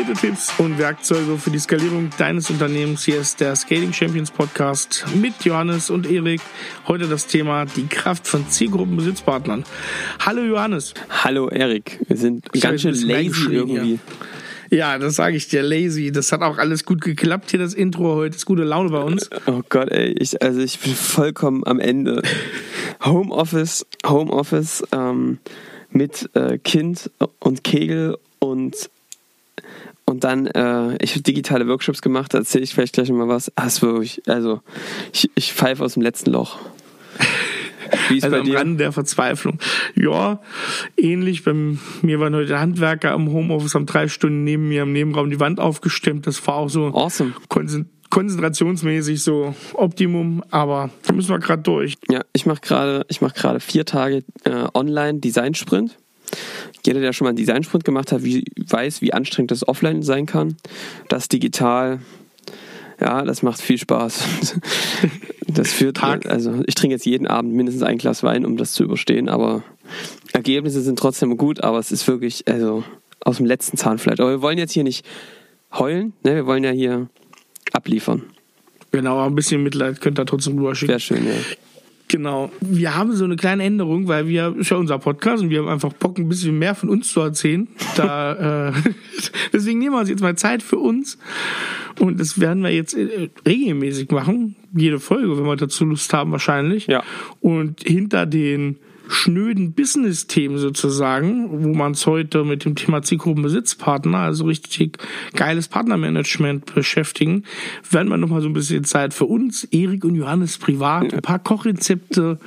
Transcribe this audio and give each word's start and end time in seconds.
Konkrete 0.00 0.28
Tipps 0.28 0.58
und 0.58 0.78
Werkzeuge 0.78 1.36
für 1.36 1.50
die 1.50 1.58
Skalierung 1.58 2.08
deines 2.16 2.48
Unternehmens. 2.48 3.04
Hier 3.04 3.20
ist 3.20 3.38
der 3.38 3.54
Scaling 3.54 3.92
Champions 3.92 4.30
Podcast 4.30 5.04
mit 5.14 5.44
Johannes 5.44 5.90
und 5.90 6.10
Erik. 6.10 6.40
Heute 6.88 7.06
das 7.06 7.26
Thema 7.26 7.66
die 7.66 7.86
Kraft 7.86 8.26
von 8.26 8.48
Zielgruppenbesitzpartnern. 8.48 9.62
Hallo 10.20 10.40
Johannes. 10.40 10.94
Hallo 11.10 11.48
Erik. 11.50 12.00
Wir 12.08 12.16
sind 12.16 12.46
ich 12.54 12.62
ganz 12.62 12.80
schön 12.80 12.94
lazy 12.94 13.52
irgendwie. 13.52 13.98
Ja, 14.70 14.96
das 14.96 15.16
sage 15.16 15.36
ich 15.36 15.48
dir, 15.48 15.62
lazy. 15.62 16.10
Das 16.10 16.32
hat 16.32 16.40
auch 16.40 16.56
alles 16.56 16.86
gut 16.86 17.02
geklappt 17.02 17.50
hier, 17.50 17.60
das 17.60 17.74
Intro 17.74 18.14
heute. 18.14 18.36
Ist 18.36 18.46
gute 18.46 18.64
Laune 18.64 18.88
bei 18.88 19.02
uns. 19.02 19.28
Oh 19.44 19.60
Gott, 19.68 19.90
ey. 19.90 20.14
Ich, 20.18 20.40
also 20.40 20.60
ich 20.60 20.78
bin 20.78 20.94
vollkommen 20.94 21.62
am 21.66 21.78
Ende. 21.78 22.22
Homeoffice, 23.04 23.84
Homeoffice 24.06 24.82
ähm, 24.92 25.40
mit 25.90 26.30
äh, 26.32 26.56
Kind 26.56 27.10
und 27.38 27.64
Kegel 27.64 28.16
und 28.38 28.88
und 30.10 30.24
dann, 30.24 30.46
äh, 30.46 30.96
ich 31.02 31.12
habe 31.12 31.22
digitale 31.22 31.66
Workshops 31.68 32.02
gemacht, 32.02 32.34
da 32.34 32.38
erzähle 32.38 32.64
ich 32.64 32.74
vielleicht 32.74 32.94
gleich 32.94 33.08
nochmal 33.08 33.28
was. 33.28 33.52
Ah, 33.56 33.66
ist 33.66 33.82
wirklich, 33.82 34.22
also, 34.26 34.60
ich, 35.12 35.30
ich 35.34 35.52
pfeife 35.52 35.84
aus 35.84 35.94
dem 35.94 36.02
letzten 36.02 36.30
Loch. 36.30 36.58
Wie 38.08 38.18
ist 38.18 38.24
also 38.24 38.36
bei 38.36 38.42
dir? 38.42 38.52
am 38.52 38.58
Rand 38.58 38.80
der 38.80 38.92
Verzweiflung. 38.92 39.58
Ja, 39.94 40.40
ähnlich. 40.96 41.44
Bei 41.44 41.52
mir 41.54 42.20
waren 42.20 42.34
heute 42.34 42.58
Handwerker 42.58 43.12
am 43.12 43.32
Homeoffice, 43.32 43.74
haben 43.74 43.86
drei 43.86 44.08
Stunden 44.08 44.44
neben 44.44 44.68
mir 44.68 44.82
im 44.82 44.92
Nebenraum 44.92 45.30
die 45.30 45.40
Wand 45.40 45.60
aufgestemmt. 45.60 46.26
Das 46.26 46.46
war 46.46 46.54
auch 46.54 46.68
so 46.68 46.86
awesome. 46.88 47.32
konzentrationsmäßig 48.10 49.22
so 49.22 49.54
Optimum, 49.74 50.42
aber 50.50 50.90
da 51.06 51.12
müssen 51.12 51.30
wir 51.30 51.38
gerade 51.38 51.62
durch. 51.62 51.94
Ja, 52.10 52.22
ich 52.32 52.46
mache 52.46 52.60
gerade, 52.60 53.06
ich 53.08 53.20
mache 53.20 53.34
gerade 53.34 53.60
vier 53.60 53.84
Tage 53.84 54.24
äh, 54.44 54.66
Online 54.74 55.18
Design 55.20 55.54
Sprint. 55.54 55.96
Jeder, 56.86 57.00
der 57.00 57.12
schon 57.12 57.26
mal 57.26 57.30
einen 57.30 57.36
Designsprint 57.36 57.84
gemacht 57.84 58.12
hat, 58.12 58.24
wie, 58.24 58.44
weiß, 58.56 59.02
wie 59.02 59.12
anstrengend 59.12 59.50
das 59.50 59.66
offline 59.66 60.02
sein 60.02 60.26
kann. 60.26 60.56
Das 61.08 61.28
digital, 61.28 62.00
ja, 63.00 63.22
das 63.22 63.42
macht 63.42 63.60
viel 63.60 63.78
Spaß. 63.78 64.24
Das 65.52 65.72
führt, 65.72 65.96
Tag. 65.96 66.26
also 66.26 66.62
ich 66.66 66.76
trinke 66.76 66.94
jetzt 66.94 67.04
jeden 67.06 67.26
Abend 67.26 67.54
mindestens 67.54 67.82
ein 67.82 67.98
Glas 67.98 68.22
Wein, 68.22 68.46
um 68.46 68.56
das 68.56 68.72
zu 68.72 68.84
überstehen, 68.84 69.28
aber 69.28 69.64
Ergebnisse 70.32 70.80
sind 70.80 70.96
trotzdem 70.96 71.36
gut, 71.36 71.64
aber 71.64 71.80
es 71.80 71.90
ist 71.90 72.06
wirklich, 72.06 72.46
also 72.46 72.84
aus 73.24 73.38
dem 73.38 73.46
letzten 73.46 73.76
Zahnfleisch. 73.76 74.20
Aber 74.20 74.30
wir 74.30 74.42
wollen 74.42 74.58
jetzt 74.58 74.72
hier 74.72 74.84
nicht 74.84 75.04
heulen, 75.72 76.12
ne? 76.22 76.36
wir 76.36 76.46
wollen 76.46 76.62
ja 76.62 76.70
hier 76.70 77.08
abliefern. 77.72 78.22
Genau, 78.92 79.24
ein 79.26 79.34
bisschen 79.34 79.62
Mitleid 79.62 80.00
könnt 80.00 80.18
ihr 80.18 80.26
trotzdem 80.26 80.58
rüber 80.58 80.74
schicken. 80.74 80.92
Sehr 80.92 81.00
schön, 81.00 81.26
ja. 81.26 81.34
Genau. 82.10 82.50
Wir 82.60 82.96
haben 82.96 83.14
so 83.14 83.24
eine 83.24 83.36
kleine 83.36 83.62
Änderung, 83.62 84.08
weil 84.08 84.26
wir, 84.26 84.56
ist 84.58 84.70
ja 84.70 84.76
unser 84.76 84.98
Podcast 84.98 85.42
und 85.42 85.50
wir 85.50 85.60
haben 85.60 85.68
einfach 85.68 85.92
Bock, 85.92 86.18
ein 86.18 86.28
bisschen 86.28 86.58
mehr 86.58 86.74
von 86.74 86.88
uns 86.88 87.12
zu 87.12 87.20
erzählen. 87.20 87.68
Da, 87.96 88.68
äh, 88.68 88.72
deswegen 89.52 89.78
nehmen 89.78 89.94
wir 89.94 90.00
uns 90.00 90.08
jetzt 90.08 90.22
mal 90.22 90.36
Zeit 90.36 90.62
für 90.62 90.78
uns. 90.78 91.18
Und 92.00 92.18
das 92.18 92.40
werden 92.40 92.62
wir 92.62 92.70
jetzt 92.70 92.94
äh, 92.94 93.28
regelmäßig 93.46 94.10
machen. 94.10 94.56
Jede 94.74 94.98
Folge, 94.98 95.38
wenn 95.38 95.44
wir 95.44 95.56
dazu 95.56 95.84
Lust 95.84 96.12
haben, 96.12 96.32
wahrscheinlich. 96.32 96.88
Ja. 96.88 97.02
Und 97.40 97.82
hinter 97.82 98.26
den 98.26 98.76
schnöden 99.10 99.72
Business-Themen 99.72 100.58
sozusagen, 100.58 101.64
wo 101.64 101.74
man 101.74 101.92
es 101.92 102.06
heute 102.06 102.44
mit 102.44 102.64
dem 102.64 102.76
Thema 102.76 103.02
Zielgruppenbesitzpartner, 103.02 104.18
also 104.18 104.44
richtig 104.44 104.98
geiles 105.34 105.68
Partnermanagement 105.68 106.74
beschäftigen, 106.74 107.44
werden 107.90 108.08
wir 108.08 108.16
nochmal 108.16 108.40
so 108.40 108.48
ein 108.48 108.52
bisschen 108.52 108.84
Zeit 108.84 109.12
für 109.12 109.26
uns, 109.26 109.64
Erik 109.64 110.04
und 110.04 110.14
Johannes 110.14 110.58
privat, 110.58 111.12
ein 111.12 111.22
paar 111.22 111.40
Kochrezepte, 111.40 112.38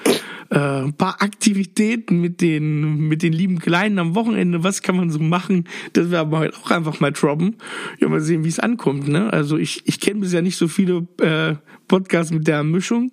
äh, 0.49 0.57
ein 0.57 0.93
paar 0.93 1.21
Aktivitäten 1.21 2.21
mit 2.21 2.39
den, 2.39 3.07
mit 3.07 3.23
den 3.23 3.33
lieben 3.33 3.59
Kleinen 3.59 3.99
am 3.99 4.15
Wochenende, 4.15 4.63
was 4.63 4.81
kann 4.81 4.95
man 4.95 5.09
so 5.09 5.19
machen, 5.19 5.65
das 5.93 6.11
werden 6.11 6.31
wir 6.31 6.39
heute 6.39 6.57
auch 6.57 6.71
einfach 6.71 6.99
mal 7.01 7.11
droppen. 7.11 7.57
Ja, 7.99 8.07
mal 8.07 8.21
sehen, 8.21 8.45
wie 8.45 8.49
es 8.49 8.59
ankommt. 8.59 9.07
Ne? 9.07 9.31
Also 9.33 9.57
ich, 9.57 9.81
ich 9.85 9.99
kenne 9.99 10.21
bisher 10.21 10.41
nicht 10.41 10.57
so 10.57 10.67
viele 10.67 11.07
äh, 11.19 11.55
Podcasts 11.93 12.33
mit 12.33 12.47
der 12.47 12.63
Mischung. 12.63 13.11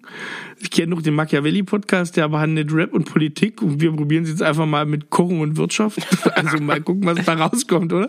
Ich 0.58 0.70
kenne 0.70 0.94
noch 0.94 1.02
den 1.02 1.12
Machiavelli-Podcast, 1.12 2.16
der 2.16 2.30
behandelt 2.30 2.72
Rap 2.72 2.94
und 2.94 3.04
Politik 3.04 3.60
und 3.60 3.82
wir 3.82 3.92
probieren 3.92 4.24
es 4.24 4.30
jetzt 4.30 4.42
einfach 4.42 4.64
mal 4.64 4.86
mit 4.86 5.10
Kochen 5.10 5.42
und 5.42 5.58
Wirtschaft. 5.58 5.98
Also 6.34 6.56
mal 6.62 6.80
gucken, 6.80 7.04
was 7.04 7.22
da 7.26 7.34
rauskommt, 7.34 7.92
oder? 7.92 8.08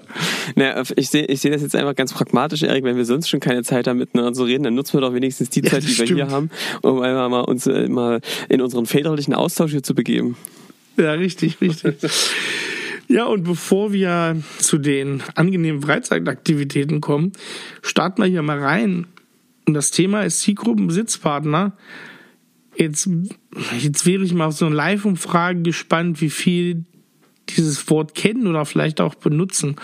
Naja, 0.56 0.82
ich 0.96 1.10
sehe 1.10 1.26
ich 1.26 1.42
seh 1.42 1.50
das 1.50 1.62
jetzt 1.62 1.76
einfach 1.76 1.94
ganz 1.94 2.14
pragmatisch, 2.14 2.64
Erik, 2.64 2.86
wenn 2.86 2.96
wir 2.96 3.04
sonst 3.04 3.28
schon 3.28 3.42
keine 3.42 3.64
Zeit 3.64 3.86
haben, 3.86 3.98
miteinander 3.98 4.32
zu 4.32 4.46
reden, 4.46 4.64
dann 4.64 4.76
nutzen 4.76 4.94
wir 4.94 5.02
doch 5.02 5.14
wenigstens 5.14 5.50
die 5.50 5.62
Zeit, 5.62 5.74
ja, 5.74 5.80
die 5.82 5.88
wir 5.88 6.06
stimmt. 6.06 6.12
hier 6.12 6.30
haben, 6.30 6.50
um 6.82 7.02
einfach 7.02 7.28
mal 7.28 7.42
uns 7.42 7.68
äh, 7.68 7.90
mal 7.90 8.22
in 8.48 8.62
unseren 8.62 8.86
väterlichen 8.86 9.34
Austausch 9.34 9.72
hier 9.72 9.84
zu 9.84 9.94
begeben. 9.94 10.38
Ja, 10.96 11.12
richtig, 11.12 11.60
richtig. 11.60 11.96
Ja, 13.08 13.26
und 13.26 13.44
bevor 13.44 13.92
wir 13.92 14.42
zu 14.60 14.78
den 14.78 15.22
angenehmen 15.36 15.82
Freizeitaktivitäten 15.82 17.02
kommen, 17.02 17.34
starten 17.82 18.22
wir 18.22 18.30
hier 18.30 18.42
mal 18.42 18.58
rein 18.58 19.06
und 19.72 19.76
das 19.76 19.92
Thema 19.92 20.24
ist 20.24 20.42
Zielgruppenbesitzpartner. 20.42 21.78
Jetzt, 22.76 23.10
jetzt 23.80 24.06
wäre 24.06 24.22
ich 24.22 24.34
mal 24.34 24.48
auf 24.48 24.54
so 24.54 24.66
eine 24.66 24.76
Live-Umfrage 24.76 25.62
gespannt, 25.62 26.20
wie 26.20 26.30
viel 26.30 26.84
dieses 27.48 27.90
Wort 27.90 28.14
kennen 28.14 28.48
oder 28.48 28.66
vielleicht 28.66 29.00
auch 29.00 29.16
benutzen. 29.16 29.78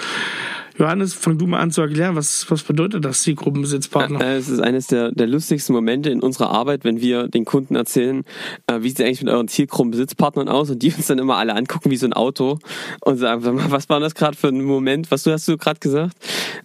Johannes, 0.77 1.15
fang 1.15 1.39
du 1.39 1.47
mal 1.47 1.59
an 1.59 1.71
zu 1.71 1.81
erklären, 1.81 2.15
was, 2.15 2.49
was 2.51 2.61
bedeutet 2.61 3.03
das, 3.03 3.23
Zielgruppenbesitzpartner? 3.23 4.21
Äh, 4.21 4.37
es 4.37 4.47
ist 4.47 4.59
eines 4.59 4.85
der, 4.85 5.11
der 5.11 5.25
lustigsten 5.25 5.73
Momente 5.73 6.11
in 6.11 6.21
unserer 6.21 6.51
Arbeit, 6.51 6.83
wenn 6.83 7.01
wir 7.01 7.27
den 7.27 7.45
Kunden 7.45 7.75
erzählen, 7.75 8.23
äh, 8.67 8.81
wie 8.81 8.89
sieht 8.89 8.99
es 8.99 9.05
eigentlich 9.05 9.23
mit 9.23 9.33
euren 9.33 9.47
Zielgruppenbesitzpartnern 9.47 10.47
aus 10.47 10.69
und 10.69 10.83
die 10.83 10.93
uns 10.93 11.07
dann 11.07 11.17
immer 11.17 11.37
alle 11.37 11.55
angucken 11.55 11.89
wie 11.89 11.97
so 11.97 12.05
ein 12.05 12.13
Auto 12.13 12.59
und 13.01 13.17
sagen, 13.17 13.41
was 13.71 13.89
war 13.89 13.99
das 13.99 14.13
gerade 14.13 14.37
für 14.37 14.49
ein 14.49 14.63
Moment, 14.63 15.09
was 15.09 15.23
du 15.23 15.31
hast 15.31 15.47
du 15.47 15.57
gerade 15.57 15.79
gesagt? 15.79 16.15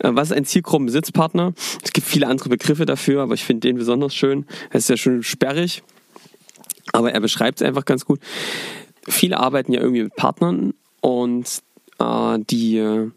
Äh, 0.00 0.10
was 0.12 0.30
ist 0.30 0.36
ein 0.36 0.44
Zielgruppenbesitzpartner? 0.44 1.54
Es 1.82 1.94
gibt 1.94 2.06
viele 2.06 2.26
andere 2.26 2.50
Begriffe 2.50 2.84
dafür, 2.84 3.22
aber 3.22 3.32
ich 3.32 3.44
finde 3.44 3.68
den 3.68 3.76
besonders 3.76 4.14
schön. 4.14 4.44
Es 4.70 4.84
ist 4.84 4.88
ja 4.90 4.96
schon 4.98 5.22
sperrig, 5.22 5.82
aber 6.92 7.12
er 7.12 7.20
beschreibt 7.20 7.62
es 7.62 7.66
einfach 7.66 7.86
ganz 7.86 8.04
gut. 8.04 8.20
Viele 9.08 9.40
arbeiten 9.40 9.72
ja 9.72 9.80
irgendwie 9.80 10.02
mit 10.02 10.16
Partnern 10.16 10.74
und 11.00 11.62
äh, 11.98 12.38
die 12.50 12.76
äh, 12.76 13.10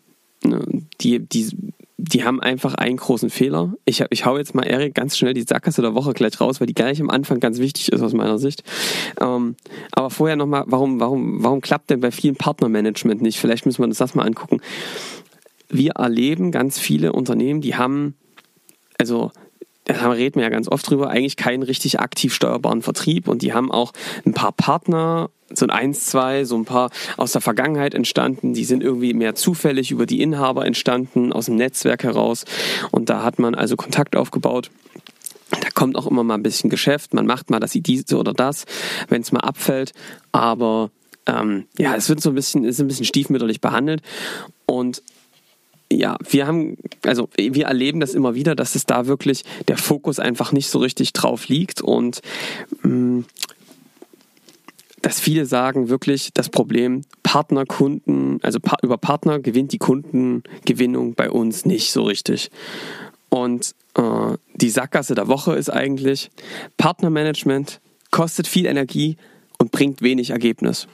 die, 1.01 1.19
die, 1.19 1.49
die 1.97 2.23
haben 2.23 2.41
einfach 2.41 2.75
einen 2.75 2.97
großen 2.97 3.29
Fehler. 3.29 3.73
Ich, 3.85 4.03
ich 4.09 4.25
hau 4.25 4.37
jetzt 4.37 4.53
mal 4.53 4.63
Erik 4.63 4.93
ganz 4.93 5.17
schnell 5.17 5.33
die 5.33 5.43
Sackgasse 5.43 5.81
der 5.81 5.95
Woche 5.95 6.13
gleich 6.13 6.39
raus, 6.39 6.59
weil 6.59 6.67
die 6.67 6.73
gleich 6.73 6.99
am 7.01 7.09
Anfang 7.09 7.39
ganz 7.39 7.59
wichtig 7.59 7.91
ist 7.91 8.01
aus 8.01 8.13
meiner 8.13 8.37
Sicht. 8.37 8.63
Ähm, 9.19 9.55
aber 9.91 10.09
vorher 10.09 10.35
nochmal, 10.35 10.63
warum, 10.67 10.99
warum, 10.99 11.43
warum 11.43 11.61
klappt 11.61 11.89
denn 11.89 12.01
bei 12.01 12.11
vielen 12.11 12.35
Partnermanagement 12.35 13.21
nicht? 13.21 13.39
Vielleicht 13.39 13.65
müssen 13.65 13.79
wir 13.79 13.87
uns 13.87 13.97
das 13.97 14.15
mal 14.15 14.25
angucken. 14.25 14.61
Wir 15.69 15.93
erleben 15.93 16.51
ganz 16.51 16.77
viele 16.77 17.13
Unternehmen, 17.13 17.61
die 17.61 17.75
haben, 17.75 18.15
also 18.97 19.31
da 19.85 20.09
reden 20.11 20.35
wir 20.35 20.43
ja 20.43 20.49
ganz 20.49 20.67
oft 20.67 20.89
drüber, 20.89 21.09
eigentlich 21.09 21.37
keinen 21.37 21.63
richtig 21.63 21.99
aktiv 21.99 22.33
steuerbaren 22.33 22.81
Vertrieb 22.81 23.27
und 23.27 23.41
die 23.41 23.53
haben 23.53 23.71
auch 23.71 23.93
ein 24.25 24.33
paar 24.33 24.51
Partner 24.51 25.29
so 25.53 25.65
ein 25.65 25.69
eins, 25.69 26.07
zwei, 26.07 26.43
so 26.43 26.55
ein 26.55 26.65
paar 26.65 26.89
aus 27.17 27.33
der 27.33 27.41
Vergangenheit 27.41 27.93
entstanden, 27.93 28.53
die 28.53 28.65
sind 28.65 28.81
irgendwie 28.81 29.13
mehr 29.13 29.35
zufällig 29.35 29.91
über 29.91 30.05
die 30.05 30.21
Inhaber 30.21 30.65
entstanden, 30.65 31.31
aus 31.31 31.45
dem 31.45 31.55
Netzwerk 31.55 32.03
heraus. 32.03 32.45
Und 32.91 33.09
da 33.09 33.23
hat 33.23 33.37
man 33.37 33.53
also 33.53 33.75
Kontakt 33.75 34.15
aufgebaut. 34.15 34.71
Da 35.51 35.69
kommt 35.73 35.95
auch 35.97 36.07
immer 36.07 36.23
mal 36.23 36.33
ein 36.33 36.43
bisschen 36.43 36.71
Geschäft, 36.71 37.13
man 37.13 37.27
macht 37.27 37.51
mal 37.51 37.59
das 37.59 37.71
diese 37.71 38.17
oder 38.17 38.33
das, 38.33 38.65
wenn 39.07 39.21
es 39.21 39.31
mal 39.31 39.41
abfällt. 39.41 39.93
Aber 40.31 40.89
ähm, 41.27 41.65
ja, 41.77 41.95
es 41.95 42.09
wird 42.09 42.21
so 42.21 42.29
ein 42.29 42.35
bisschen, 42.35 42.63
ist 42.63 42.79
ein 42.79 42.87
bisschen 42.87 43.05
stiefmütterlich 43.05 43.61
behandelt. 43.61 44.01
Und 44.65 45.03
ja, 45.91 46.17
wir 46.29 46.47
haben, 46.47 46.77
also 47.03 47.29
wir 47.37 47.65
erleben 47.65 47.99
das 47.99 48.13
immer 48.15 48.35
wieder, 48.35 48.55
dass 48.55 48.75
es 48.75 48.85
da 48.85 49.05
wirklich 49.07 49.43
der 49.67 49.77
Fokus 49.77 50.19
einfach 50.19 50.51
nicht 50.51 50.69
so 50.69 50.79
richtig 50.79 51.13
drauf 51.13 51.47
liegt 51.47 51.81
und 51.81 52.21
mm, 52.81 53.21
dass 55.01 55.19
viele 55.19 55.45
sagen 55.45 55.89
wirklich 55.89 56.31
das 56.33 56.49
Problem 56.49 57.03
Partner, 57.21 57.65
Kunden, 57.65 58.39
also 58.41 58.59
über 58.81 58.97
Partner 58.97 59.39
gewinnt 59.39 59.71
die 59.71 59.77
Kundengewinnung 59.77 61.13
bei 61.13 61.29
uns 61.29 61.65
nicht 61.65 61.91
so 61.91 62.03
richtig. 62.03 62.49
Und 63.29 63.75
äh, 63.93 64.37
die 64.55 64.69
Sackgasse 64.69 65.13
der 65.13 65.27
Woche 65.27 65.53
ist 65.55 65.69
eigentlich, 65.69 66.31
Partnermanagement 66.77 67.81
kostet 68.09 68.47
viel 68.47 68.65
Energie 68.65 69.17
und 69.59 69.71
bringt 69.71 70.01
wenig 70.01 70.31
Ergebnis. 70.31 70.87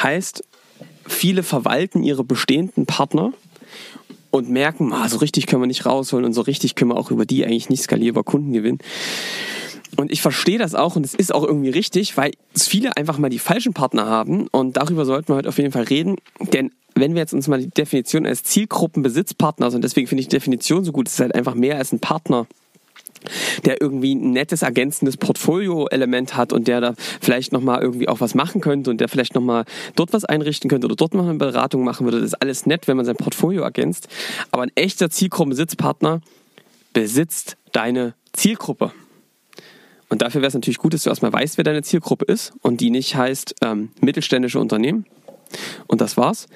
Heißt, 0.00 0.44
viele 1.06 1.42
verwalten 1.42 2.04
ihre 2.04 2.22
bestehenden 2.22 2.86
Partner 2.86 3.32
und 4.34 4.50
merken, 4.50 4.92
ah, 4.92 5.08
so 5.08 5.18
richtig 5.18 5.46
können 5.46 5.62
wir 5.62 5.68
nicht 5.68 5.86
rausholen 5.86 6.24
und 6.24 6.32
so 6.32 6.40
richtig 6.40 6.74
können 6.74 6.90
wir 6.90 6.96
auch 6.96 7.12
über 7.12 7.24
die 7.24 7.44
eigentlich 7.44 7.70
nicht 7.70 7.84
skalierbar 7.84 8.24
Kunden 8.24 8.52
gewinnen. 8.52 8.78
Und 9.96 10.10
ich 10.10 10.22
verstehe 10.22 10.58
das 10.58 10.74
auch 10.74 10.96
und 10.96 11.06
es 11.06 11.14
ist 11.14 11.32
auch 11.32 11.44
irgendwie 11.44 11.70
richtig, 11.70 12.16
weil 12.16 12.32
viele 12.52 12.96
einfach 12.96 13.16
mal 13.18 13.28
die 13.28 13.38
falschen 13.38 13.74
Partner 13.74 14.06
haben 14.06 14.48
und 14.48 14.76
darüber 14.76 15.04
sollten 15.04 15.28
wir 15.28 15.36
heute 15.36 15.48
auf 15.48 15.58
jeden 15.58 15.70
Fall 15.70 15.84
reden, 15.84 16.16
denn 16.52 16.72
wenn 16.96 17.14
wir 17.14 17.20
jetzt 17.20 17.32
uns 17.32 17.46
mal 17.46 17.60
die 17.60 17.68
Definition 17.68 18.26
als 18.26 18.42
Zielgruppenbesitzpartner, 18.42 19.66
also 19.66 19.76
und 19.76 19.82
deswegen 19.82 20.08
finde 20.08 20.22
ich 20.22 20.28
die 20.28 20.36
Definition 20.36 20.84
so 20.84 20.90
gut, 20.90 21.06
es 21.06 21.14
ist 21.14 21.20
halt 21.20 21.34
einfach 21.36 21.54
mehr 21.54 21.76
als 21.76 21.92
ein 21.92 22.00
Partner 22.00 22.48
der 23.64 23.80
irgendwie 23.80 24.14
ein 24.14 24.32
nettes 24.32 24.62
ergänzendes 24.62 25.16
Portfolio-Element 25.16 26.36
hat 26.36 26.52
und 26.52 26.68
der 26.68 26.80
da 26.80 26.94
vielleicht 27.20 27.52
nochmal 27.52 27.82
irgendwie 27.82 28.08
auch 28.08 28.20
was 28.20 28.34
machen 28.34 28.60
könnte 28.60 28.90
und 28.90 29.00
der 29.00 29.08
vielleicht 29.08 29.34
nochmal 29.34 29.64
dort 29.96 30.12
was 30.12 30.24
einrichten 30.24 30.70
könnte 30.70 30.86
oder 30.86 30.96
dort 30.96 31.14
noch 31.14 31.24
eine 31.24 31.38
Beratung 31.38 31.84
machen 31.84 32.04
würde. 32.04 32.20
Das 32.20 32.28
ist 32.28 32.42
alles 32.42 32.66
nett, 32.66 32.88
wenn 32.88 32.96
man 32.96 33.06
sein 33.06 33.16
Portfolio 33.16 33.62
ergänzt. 33.62 34.08
Aber 34.50 34.62
ein 34.62 34.72
echter 34.74 35.10
Zielgruppensitzpartner 35.10 36.20
besitzt 36.92 37.56
deine 37.72 38.14
Zielgruppe. 38.32 38.92
Und 40.08 40.22
dafür 40.22 40.42
wäre 40.42 40.48
es 40.48 40.54
natürlich 40.54 40.78
gut, 40.78 40.94
dass 40.94 41.02
du 41.02 41.10
erstmal 41.10 41.32
weißt, 41.32 41.56
wer 41.56 41.64
deine 41.64 41.82
Zielgruppe 41.82 42.24
ist 42.26 42.52
und 42.62 42.80
die 42.80 42.90
nicht 42.90 43.16
heißt 43.16 43.56
ähm, 43.62 43.90
mittelständische 44.00 44.60
Unternehmen 44.60 45.06
und 45.86 46.00
das 46.00 46.16
war's, 46.16 46.46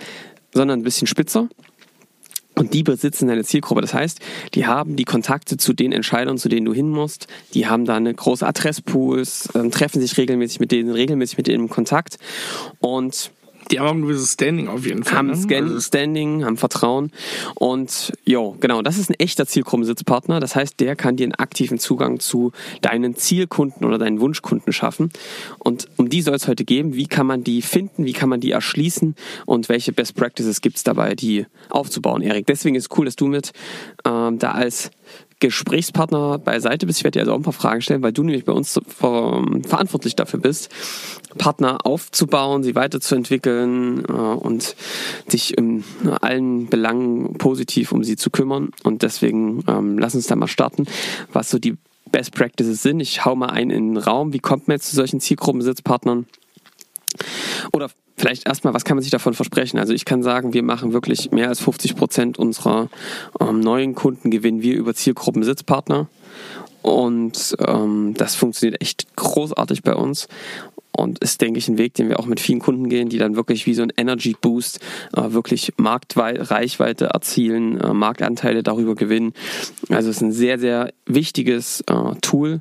sondern 0.52 0.80
ein 0.80 0.84
bisschen 0.84 1.06
spitzer 1.06 1.48
und 2.58 2.74
die 2.74 2.82
besitzen 2.82 3.28
deine 3.28 3.44
Zielgruppe. 3.44 3.80
Das 3.80 3.94
heißt, 3.94 4.20
die 4.54 4.66
haben 4.66 4.96
die 4.96 5.04
Kontakte 5.04 5.56
zu 5.56 5.72
den 5.72 5.92
Entscheidern, 5.92 6.38
zu 6.38 6.48
denen 6.48 6.66
du 6.66 6.74
hin 6.74 6.90
musst. 6.90 7.28
Die 7.54 7.66
haben 7.68 7.84
da 7.84 7.96
eine 7.96 8.12
große 8.12 8.46
Adresspools, 8.46 9.50
ähm, 9.54 9.70
treffen 9.70 10.00
sich 10.00 10.16
regelmäßig 10.16 10.60
mit 10.60 10.72
denen, 10.72 10.90
regelmäßig 10.90 11.38
mit 11.38 11.46
denen 11.46 11.64
im 11.64 11.70
Kontakt. 11.70 12.18
Und 12.80 13.30
die 13.70 13.80
haben 13.80 13.86
auch 13.86 13.92
ein 13.92 14.02
gewisses 14.02 14.32
Standing 14.32 14.68
auf 14.68 14.86
jeden 14.86 15.04
Fall. 15.04 15.18
Haben 15.18 15.30
ne? 15.30 15.56
Also 15.56 15.80
Standing, 15.80 16.44
haben 16.44 16.56
Vertrauen. 16.56 17.12
Und 17.54 18.12
jo, 18.24 18.56
genau, 18.60 18.82
das 18.82 18.98
ist 18.98 19.10
ein 19.10 19.14
echter 19.14 19.46
Zielgruppensitzpartner. 19.46 20.40
Das 20.40 20.56
heißt, 20.56 20.80
der 20.80 20.96
kann 20.96 21.16
dir 21.16 21.24
einen 21.24 21.34
aktiven 21.34 21.78
Zugang 21.78 22.20
zu 22.20 22.52
deinen 22.80 23.16
Zielkunden 23.16 23.84
oder 23.86 23.98
deinen 23.98 24.20
Wunschkunden 24.20 24.72
schaffen. 24.72 25.10
Und 25.58 25.88
um 25.96 26.08
die 26.08 26.22
soll 26.22 26.34
es 26.34 26.48
heute 26.48 26.64
geben. 26.64 26.94
Wie 26.94 27.06
kann 27.06 27.26
man 27.26 27.44
die 27.44 27.62
finden? 27.62 28.04
Wie 28.04 28.12
kann 28.12 28.28
man 28.28 28.40
die 28.40 28.50
erschließen? 28.50 29.14
Und 29.46 29.68
welche 29.68 29.92
Best 29.92 30.14
Practices 30.14 30.60
gibt 30.60 30.76
es 30.76 30.84
dabei, 30.84 31.14
die 31.14 31.46
aufzubauen, 31.70 32.22
Erik? 32.22 32.46
Deswegen 32.46 32.76
ist 32.76 32.88
es 32.90 32.98
cool, 32.98 33.04
dass 33.04 33.16
du 33.16 33.26
mit 33.26 33.52
ähm, 34.04 34.38
da 34.38 34.52
als 34.52 34.90
Gesprächspartner 35.40 36.38
beiseite 36.38 36.86
bist. 36.86 36.98
Ich 36.98 37.04
werde 37.04 37.18
dir 37.18 37.22
also 37.22 37.32
auch 37.32 37.36
ein 37.36 37.42
paar 37.42 37.52
Fragen 37.52 37.80
stellen, 37.80 38.02
weil 38.02 38.12
du 38.12 38.22
nämlich 38.22 38.44
bei 38.44 38.52
uns 38.52 38.80
verantwortlich 38.92 40.16
dafür 40.16 40.40
bist, 40.40 40.70
Partner 41.36 41.86
aufzubauen, 41.86 42.62
sie 42.62 42.74
weiterzuentwickeln 42.74 44.04
äh, 44.04 44.12
und 44.12 44.74
dich 45.32 45.56
in 45.56 45.84
allen 46.20 46.66
Belangen 46.66 47.34
positiv 47.34 47.92
um 47.92 48.02
sie 48.02 48.16
zu 48.16 48.30
kümmern. 48.30 48.70
Und 48.82 49.02
deswegen 49.02 49.62
ähm, 49.68 49.98
lass 49.98 50.14
uns 50.14 50.26
da 50.26 50.36
mal 50.36 50.48
starten, 50.48 50.86
was 51.32 51.50
so 51.50 51.58
die 51.58 51.76
Best 52.10 52.32
Practices 52.32 52.82
sind. 52.82 53.00
Ich 53.00 53.24
hau 53.24 53.36
mal 53.36 53.50
einen 53.50 53.70
in 53.70 53.94
den 53.94 53.96
Raum. 54.02 54.32
Wie 54.32 54.38
kommt 54.38 54.66
man 54.66 54.76
jetzt 54.76 54.90
zu 54.90 54.96
solchen 54.96 55.20
Zielgruppensitzpartnern? 55.20 56.26
Oder 57.72 57.90
vielleicht 58.16 58.46
erstmal, 58.46 58.74
was 58.74 58.84
kann 58.84 58.96
man 58.96 59.02
sich 59.02 59.10
davon 59.10 59.34
versprechen? 59.34 59.78
Also 59.78 59.92
ich 59.92 60.04
kann 60.04 60.22
sagen, 60.22 60.52
wir 60.52 60.62
machen 60.62 60.92
wirklich 60.92 61.30
mehr 61.30 61.48
als 61.48 61.60
50 61.60 61.96
Prozent 61.96 62.38
unserer 62.38 62.88
ähm, 63.40 63.60
neuen 63.60 63.94
Kunden 63.94 64.30
gewinnen 64.30 64.62
wir 64.62 64.76
über 64.76 64.94
Zielgruppen-Sitzpartner. 64.94 66.08
Und 66.82 67.56
ähm, 67.66 68.14
das 68.16 68.34
funktioniert 68.34 68.80
echt 68.80 69.14
großartig 69.16 69.82
bei 69.82 69.94
uns 69.94 70.28
und 70.98 71.20
ist, 71.20 71.40
denke 71.40 71.58
ich, 71.58 71.68
ein 71.68 71.78
Weg, 71.78 71.94
den 71.94 72.08
wir 72.08 72.18
auch 72.18 72.26
mit 72.26 72.40
vielen 72.40 72.58
Kunden 72.58 72.88
gehen, 72.88 73.08
die 73.08 73.18
dann 73.18 73.36
wirklich 73.36 73.66
wie 73.66 73.74
so 73.74 73.82
ein 73.82 73.92
Energy 73.96 74.34
Boost 74.40 74.80
äh, 75.16 75.32
wirklich 75.32 75.72
Marktreichweite 75.76 77.06
erzielen, 77.06 77.80
äh, 77.80 77.92
Marktanteile 77.92 78.62
darüber 78.62 78.94
gewinnen. 78.94 79.32
Also 79.90 80.10
es 80.10 80.16
ist 80.16 80.22
ein 80.22 80.32
sehr, 80.32 80.58
sehr 80.58 80.92
wichtiges 81.06 81.82
äh, 81.82 82.14
Tool, 82.20 82.60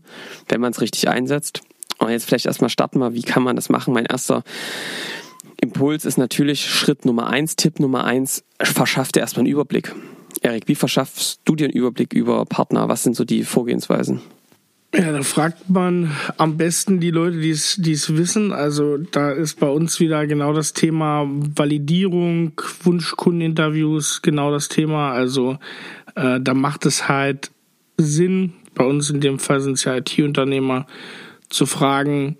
wenn 0.50 0.62
man 0.62 0.71
es 0.71 0.81
richtig 0.81 1.09
einsetzt. 1.09 1.62
Und 2.00 2.10
jetzt 2.10 2.26
vielleicht 2.26 2.46
erstmal 2.46 2.70
starten 2.70 3.00
wir, 3.00 3.14
wie 3.14 3.24
kann 3.24 3.44
man 3.44 3.56
das 3.56 3.70
machen? 3.70 3.94
Mein 3.94 4.06
erster 4.06 4.44
Impuls 5.60 6.06
ist 6.06 6.18
natürlich 6.18 6.70
Schritt 6.70 7.06
Nummer 7.06 7.28
eins, 7.28 7.56
Tipp 7.56 7.80
Nummer 7.80 8.04
eins, 8.04 8.44
verschaff 8.62 9.12
dir 9.12 9.22
erstmal 9.22 9.42
einen 9.42 9.52
Überblick. 9.52 9.94
Erik, 10.42 10.68
wie 10.68 10.76
verschaffst 10.76 11.42
du 11.46 11.56
dir 11.56 11.66
einen 11.66 11.74
Überblick 11.74 12.14
über 12.14 12.46
Partner? 12.46 12.88
Was 12.90 13.04
sind 13.04 13.16
so 13.16 13.26
die 13.26 13.44
Vorgehensweisen? 13.44 14.22
Ja, 14.96 15.12
da 15.12 15.22
fragt 15.22 15.70
man 15.70 16.12
am 16.38 16.58
besten 16.58 17.00
die 17.00 17.12
Leute, 17.12 17.40
die 17.40 17.52
es 17.52 18.18
wissen. 18.18 18.54
Also 18.54 18.98
da 18.98 19.32
ist 19.32 19.60
bei 19.60 19.68
uns 19.68 20.00
wieder 20.00 20.26
genau 20.28 20.54
das 20.54 20.74
Thema 20.74 21.26
Validierung, 21.28 22.54
Wunschkundeninterviews, 22.84 24.22
genau 24.22 24.52
das 24.52 24.70
Thema. 24.70 25.12
Also 25.12 25.58
äh, 26.16 26.40
da 26.40 26.54
macht 26.54 26.86
es 26.86 27.10
halt 27.10 27.52
Sinn, 27.98 28.54
bei 28.76 28.86
uns 28.86 29.10
in 29.10 29.20
dem 29.20 29.40
Fall 29.40 29.60
sind 29.60 29.74
es 29.74 29.84
ja 29.84 29.98
IT-Unternehmer, 29.98 30.88
zu 31.50 31.66
fragen, 31.66 32.38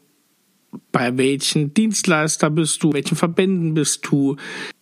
bei 0.92 1.18
welchen 1.18 1.74
Dienstleister 1.74 2.50
bist 2.50 2.84
du, 2.84 2.94
welchen 2.94 3.16
Verbänden 3.16 3.74
bist 3.74 4.08
du, 4.10 4.36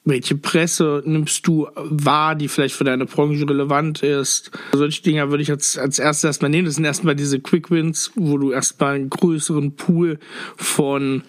welche 0.03 0.35
Presse 0.35 1.03
nimmst 1.05 1.45
du 1.47 1.67
wahr, 1.75 2.35
die 2.35 2.47
vielleicht 2.47 2.75
für 2.75 2.83
deine 2.83 3.05
Branche 3.05 3.47
relevant 3.47 4.03
ist. 4.03 4.51
Solche 4.73 5.03
Dinge 5.03 5.29
würde 5.29 5.43
ich 5.43 5.47
jetzt 5.47 5.77
als 5.77 5.99
erstes 5.99 6.23
erstmal 6.25 6.51
nehmen. 6.51 6.65
Das 6.65 6.75
sind 6.75 6.85
erstmal 6.85 7.15
diese 7.15 7.39
Quick 7.39 7.71
Wins, 7.71 8.11
wo 8.15 8.37
du 8.37 8.51
erstmal 8.51 8.95
einen 8.95 9.09
größeren 9.09 9.75
Pool 9.75 10.19
von 10.57 11.23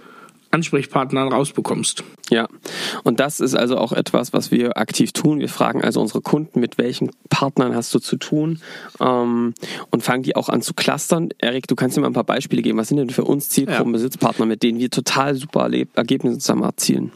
Ansprechpartnern 0.51 1.33
rausbekommst. 1.33 2.05
Ja, 2.31 2.49
und 3.05 3.21
das 3.21 3.41
ist 3.41 3.55
also 3.55 3.79
auch 3.79 3.93
etwas, 3.93 4.33
was 4.33 4.51
wir 4.51 4.77
aktiv 4.79 5.13
tun. 5.13 5.39
Wir 5.39 5.49
fragen 5.49 5.83
also 5.83 6.01
unsere 6.01 6.21
Kunden, 6.21 6.61
mit 6.61 6.79
welchen 6.79 7.11
Partnern 7.31 7.75
hast 7.75 7.95
du 7.95 7.99
zu 7.99 8.17
tun 8.17 8.61
ähm, 9.01 9.55
und 9.91 10.03
fangen 10.03 10.23
die 10.23 10.35
auch 10.37 10.49
an 10.49 10.63
zu 10.63 10.75
clustern. 10.75 11.29
Erik, 11.39 11.69
du 11.69 11.77
kannst 11.77 11.97
dir 11.97 12.01
mal 12.01 12.09
ein 12.09 12.15
paar 12.15 12.25
Beispiele 12.25 12.63
geben. 12.63 12.79
Was 12.79 12.89
sind 12.89 12.97
denn 12.97 13.11
für 13.11 13.25
uns 13.25 13.49
Zielgruppenbesitzpartner, 13.51 14.47
mit 14.47 14.63
denen 14.63 14.79
wir 14.79 14.91
total 14.91 15.35
super 15.35 15.71
Ergebnisse 15.95 16.39
zusammen 16.39 16.65
erzielen? 16.65 17.13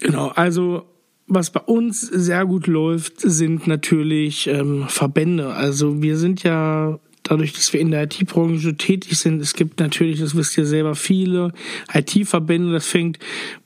Genau, 0.00 0.28
also 0.28 0.84
was 1.26 1.50
bei 1.50 1.60
uns 1.60 2.00
sehr 2.00 2.44
gut 2.44 2.66
läuft, 2.66 3.20
sind 3.20 3.66
natürlich 3.66 4.48
ähm, 4.48 4.84
Verbände. 4.88 5.54
Also 5.54 6.02
wir 6.02 6.16
sind 6.16 6.42
ja 6.42 6.98
dadurch, 7.22 7.52
dass 7.52 7.72
wir 7.72 7.80
in 7.80 7.90
der 7.90 8.04
IT-Branche 8.04 8.76
tätig 8.76 9.18
sind, 9.18 9.40
es 9.40 9.54
gibt 9.54 9.80
natürlich, 9.80 10.20
das 10.20 10.36
wisst 10.36 10.56
ihr 10.58 10.66
selber, 10.66 10.94
viele 10.94 11.52
IT-Verbände. 11.92 12.72
Das 12.72 12.86
fängt 12.86 13.18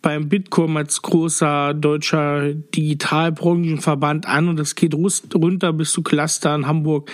beim 0.03 0.29
Bitkom 0.29 0.77
als 0.77 1.03
großer 1.03 1.75
deutscher 1.75 2.55
Digitalbranchenverband 2.55 4.27
an 4.27 4.49
und 4.49 4.59
das 4.59 4.75
geht 4.75 4.95
runter 4.95 5.73
bis 5.73 5.93
zu 5.93 6.03
Cluster 6.03 6.55
in 6.55 6.67
Hamburg, 6.67 7.11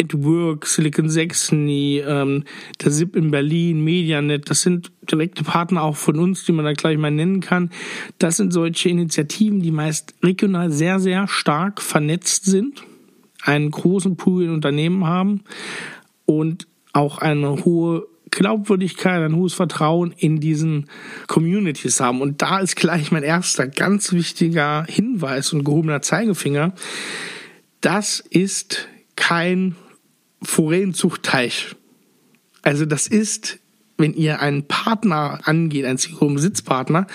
at 0.00 0.14
Work, 0.14 0.66
Silicon 0.66 1.08
Saxony, 1.08 2.02
ähm, 2.06 2.44
der 2.82 2.90
SIP 2.90 3.16
in 3.16 3.30
Berlin, 3.30 3.82
Medianet. 3.82 4.48
Das 4.50 4.62
sind 4.62 4.92
direkte 5.10 5.42
Partner 5.42 5.82
auch 5.82 5.96
von 5.96 6.18
uns, 6.18 6.44
die 6.44 6.52
man 6.52 6.64
da 6.64 6.72
gleich 6.72 6.98
mal 6.98 7.10
nennen 7.10 7.40
kann. 7.40 7.70
Das 8.18 8.36
sind 8.36 8.52
solche 8.52 8.88
Initiativen, 8.88 9.60
die 9.60 9.70
meist 9.70 10.14
regional 10.22 10.70
sehr, 10.70 11.00
sehr 11.00 11.26
stark 11.26 11.80
vernetzt 11.80 12.44
sind 12.44 12.84
einen 13.42 13.70
großen 13.70 14.16
Pool 14.16 14.44
in 14.44 14.50
Unternehmen 14.50 15.06
haben 15.06 15.42
und 16.26 16.66
auch 16.92 17.18
eine 17.18 17.64
hohe 17.64 18.06
Glaubwürdigkeit, 18.30 19.22
ein 19.22 19.36
hohes 19.36 19.54
Vertrauen 19.54 20.12
in 20.16 20.40
diesen 20.40 20.88
Communities 21.26 22.00
haben. 22.00 22.20
Und 22.20 22.42
da 22.42 22.58
ist 22.58 22.76
gleich 22.76 23.10
mein 23.10 23.22
erster 23.22 23.66
ganz 23.66 24.12
wichtiger 24.12 24.84
Hinweis 24.88 25.52
und 25.52 25.64
gehobener 25.64 26.02
Zeigefinger. 26.02 26.74
Das 27.80 28.20
ist 28.20 28.88
kein 29.16 29.76
Forellenzuchtteich. 30.42 31.74
Also 32.62 32.84
das 32.84 33.06
ist 33.06 33.60
wenn 33.98 34.14
ihr 34.14 34.40
einen 34.40 34.66
Partner 34.66 35.40
angeht, 35.42 35.84
einen 35.84 35.98
Sitzpartner, 36.38 37.08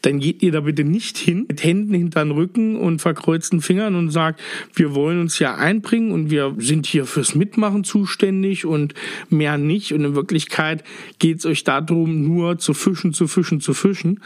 dann 0.00 0.20
geht 0.20 0.42
ihr 0.42 0.52
da 0.52 0.60
bitte 0.60 0.82
nicht 0.82 1.18
hin 1.18 1.44
mit 1.46 1.62
Händen 1.62 1.92
hinter 1.92 2.24
den 2.24 2.30
Rücken 2.30 2.76
und 2.76 3.00
verkreuzten 3.00 3.60
Fingern 3.60 3.94
und 3.94 4.10
sagt, 4.10 4.40
wir 4.74 4.94
wollen 4.94 5.20
uns 5.20 5.38
ja 5.38 5.54
einbringen 5.54 6.12
und 6.12 6.30
wir 6.30 6.54
sind 6.58 6.86
hier 6.86 7.04
fürs 7.04 7.34
Mitmachen 7.34 7.84
zuständig 7.84 8.64
und 8.64 8.94
mehr 9.28 9.58
nicht. 9.58 9.92
Und 9.92 10.02
in 10.02 10.14
Wirklichkeit 10.14 10.82
geht 11.18 11.38
es 11.38 11.46
euch 11.46 11.62
darum, 11.62 12.22
nur 12.22 12.58
zu 12.58 12.72
fischen, 12.72 13.12
zu 13.12 13.28
fischen, 13.28 13.60
zu 13.60 13.74
fischen. 13.74 14.20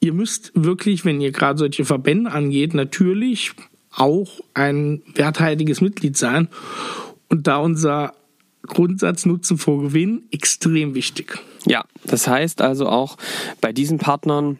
Ihr 0.00 0.12
müsst 0.12 0.50
wirklich, 0.56 1.04
wenn 1.04 1.20
ihr 1.20 1.30
gerade 1.30 1.60
solche 1.60 1.84
Verbände 1.84 2.32
angeht, 2.32 2.74
natürlich 2.74 3.52
auch 3.92 4.40
ein 4.54 5.02
werthaltiges 5.14 5.80
Mitglied 5.80 6.16
sein. 6.16 6.48
Und 7.28 7.46
da 7.46 7.58
unser 7.58 8.14
Grundsatz 8.66 9.26
Nutzen 9.26 9.58
vor 9.58 9.82
Gewinn 9.82 10.22
extrem 10.30 10.94
wichtig. 10.94 11.38
Ja, 11.66 11.84
das 12.04 12.26
heißt 12.26 12.60
also 12.60 12.88
auch 12.88 13.16
bei 13.60 13.72
diesen 13.72 13.98
Partnern 13.98 14.58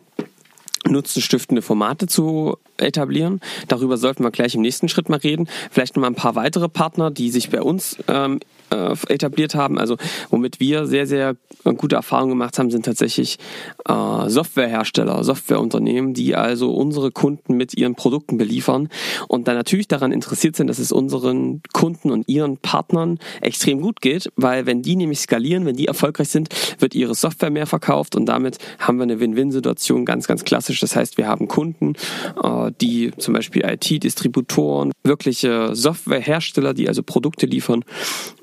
nutzenstiftende 0.89 1.63
Formate 1.63 2.07
zu 2.07 2.59
etablieren. 2.77 3.41
Darüber 3.69 3.97
sollten 3.97 4.25
wir 4.25 4.31
gleich 4.31 4.55
im 4.55 4.63
nächsten 4.63 4.89
Schritt 4.89 5.09
mal 5.09 5.19
reden. 5.19 5.49
Vielleicht 5.71 5.97
noch 5.97 6.01
mal 6.01 6.09
ein 6.09 6.17
paar 6.17 6.35
weitere 6.35 6.69
Partner, 6.69 7.11
die 7.11 7.31
sich 7.31 7.51
bei 7.51 7.63
uns 7.63 7.97
ähm, 8.09 8.41
äh, 8.73 8.95
etabliert 9.09 9.55
haben. 9.55 9.79
Also 9.79 9.97
womit 10.31 10.61
wir 10.61 10.87
sehr, 10.87 11.07
sehr 11.07 11.37
gute 11.77 11.97
Erfahrungen 11.97 12.31
gemacht 12.31 12.59
haben, 12.59 12.71
sind 12.71 12.85
tatsächlich 12.85 13.39
äh, 13.87 14.29
Softwarehersteller, 14.29 15.23
Softwareunternehmen, 15.25 16.15
die 16.15 16.35
also 16.35 16.73
unsere 16.73 17.11
Kunden 17.11 17.57
mit 17.57 17.77
ihren 17.77 17.95
Produkten 17.95 18.39
beliefern 18.39 18.89
und 19.29 19.49
dann 19.49 19.57
natürlich 19.57 19.89
daran 19.89 20.13
interessiert 20.13 20.57
sind, 20.57 20.69
dass 20.69 20.79
es 20.79 20.93
unseren 20.93 21.63
Kunden 21.73 22.11
und 22.11 22.29
ihren 22.29 22.59
Partnern 22.59 23.19
extrem 23.41 23.81
gut 23.81 24.01
geht, 24.01 24.31
weil 24.37 24.67
wenn 24.67 24.83
die 24.83 24.97
nämlich 24.97 25.21
skalieren, 25.21 25.67
wenn 25.67 25.77
die 25.77 25.87
erfolgreich 25.87 26.29
sind, 26.29 26.49
wird 26.79 26.95
ihre 26.95 27.15
Software 27.15 27.51
mehr 27.51 27.67
verkauft 27.67 28.17
und 28.17 28.27
damit 28.27 28.59
haben 28.79 28.99
wir 28.99 29.05
eine 29.05 29.21
Win-Win-Situation, 29.21 30.05
ganz, 30.05 30.27
ganz 30.27 30.45
klassisch. 30.45 30.81
Das 30.81 30.97
heißt, 30.97 31.19
wir 31.19 31.27
haben 31.29 31.49
Kunden, 31.49 31.95
äh, 32.43 32.71
die 32.81 33.13
zum 33.19 33.35
Beispiel 33.35 33.63
IT-Distributoren, 33.65 34.93
wirkliche 35.05 35.75
Softwarehersteller, 35.75 36.75
die 36.75 36.89
also 36.89 37.03
Produkte 37.03 37.47
liefern 37.47 37.85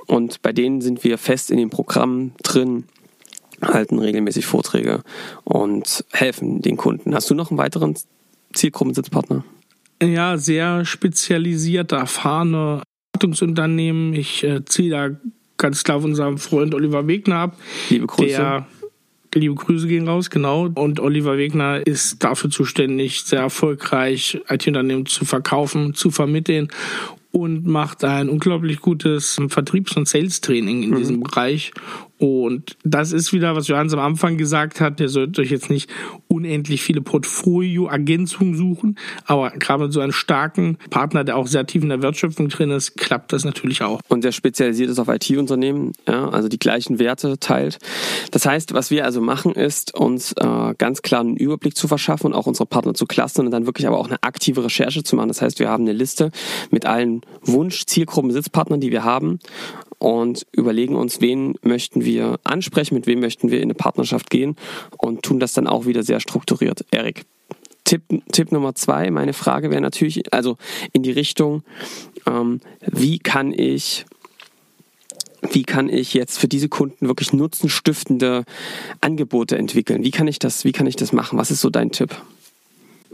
und 0.10 0.42
bei 0.42 0.52
denen 0.52 0.82
sind 0.82 1.04
wir 1.04 1.18
fest 1.18 1.52
in 1.52 1.58
dem 1.58 1.70
Programm 1.70 2.32
drin 2.42 2.86
halten 3.62 4.00
regelmäßig 4.00 4.46
Vorträge 4.46 5.04
und 5.44 6.04
helfen 6.12 6.62
den 6.62 6.78
Kunden. 6.78 7.14
Hast 7.14 7.30
du 7.30 7.36
noch 7.36 7.52
einen 7.52 7.58
weiteren 7.58 7.96
Zielgruppensitzpartner? 8.54 9.44
Ja, 10.02 10.38
sehr 10.38 10.86
spezialisierte, 10.86 11.98
erfahrene 11.98 12.82
Beratungsunternehmen. 13.12 14.14
Ich 14.14 14.44
äh, 14.44 14.64
ziehe 14.66 14.90
da 14.90 15.10
ganz 15.58 15.84
klar 15.84 16.02
von 16.02 16.12
unserem 16.12 16.38
Freund 16.38 16.74
Oliver 16.74 17.06
Wegner 17.06 17.36
ab. 17.36 17.58
Liebe 17.90 18.08
Grüße. 18.08 18.38
Der, 18.38 18.68
liebe 19.36 19.56
Grüße 19.56 19.88
gehen 19.88 20.08
raus, 20.08 20.30
genau. 20.30 20.70
Und 20.74 21.00
Oliver 21.02 21.38
Wegner 21.38 21.86
ist 21.86 22.24
dafür 22.24 22.50
zuständig, 22.50 23.24
sehr 23.24 23.42
erfolgreich 23.42 24.40
IT-Unternehmen 24.48 25.06
zu 25.06 25.26
verkaufen, 25.26 25.94
zu 25.94 26.12
vermitteln 26.12 26.70
und 27.32 27.68
macht 27.68 28.04
ein 28.04 28.30
unglaublich 28.30 28.80
gutes 28.80 29.40
Vertriebs- 29.50 29.96
und 29.96 30.08
Sales-Training 30.08 30.84
in 30.84 30.90
mhm. 30.92 30.96
diesem 30.98 31.20
Bereich. 31.22 31.72
Und 32.20 32.76
das 32.84 33.14
ist 33.14 33.32
wieder, 33.32 33.56
was 33.56 33.70
Johannes 33.70 33.94
am 33.94 34.02
Anfang 34.02 34.38
gesagt 34.38 34.82
hat, 34.82 35.00
ihr 35.00 35.08
sollt 35.08 35.40
euch 35.40 35.52
jetzt 35.52 35.70
nicht 35.70 35.90
unendlich 36.28 36.84
viele 36.84 37.00
Portfolio-Ergänzungen 37.00 38.56
suchen, 38.56 38.98
aber 39.26 39.52
gerade 39.52 39.86
mit 39.86 39.94
so 39.94 40.02
einem 40.02 40.12
starken 40.12 40.78
Partner, 40.90 41.24
der 41.24 41.38
auch 41.38 41.48
sehr 41.48 41.66
tief 41.66 41.82
in 41.82 41.88
der 41.88 42.02
Wertschöpfung 42.02 42.50
drin 42.50 42.72
ist, 42.72 42.98
klappt 42.98 43.32
das 43.32 43.46
natürlich 43.46 43.84
auch. 43.84 44.02
Und 44.10 44.26
der 44.26 44.34
spezialisiert 44.34 44.90
ist 44.90 45.00
auf 45.00 45.08
IT-Unternehmen, 45.08 45.94
ja, 46.10 46.28
also 46.28 46.50
die 46.50 46.60
gleichen 46.60 47.00
Werte 47.00 47.40
teilt. 47.40 47.80
Das 48.32 48.46
heißt, 48.46 48.74
was 48.74 48.92
wir 48.92 49.06
also 49.06 49.22
machen, 49.22 49.54
ist 49.54 49.96
uns 49.96 50.34
äh, 50.34 50.74
ganz 50.78 51.02
klar 51.02 51.22
einen 51.22 51.38
Überblick 51.38 51.78
zu 51.78 51.88
verschaffen 51.88 52.28
und 52.28 52.34
auch 52.34 52.48
unsere 52.48 52.66
Partner 52.66 52.94
zu 52.94 53.06
clustern 53.06 53.46
und 53.46 53.52
dann 53.52 53.66
wirklich 53.66 53.88
aber 53.88 53.98
auch 53.98 54.08
eine 54.08 54.22
aktive 54.24 54.66
Recherche 54.66 55.04
zu 55.04 55.16
machen. 55.16 55.30
Das 55.30 55.42
heißt, 55.42 55.60
wir 55.60 55.70
haben 55.70 55.84
eine 55.84 55.94
Liste 55.94 56.32
mit 56.70 56.86
allen 56.86 57.22
Wunsch-Zielgruppen, 57.44 58.32
Sitzpartnern, 58.32 58.82
die 58.82 58.92
wir 58.92 59.06
haben 59.06 59.40
und 60.00 60.48
überlegen 60.52 60.96
uns, 60.96 61.22
wen 61.22 61.56
möchten 61.62 62.04
wir 62.04 62.40
ansprechen, 62.44 62.96
mit 62.96 63.06
wem 63.06 63.20
möchten 63.20 63.52
wir 63.52 63.58
in 63.58 63.66
eine 63.66 63.74
Partnerschaft 63.76 64.30
gehen 64.30 64.56
und 64.98 65.24
tun 65.24 65.40
das 65.40 65.54
dann 65.54 65.68
auch 65.68 65.86
wieder 65.86 66.04
sehr 66.04 66.20
strukturiert. 66.20 66.86
Erik, 66.92 67.26
Tipp, 67.84 68.04
Tipp 68.32 68.52
Nummer 68.52 68.76
zwei, 68.76 69.12
meine 69.12 69.34
Frage 69.34 69.72
wäre 69.72 69.82
natürlich, 69.82 70.34
also 70.34 70.58
in 70.94 71.04
die 71.04 71.12
Richtung, 71.12 71.64
ähm, 72.26 72.62
wie 72.82 73.20
kann 73.20 73.52
ich 73.52 74.06
wie 75.52 75.64
kann 75.64 75.90
ich 75.90 76.14
jetzt 76.14 76.38
für 76.38 76.50
diese 76.50 76.68
Kunden 76.68 77.08
wirklich 77.08 77.32
nutzenstiftende 77.32 78.44
Angebote 79.00 79.58
entwickeln? 79.58 80.04
Wie 80.04 80.12
kann 80.12 80.28
ich 80.28 80.38
das, 80.38 80.66
wie 80.66 80.74
kann 80.74 80.86
ich 80.86 80.98
das 80.98 81.14
machen? 81.14 81.40
Was 81.40 81.50
ist 81.50 81.62
so 81.62 81.70
dein 81.70 81.92
Tipp? 81.92 82.16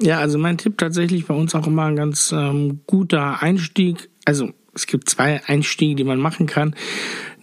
Ja, 0.01 0.19
also 0.19 0.37
mein 0.37 0.57
Tipp 0.57 0.77
tatsächlich 0.77 1.25
bei 1.27 1.35
uns 1.35 1.55
auch 1.55 1.67
immer 1.67 1.85
ein 1.85 1.95
ganz 1.95 2.33
ähm, 2.35 2.81
guter 2.87 3.41
Einstieg. 3.41 4.09
Also 4.25 4.49
es 4.75 4.87
gibt 4.87 5.09
zwei 5.09 5.41
Einstiege, 5.47 5.95
die 5.95 6.03
man 6.03 6.19
machen 6.19 6.45
kann. 6.45 6.75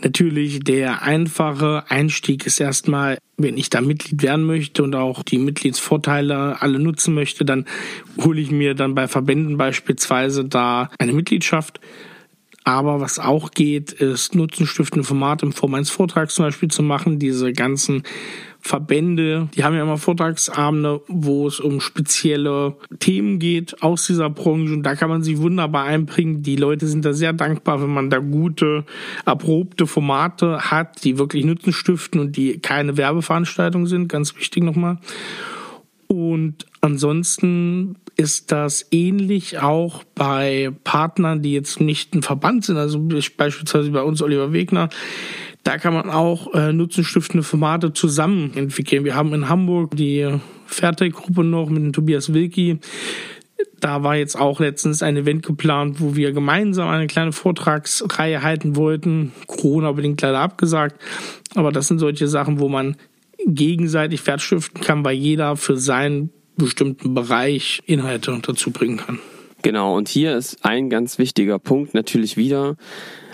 Natürlich 0.02 0.60
der 0.60 1.02
einfache 1.02 1.84
Einstieg 1.88 2.46
ist 2.46 2.60
erstmal, 2.60 3.18
wenn 3.36 3.56
ich 3.56 3.70
da 3.70 3.80
Mitglied 3.80 4.22
werden 4.22 4.44
möchte 4.44 4.82
und 4.82 4.94
auch 4.94 5.22
die 5.22 5.38
Mitgliedsvorteile 5.38 6.60
alle 6.60 6.78
nutzen 6.78 7.14
möchte, 7.14 7.44
dann 7.44 7.66
hole 8.20 8.40
ich 8.40 8.50
mir 8.50 8.74
dann 8.74 8.94
bei 8.94 9.08
Verbänden 9.08 9.56
beispielsweise 9.56 10.44
da 10.44 10.90
eine 10.98 11.12
Mitgliedschaft. 11.12 11.80
Aber 12.64 13.00
was 13.00 13.18
auch 13.18 13.50
geht, 13.50 13.92
ist 13.92 14.34
nutzenstiftende 14.34 15.04
Formate 15.04 15.46
in 15.46 15.52
Form 15.52 15.74
eines 15.74 15.90
Vortrags 15.90 16.34
zum 16.34 16.44
Beispiel 16.44 16.70
zu 16.70 16.82
machen, 16.82 17.18
diese 17.18 17.52
ganzen 17.52 18.04
Verbände, 18.64 19.48
die 19.54 19.64
haben 19.64 19.74
ja 19.74 19.82
immer 19.82 19.98
Vortragsabende, 19.98 21.02
wo 21.08 21.48
es 21.48 21.58
um 21.58 21.80
spezielle 21.80 22.76
Themen 23.00 23.40
geht 23.40 23.82
aus 23.82 24.06
dieser 24.06 24.30
Branche 24.30 24.72
und 24.72 24.84
da 24.84 24.94
kann 24.94 25.10
man 25.10 25.24
sich 25.24 25.38
wunderbar 25.38 25.84
einbringen. 25.84 26.44
Die 26.44 26.54
Leute 26.54 26.86
sind 26.86 27.04
da 27.04 27.12
sehr 27.12 27.32
dankbar, 27.32 27.82
wenn 27.82 27.92
man 27.92 28.08
da 28.08 28.18
gute, 28.18 28.84
erprobte 29.26 29.88
Formate 29.88 30.70
hat, 30.70 31.02
die 31.02 31.18
wirklich 31.18 31.44
Nutzen 31.44 31.72
stiften 31.72 32.20
und 32.20 32.36
die 32.36 32.60
keine 32.60 32.96
Werbeveranstaltungen 32.96 33.88
sind, 33.88 34.08
ganz 34.08 34.36
wichtig 34.36 34.62
nochmal. 34.62 34.98
Und 36.06 36.66
ansonsten 36.82 37.96
ist 38.16 38.52
das 38.52 38.86
ähnlich 38.92 39.58
auch 39.58 40.04
bei 40.14 40.70
Partnern, 40.84 41.42
die 41.42 41.52
jetzt 41.52 41.80
nicht 41.80 42.14
ein 42.14 42.22
Verband 42.22 42.64
sind, 42.64 42.76
also 42.76 43.00
beispielsweise 43.36 43.90
bei 43.90 44.02
uns 44.02 44.22
Oliver 44.22 44.52
Wegner. 44.52 44.88
Da 45.64 45.78
kann 45.78 45.94
man 45.94 46.10
auch 46.10 46.52
äh, 46.54 46.72
nutzenstiftende 46.72 47.44
Formate 47.44 47.92
zusammen 47.92 48.52
entwickeln. 48.54 49.04
Wir 49.04 49.14
haben 49.14 49.32
in 49.32 49.48
Hamburg 49.48 49.96
die 49.96 50.28
Fairtech-Gruppe 50.66 51.44
noch 51.44 51.70
mit 51.70 51.94
Tobias 51.94 52.32
Wilki. 52.32 52.78
Da 53.78 54.02
war 54.02 54.16
jetzt 54.16 54.38
auch 54.38 54.60
letztens 54.60 55.02
ein 55.02 55.16
Event 55.16 55.44
geplant, 55.44 56.00
wo 56.00 56.16
wir 56.16 56.32
gemeinsam 56.32 56.88
eine 56.88 57.06
kleine 57.06 57.32
Vortragsreihe 57.32 58.42
halten 58.42 58.76
wollten. 58.76 59.32
Corona 59.46 59.92
bedingt 59.92 60.20
leider 60.20 60.40
abgesagt. 60.40 61.00
Aber 61.54 61.70
das 61.70 61.88
sind 61.88 61.98
solche 61.98 62.28
Sachen, 62.28 62.58
wo 62.58 62.68
man 62.68 62.96
gegenseitig 63.46 64.26
Wertstiften 64.26 64.80
kann, 64.80 65.04
weil 65.04 65.16
jeder 65.16 65.56
für 65.56 65.76
seinen 65.76 66.30
bestimmten 66.56 67.14
Bereich 67.14 67.82
Inhalte 67.86 68.38
dazu 68.42 68.70
bringen 68.70 68.98
kann. 68.98 69.18
Genau, 69.62 69.96
und 69.96 70.08
hier 70.08 70.36
ist 70.36 70.64
ein 70.64 70.90
ganz 70.90 71.18
wichtiger 71.18 71.58
Punkt 71.58 71.94
natürlich 71.94 72.36
wieder, 72.36 72.76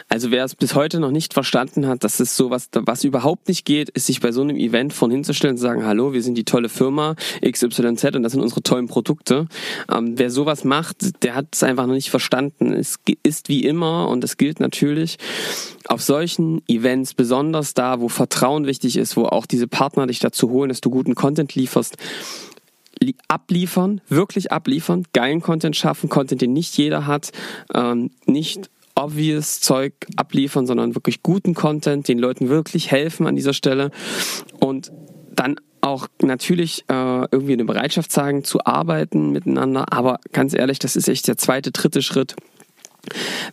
also 0.09 0.31
wer 0.31 0.45
es 0.45 0.55
bis 0.55 0.75
heute 0.75 1.01
noch 1.01 1.11
nicht 1.11 1.35
verstanden 1.35 1.87
hat, 1.87 2.03
dass 2.03 2.19
es 2.19 2.37
sowas, 2.37 2.71
was 2.73 3.05
überhaupt 3.05 3.49
nicht 3.49 3.65
geht, 3.67 3.91
ist 3.91 4.07
sich 4.07 4.21
bei 4.21 4.33
so 4.33 4.41
einem 4.41 4.57
Event 4.57 4.95
von 4.95 5.11
hinzustellen 5.11 5.55
und 5.55 5.59
zu 5.59 5.63
sagen, 5.63 5.85
hallo, 5.85 6.15
wir 6.15 6.23
sind 6.23 6.37
die 6.37 6.45
tolle 6.45 6.71
Firma 6.71 7.15
XYZ 7.43 8.17
und 8.17 8.23
das 8.23 8.33
sind 8.33 8.41
unsere 8.41 8.63
tollen 8.63 8.89
Produkte. 8.89 9.47
Ähm, 9.93 10.19
wer 10.19 10.31
sowas 10.31 10.65
macht, 10.65 11.23
der 11.23 11.35
hat 11.35 11.49
es 11.53 11.63
einfach 11.63 11.87
noch 11.87 11.95
nicht 11.95 12.09
verstanden. 12.09 12.73
Es 12.73 12.99
ist 13.23 13.51
wie 13.51 13.65
immer 13.65 14.09
und 14.09 14.25
es 14.25 14.39
gilt 14.39 14.61
natürlich 14.61 15.19
auf 15.87 16.03
solchen 16.03 16.63
Events, 16.69 17.13
besonders 17.13 17.75
da, 17.75 18.01
wo 18.01 18.09
Vertrauen 18.09 18.67
wichtig 18.67 18.97
ist, 18.97 19.17
wo 19.17 19.25
auch 19.25 19.45
diese 19.45 19.69
Partner 19.69 20.07
dich 20.07 20.21
dazu 20.21 20.49
holen, 20.51 20.71
dass 20.71 20.81
du 20.81 20.91
guten 20.91 21.15
Content 21.15 21.55
lieferst, 21.55 21.97
abliefern, 23.29 24.01
wirklich 24.09 24.53
abliefern, 24.53 25.05
geilen 25.13 25.41
Content 25.41 25.77
schaffen, 25.77 26.09
Content, 26.09 26.41
den 26.41 26.53
nicht 26.53 26.77
jeder 26.77 27.07
hat, 27.07 27.31
ähm, 27.75 28.11
nicht 28.27 28.71
obvious 28.99 29.61
Zeug 29.61 29.95
abliefern, 30.17 30.67
sondern 30.67 30.95
wirklich 30.95 31.23
guten 31.23 31.55
Content, 31.55 32.09
den 32.09 32.19
Leuten 32.19 32.49
wirklich 32.49 32.91
helfen 32.91 33.27
an 33.27 33.37
dieser 33.37 33.53
Stelle 33.53 33.91
und 34.61 34.91
dann 35.31 35.57
auch 35.81 36.09
natürlich 36.21 36.85
äh, 36.89 37.21
irgendwie 37.31 37.53
eine 37.53 37.65
Bereitschaft 37.65 38.11
zeigen, 38.11 38.43
zu 38.43 38.65
arbeiten 38.65 39.31
miteinander. 39.31 39.93
Aber 39.93 40.19
ganz 40.33 40.53
ehrlich, 40.53 40.81
das 40.81 40.97
ist 40.97 41.09
echt 41.09 41.29
der 41.29 41.37
zweite, 41.37 41.71
dritte 41.71 42.03
Schritt. 42.03 42.35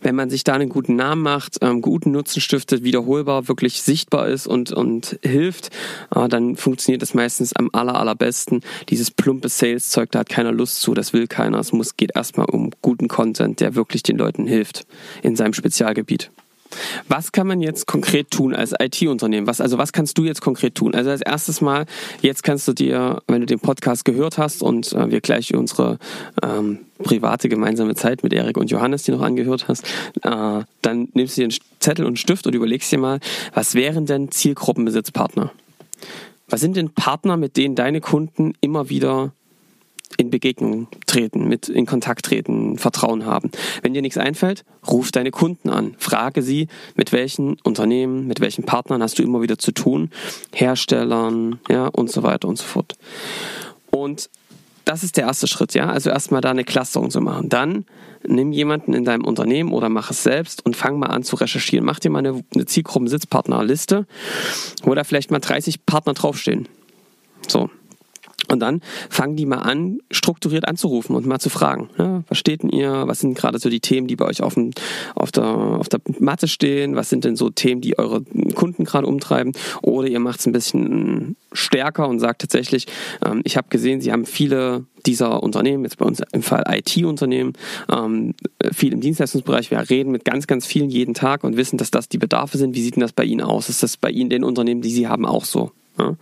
Wenn 0.02 0.14
man 0.14 0.30
sich 0.30 0.44
da 0.44 0.54
einen 0.54 0.68
guten 0.68 0.96
Namen 0.96 1.22
macht, 1.22 1.58
ähm, 1.62 1.80
guten 1.80 2.12
Nutzen 2.12 2.40
stiftet, 2.40 2.82
wiederholbar, 2.82 3.48
wirklich 3.48 3.82
sichtbar 3.82 4.28
ist 4.28 4.46
und, 4.46 4.72
und 4.72 5.18
hilft, 5.22 5.70
äh, 6.14 6.28
dann 6.28 6.56
funktioniert 6.56 7.02
das 7.02 7.14
meistens 7.14 7.54
am 7.54 7.70
aller, 7.72 7.96
allerbesten. 7.96 8.60
Dieses 8.88 9.10
plumpe 9.10 9.48
Sales-Zeug, 9.48 10.10
da 10.10 10.20
hat 10.20 10.28
keiner 10.28 10.52
Lust 10.52 10.80
zu, 10.80 10.94
das 10.94 11.12
will 11.12 11.26
keiner. 11.26 11.58
Es 11.58 11.72
muss, 11.72 11.96
geht 11.96 12.12
erstmal 12.14 12.46
um 12.46 12.70
guten 12.82 13.08
Content, 13.08 13.60
der 13.60 13.74
wirklich 13.74 14.02
den 14.02 14.18
Leuten 14.18 14.46
hilft 14.46 14.86
in 15.22 15.36
seinem 15.36 15.54
Spezialgebiet. 15.54 16.30
Was 17.08 17.32
kann 17.32 17.46
man 17.46 17.60
jetzt 17.60 17.86
konkret 17.86 18.30
tun 18.30 18.54
als 18.54 18.72
IT-Unternehmen? 18.78 19.46
Was, 19.46 19.60
also 19.60 19.78
was 19.78 19.92
kannst 19.92 20.18
du 20.18 20.24
jetzt 20.24 20.40
konkret 20.40 20.74
tun? 20.74 20.94
Also 20.94 21.10
als 21.10 21.22
erstes 21.22 21.60
Mal, 21.60 21.86
jetzt 22.22 22.42
kannst 22.42 22.66
du 22.68 22.72
dir, 22.72 23.22
wenn 23.28 23.40
du 23.40 23.46
den 23.46 23.60
Podcast 23.60 24.04
gehört 24.04 24.38
hast 24.38 24.62
und 24.62 24.92
äh, 24.92 25.10
wir 25.10 25.20
gleich 25.20 25.54
unsere 25.54 25.98
ähm, 26.42 26.80
private 27.02 27.48
gemeinsame 27.48 27.94
Zeit 27.94 28.22
mit 28.22 28.32
Erik 28.32 28.56
und 28.56 28.70
Johannes, 28.70 29.04
die 29.04 29.12
noch 29.12 29.22
angehört 29.22 29.68
hast, 29.68 29.84
äh, 30.22 30.64
dann 30.82 31.08
nimmst 31.14 31.36
du 31.36 31.42
dir 31.42 31.48
einen 31.48 31.58
Zettel 31.80 32.04
und 32.04 32.10
einen 32.10 32.16
Stift 32.16 32.46
und 32.46 32.54
überlegst 32.54 32.90
dir 32.90 32.98
mal, 32.98 33.20
was 33.54 33.74
wären 33.74 34.06
denn 34.06 34.30
Zielgruppenbesitzpartner? 34.30 35.52
Was 36.48 36.60
sind 36.60 36.76
denn 36.76 36.90
Partner, 36.90 37.36
mit 37.36 37.56
denen 37.56 37.74
deine 37.74 38.00
Kunden 38.00 38.54
immer 38.60 38.88
wieder 38.88 39.32
in 40.16 40.30
Begegnung 40.30 40.88
treten, 41.06 41.48
mit 41.48 41.68
in 41.68 41.86
Kontakt 41.86 42.24
treten, 42.24 42.78
Vertrauen 42.78 43.26
haben. 43.26 43.50
Wenn 43.82 43.92
dir 43.92 44.02
nichts 44.02 44.18
einfällt, 44.18 44.64
ruf 44.88 45.12
deine 45.12 45.30
Kunden 45.30 45.68
an. 45.68 45.94
Frage 45.98 46.42
sie, 46.42 46.68
mit 46.94 47.12
welchen 47.12 47.58
Unternehmen, 47.64 48.26
mit 48.26 48.40
welchen 48.40 48.64
Partnern 48.64 49.02
hast 49.02 49.18
du 49.18 49.22
immer 49.22 49.42
wieder 49.42 49.58
zu 49.58 49.72
tun, 49.72 50.10
Herstellern, 50.54 51.60
ja, 51.68 51.86
und 51.88 52.10
so 52.10 52.22
weiter 52.22 52.48
und 52.48 52.56
so 52.56 52.64
fort. 52.64 52.96
Und 53.90 54.30
das 54.84 55.02
ist 55.02 55.16
der 55.16 55.24
erste 55.24 55.48
Schritt, 55.48 55.74
ja. 55.74 55.88
Also 55.88 56.10
erstmal 56.10 56.40
da 56.40 56.50
eine 56.50 56.64
Clusterung 56.64 57.10
zu 57.10 57.20
machen. 57.20 57.48
Dann 57.48 57.84
nimm 58.26 58.52
jemanden 58.52 58.94
in 58.94 59.04
deinem 59.04 59.24
Unternehmen 59.24 59.72
oder 59.72 59.88
mach 59.88 60.10
es 60.10 60.22
selbst 60.22 60.64
und 60.64 60.76
fang 60.76 60.98
mal 60.98 61.08
an 61.08 61.24
zu 61.24 61.36
recherchieren. 61.36 61.84
Mach 61.84 61.98
dir 61.98 62.10
mal 62.10 62.20
eine, 62.20 62.44
eine 62.54 62.66
Zielgruppen-Sitzpartnerliste, 62.66 64.06
wo 64.82 64.94
da 64.94 65.04
vielleicht 65.04 65.30
mal 65.30 65.40
30 65.40 65.86
Partner 65.86 66.14
draufstehen. 66.14 66.68
So, 67.48 67.70
und 68.48 68.60
dann 68.60 68.80
fangen 69.10 69.36
die 69.36 69.46
mal 69.46 69.58
an, 69.58 69.98
strukturiert 70.10 70.68
anzurufen 70.68 71.14
und 71.16 71.26
mal 71.26 71.38
zu 71.38 71.50
fragen, 71.50 71.90
ja, 71.98 72.22
was 72.28 72.38
steht 72.38 72.62
denn 72.62 72.70
ihr, 72.70 73.04
was 73.06 73.20
sind 73.20 73.36
gerade 73.36 73.58
so 73.58 73.68
die 73.68 73.80
Themen, 73.80 74.06
die 74.06 74.16
bei 74.16 74.26
euch 74.26 74.42
auf, 74.42 74.54
dem, 74.54 74.70
auf, 75.14 75.32
der, 75.32 75.44
auf 75.44 75.88
der 75.88 76.00
Matte 76.18 76.48
stehen, 76.48 76.96
was 76.96 77.08
sind 77.08 77.24
denn 77.24 77.36
so 77.36 77.50
Themen, 77.50 77.80
die 77.80 77.98
eure 77.98 78.22
Kunden 78.54 78.84
gerade 78.84 79.06
umtreiben 79.06 79.52
oder 79.82 80.08
ihr 80.08 80.20
macht 80.20 80.40
es 80.40 80.46
ein 80.46 80.52
bisschen 80.52 81.36
stärker 81.52 82.08
und 82.08 82.20
sagt 82.20 82.42
tatsächlich, 82.42 82.86
ähm, 83.24 83.40
ich 83.44 83.56
habe 83.56 83.68
gesehen, 83.68 84.00
sie 84.00 84.12
haben 84.12 84.26
viele 84.26 84.84
dieser 85.06 85.42
Unternehmen, 85.42 85.84
jetzt 85.84 85.98
bei 85.98 86.04
uns 86.04 86.20
im 86.32 86.42
Fall 86.42 86.64
IT-Unternehmen, 86.68 87.52
ähm, 87.90 88.34
viel 88.72 88.92
im 88.92 89.00
Dienstleistungsbereich, 89.00 89.70
wir 89.70 89.88
reden 89.88 90.10
mit 90.10 90.24
ganz, 90.24 90.46
ganz 90.46 90.66
vielen 90.66 90.90
jeden 90.90 91.14
Tag 91.14 91.44
und 91.44 91.56
wissen, 91.56 91.78
dass 91.78 91.90
das 91.90 92.08
die 92.08 92.18
Bedarfe 92.18 92.58
sind. 92.58 92.74
Wie 92.74 92.82
sieht 92.82 92.96
denn 92.96 93.02
das 93.02 93.12
bei 93.12 93.24
Ihnen 93.24 93.40
aus? 93.40 93.68
Ist 93.68 93.82
das 93.82 93.96
bei 93.96 94.10
Ihnen 94.10 94.30
den 94.30 94.44
Unternehmen, 94.44 94.82
die 94.82 94.90
Sie 94.90 95.08
haben, 95.08 95.24
auch 95.24 95.44
so? 95.44 95.72
Ja. 95.98 96.16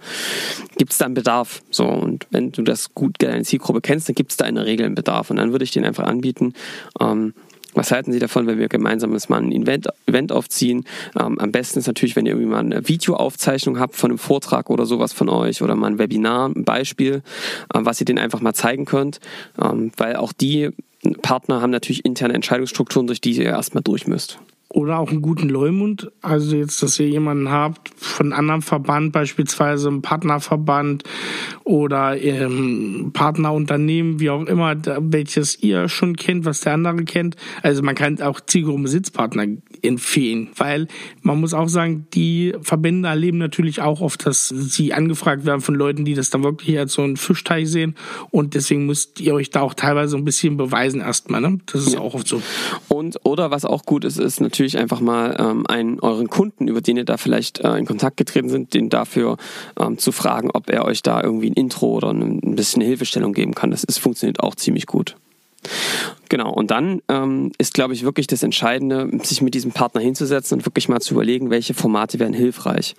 Gibt 0.77 0.93
es 0.93 0.99
da 0.99 1.07
einen 1.07 1.15
Bedarf? 1.15 1.63
So, 1.71 1.87
und 1.87 2.27
wenn 2.31 2.53
du 2.53 2.63
das 2.63 2.95
gut 2.95 3.17
deine 3.19 3.43
Zielgruppe 3.43 3.81
kennst, 3.81 4.09
dann 4.09 4.15
gibt 4.15 4.31
es 4.31 4.37
da 4.37 4.47
in 4.47 4.55
der 4.55 4.67
Regel 4.67 4.87
einen 4.87 4.95
Bedarf. 4.95 5.31
Und 5.31 5.37
dann 5.37 5.53
würde 5.53 5.65
ich 5.65 5.73
den 5.73 5.85
einfach 5.85 6.05
anbieten. 6.05 6.55
Ähm, 7.01 7.35
was 7.75 7.91
halten 7.91 8.13
Sie 8.13 8.21
davon, 8.21 8.47
wenn 8.47 8.59
wir 8.59 8.69
gemeinsam 8.69 9.11
mal 9.11 9.43
ein 9.43 9.51
Event, 9.51 9.89
Event 10.07 10.31
aufziehen? 10.31 10.85
Ähm, 11.19 11.39
am 11.41 11.51
besten 11.51 11.81
ist 11.81 11.89
natürlich, 11.89 12.15
wenn 12.15 12.25
ihr 12.25 12.33
irgendwie 12.33 12.51
mal 12.51 12.61
eine 12.61 12.89
Videoaufzeichnung 12.89 13.81
habt 13.81 13.97
von 13.97 14.13
einem 14.13 14.19
Vortrag 14.19 14.71
oder 14.71 14.87
sowas 14.87 15.13
von 15.13 15.29
euch 15.29 15.61
oder 15.61 15.75
mal 15.75 15.89
ein 15.89 15.99
Webinar, 15.99 16.51
ein 16.51 16.65
Beispiel, 16.65 17.23
äh, 17.75 17.81
was 17.81 18.01
ihr 18.01 18.05
denen 18.05 18.21
einfach 18.21 18.41
mal 18.41 18.55
zeigen 18.55 18.85
könnt, 18.85 19.19
ähm, 19.61 19.91
weil 19.97 20.17
auch 20.17 20.33
die 20.33 20.71
Partner 21.23 21.61
haben 21.61 21.71
natürlich 21.71 22.05
interne 22.05 22.35
Entscheidungsstrukturen, 22.35 23.09
durch 23.09 23.21
die 23.21 23.33
ihr 23.33 23.47
erstmal 23.47 23.83
durch 23.83 24.07
müsst 24.07 24.39
oder 24.75 24.99
auch 24.99 25.11
einen 25.11 25.23
guten 25.23 25.49
Leumund. 25.49 26.11
Also 26.21 26.57
jetzt, 26.57 26.83
dass 26.83 26.99
ihr 26.99 27.09
jemanden 27.09 27.49
habt 27.49 27.93
von 27.97 28.33
einem 28.33 28.41
anderen 28.41 28.63
Verband, 28.63 29.13
beispielsweise 29.13 29.87
einem 29.87 30.03
Partnerverband 30.03 31.05
oder 31.63 32.21
ähm, 32.21 33.11
Partnerunternehmen, 33.13 34.19
wie 34.19 34.31
auch 34.31 34.45
immer, 34.47 34.75
welches 34.99 35.63
ihr 35.63 35.89
schon 35.89 36.17
kennt, 36.17 36.45
was 36.45 36.63
der 36.63 36.75
andere 36.75 37.05
kennt. 37.05 37.37
Also 37.63 37.85
man 37.85 37.95
kann 37.95 38.21
auch 38.21 38.41
Zielgruppen-Sitzpartner 38.41 39.47
empfehlen, 39.85 40.49
weil 40.57 40.89
man 41.23 41.41
muss 41.41 41.55
auch 41.55 41.69
sagen, 41.69 42.07
die 42.15 42.55
Verbände 42.63 43.09
erleben 43.09 43.39
natürlich 43.39 43.81
auch 43.81 44.01
oft, 44.01 44.27
dass 44.27 44.49
sie 44.49 44.93
angefragt 44.93 45.47
werden 45.47 45.61
von 45.61 45.75
Leuten, 45.75 46.05
die 46.05 46.15
das 46.15 46.31
dann 46.31 46.43
wirklich 46.43 46.79
als 46.79 46.95
so 46.95 47.03
ein 47.03 47.17
Fischteich 47.17 47.71
sehen 47.71 47.95
und 48.31 48.55
deswegen 48.55 48.87
müsst 48.87 49.21
ihr 49.21 49.35
euch 49.35 49.51
da 49.51 49.61
auch 49.61 49.75
teilweise 49.75 50.17
ein 50.17 50.25
bisschen 50.25 50.57
beweisen 50.57 51.01
erstmal. 51.01 51.41
Ne? 51.41 51.59
Das 51.67 51.87
ist 51.87 51.95
ja. 51.95 52.01
auch 52.01 52.15
oft 52.15 52.27
so. 52.27 52.43
Und 52.89 53.19
oder 53.25 53.51
was 53.51 53.65
auch 53.65 53.85
gut 53.85 54.05
ist, 54.05 54.19
ist 54.19 54.41
natürlich 54.41 54.65
natürlich 54.65 54.79
einfach 54.79 55.01
mal 55.01 55.37
ähm, 55.39 55.67
einen 55.67 56.01
euren 56.01 56.29
Kunden, 56.29 56.69
über 56.69 56.81
den 56.81 56.97
ihr 56.97 57.05
da 57.05 57.17
vielleicht 57.17 57.61
äh, 57.61 57.77
in 57.77 57.87
Kontakt 57.87 58.17
getreten 58.17 58.49
sind, 58.49 58.73
den 58.73 58.89
dafür 58.89 59.37
ähm, 59.79 59.99
zu 59.99 60.13
fragen, 60.13 60.51
ob 60.53 60.71
er 60.71 60.85
euch 60.85 61.03
da 61.03 61.23
irgendwie 61.23 61.51
ein 61.51 61.55
Intro 61.55 61.95
oder 61.95 62.11
ein 62.11 62.55
bisschen 62.55 62.83
Hilfestellung 62.83 63.33
geben 63.33 63.55
kann. 63.55 63.71
Das 63.71 63.85
ist, 63.85 63.99
funktioniert 63.99 64.41
auch 64.41 64.55
ziemlich 64.55 64.87
gut. 64.87 65.17
Genau, 66.29 66.53
und 66.53 66.71
dann 66.71 67.01
ähm, 67.09 67.53
ist, 67.59 67.75
glaube 67.75 67.95
ich, 67.95 68.05
wirklich 68.05 68.27
das 68.27 68.43
Entscheidende, 68.43 69.09
sich 69.23 69.43
mit 69.43 69.55
diesem 69.55 69.73
Partner 69.73 70.01
hinzusetzen 70.01 70.59
und 70.59 70.67
wirklich 70.67 70.89
mal 70.89 71.01
zu 71.01 71.15
überlegen, 71.15 71.51
welche 71.51 71.75
Formate 71.75 72.19
wären 72.19 72.33
hilfreich. 72.33 72.95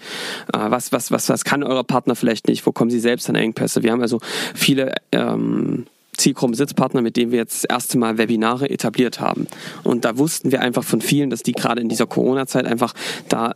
Äh, 0.54 0.60
was, 0.70 0.92
was, 0.92 1.12
was, 1.12 1.30
was 1.30 1.44
kann 1.44 1.64
euer 1.64 1.84
Partner 1.84 2.16
vielleicht 2.16 2.48
nicht? 2.48 2.66
Wo 2.66 2.72
kommen 2.72 2.92
sie 2.92 3.00
selbst 3.00 3.30
an 3.30 3.36
Engpässe? 3.36 3.84
Wir 3.84 3.92
haben 3.92 4.02
also 4.02 4.20
viele 4.54 4.96
ähm, 5.12 5.86
Zielgruppen-Sitzpartner, 6.18 7.02
mit 7.02 7.18
denen 7.18 7.32
wir 7.32 7.40
jetzt 7.40 7.64
das 7.64 7.70
erste 7.70 7.98
Mal 7.98 8.18
Webinare 8.18 8.70
etabliert 8.70 9.20
haben. 9.20 9.48
Und 9.84 10.06
da 10.06 10.18
wussten 10.18 10.52
wir 10.52 10.62
einfach 10.62 10.84
von 10.84 11.02
vielen, 11.02 11.30
dass 11.30 11.44
die 11.44 11.52
gerade 11.52 11.82
in 11.82 11.90
dieser 11.90 12.08
Corona-Zeit 12.08 12.66
einfach 12.66 12.94
da 13.30 13.56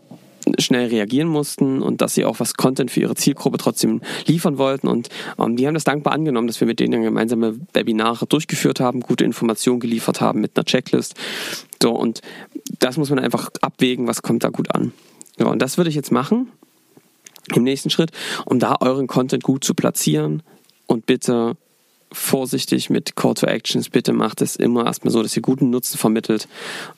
schnell 0.58 0.88
reagieren 0.88 1.28
mussten 1.28 1.82
und 1.82 2.02
dass 2.02 2.16
sie 2.16 2.26
auch 2.26 2.40
was 2.40 2.56
Content 2.56 2.92
für 2.92 3.02
ihre 3.02 3.16
Zielgruppe 3.16 3.58
trotzdem 3.58 4.02
liefern 4.26 4.58
wollten. 4.58 4.88
Und 4.88 5.10
ähm, 5.38 5.56
die 5.56 5.68
haben 5.68 5.74
das 5.74 5.84
dankbar 5.84 6.14
angenommen, 6.14 6.48
dass 6.48 6.60
wir 6.60 6.68
mit 6.68 6.80
denen 6.80 7.04
gemeinsame 7.04 7.60
Webinare 7.74 8.26
durchgeführt 8.26 8.80
haben, 8.80 9.02
gute 9.02 9.26
Informationen 9.26 9.80
geliefert 9.80 10.22
haben 10.22 10.42
mit 10.42 10.58
einer 10.58 10.66
Checklist. 10.66 11.16
So, 11.82 11.92
und 11.92 12.22
das 12.80 12.98
muss 12.98 13.10
man 13.10 13.20
einfach 13.20 13.50
abwägen, 13.62 14.08
was 14.08 14.22
kommt 14.22 14.44
da 14.44 14.50
gut 14.50 14.74
an. 14.74 14.92
Ja, 15.38 15.48
und 15.48 15.62
das 15.62 15.78
würde 15.78 15.90
ich 15.90 15.96
jetzt 15.96 16.12
machen 16.12 16.52
im 17.56 17.64
nächsten 17.64 17.90
Schritt, 17.90 18.12
um 18.46 18.60
da 18.60 18.76
euren 18.80 19.08
Content 19.08 19.44
gut 19.44 19.64
zu 19.64 19.74
platzieren 19.74 20.44
und 20.86 21.06
bitte 21.06 21.56
vorsichtig 22.12 22.90
mit 22.90 23.16
Call 23.16 23.34
to 23.36 23.46
Actions. 23.46 23.90
Bitte 23.90 24.14
macht 24.14 24.42
es 24.42 24.56
immer 24.56 24.86
erstmal 24.86 25.12
so, 25.12 25.22
dass 25.22 25.36
ihr 25.36 25.42
guten 25.42 25.70
Nutzen 25.70 25.98
vermittelt. 25.98 26.48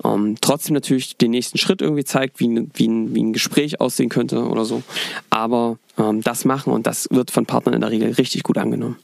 Ähm, 0.03 0.37
trotzdem 0.41 0.73
natürlich 0.73 1.17
den 1.17 1.31
nächsten 1.31 1.57
Schritt 1.57 1.81
irgendwie 1.81 2.03
zeigt, 2.03 2.39
wie, 2.39 2.67
wie, 2.73 2.87
ein, 2.87 3.15
wie 3.15 3.23
ein 3.23 3.33
Gespräch 3.33 3.81
aussehen 3.81 4.09
könnte 4.09 4.45
oder 4.45 4.65
so. 4.65 4.83
Aber 5.29 5.77
ähm, 5.97 6.21
das 6.21 6.45
machen 6.45 6.73
und 6.73 6.87
das 6.87 7.07
wird 7.11 7.31
von 7.31 7.45
Partnern 7.45 7.75
in 7.75 7.81
der 7.81 7.91
Regel 7.91 8.11
richtig 8.13 8.43
gut 8.43 8.57
angenommen. 8.57 8.97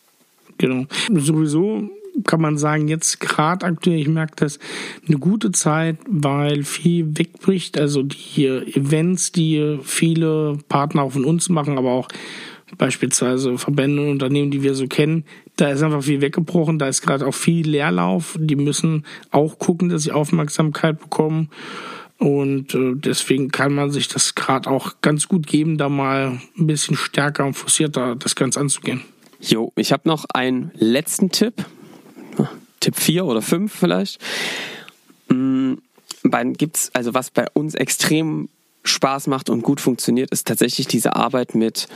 Genau. 0.57 0.85
Sowieso 1.13 1.89
kann 2.23 2.41
man 2.41 2.57
sagen, 2.57 2.87
jetzt 2.87 3.19
gerade 3.19 3.65
aktuell, 3.65 3.99
ich 3.99 4.07
merke 4.07 4.33
das, 4.37 4.59
eine 5.07 5.17
gute 5.17 5.51
Zeit, 5.51 5.97
weil 6.07 6.63
viel 6.63 7.17
wegbricht. 7.17 7.77
Also 7.77 8.03
die 8.03 8.45
Events, 8.45 9.31
die 9.31 9.79
viele 9.83 10.57
Partner 10.67 11.03
auch 11.03 11.11
von 11.11 11.25
uns 11.25 11.49
machen, 11.49 11.77
aber 11.77 11.91
auch 11.91 12.07
beispielsweise 12.77 13.57
Verbände 13.57 14.01
und 14.01 14.09
Unternehmen, 14.09 14.51
die 14.51 14.63
wir 14.63 14.75
so 14.75 14.87
kennen, 14.87 15.25
da 15.57 15.69
ist 15.69 15.83
einfach 15.83 16.03
viel 16.03 16.21
weggebrochen, 16.21 16.79
da 16.79 16.87
ist 16.87 17.01
gerade 17.01 17.27
auch 17.27 17.33
viel 17.33 17.67
Leerlauf. 17.67 18.37
Die 18.39 18.55
müssen 18.55 19.05
auch 19.31 19.59
gucken, 19.59 19.89
dass 19.89 20.03
sie 20.03 20.11
Aufmerksamkeit 20.11 20.99
bekommen. 20.99 21.49
Und 22.19 22.73
äh, 22.73 22.93
deswegen 22.95 23.49
kann 23.49 23.73
man 23.73 23.91
sich 23.91 24.07
das 24.07 24.35
gerade 24.35 24.69
auch 24.69 24.95
ganz 25.01 25.27
gut 25.27 25.45
geben, 25.45 25.77
da 25.77 25.89
mal 25.89 26.39
ein 26.57 26.67
bisschen 26.67 26.95
stärker 26.95 27.45
und 27.45 27.53
forcierter 27.53 28.15
das 28.15 28.35
Ganze 28.35 28.59
anzugehen. 28.59 29.01
Jo, 29.39 29.71
ich 29.75 29.91
habe 29.91 30.07
noch 30.07 30.25
einen 30.33 30.71
letzten 30.75 31.29
Tipp. 31.29 31.65
Tipp 32.79 32.95
4 32.95 33.25
oder 33.25 33.41
5 33.41 33.71
vielleicht. 33.71 34.19
Mhm, 35.29 35.81
gibt's, 36.57 36.91
also 36.93 37.13
was 37.13 37.31
bei 37.31 37.45
uns 37.53 37.75
extrem 37.75 38.49
Spaß 38.83 39.27
macht 39.27 39.49
und 39.49 39.61
gut 39.61 39.81
funktioniert, 39.81 40.31
ist 40.31 40.47
tatsächlich 40.47 40.87
diese 40.87 41.15
Arbeit 41.15 41.55
mit 41.55 41.87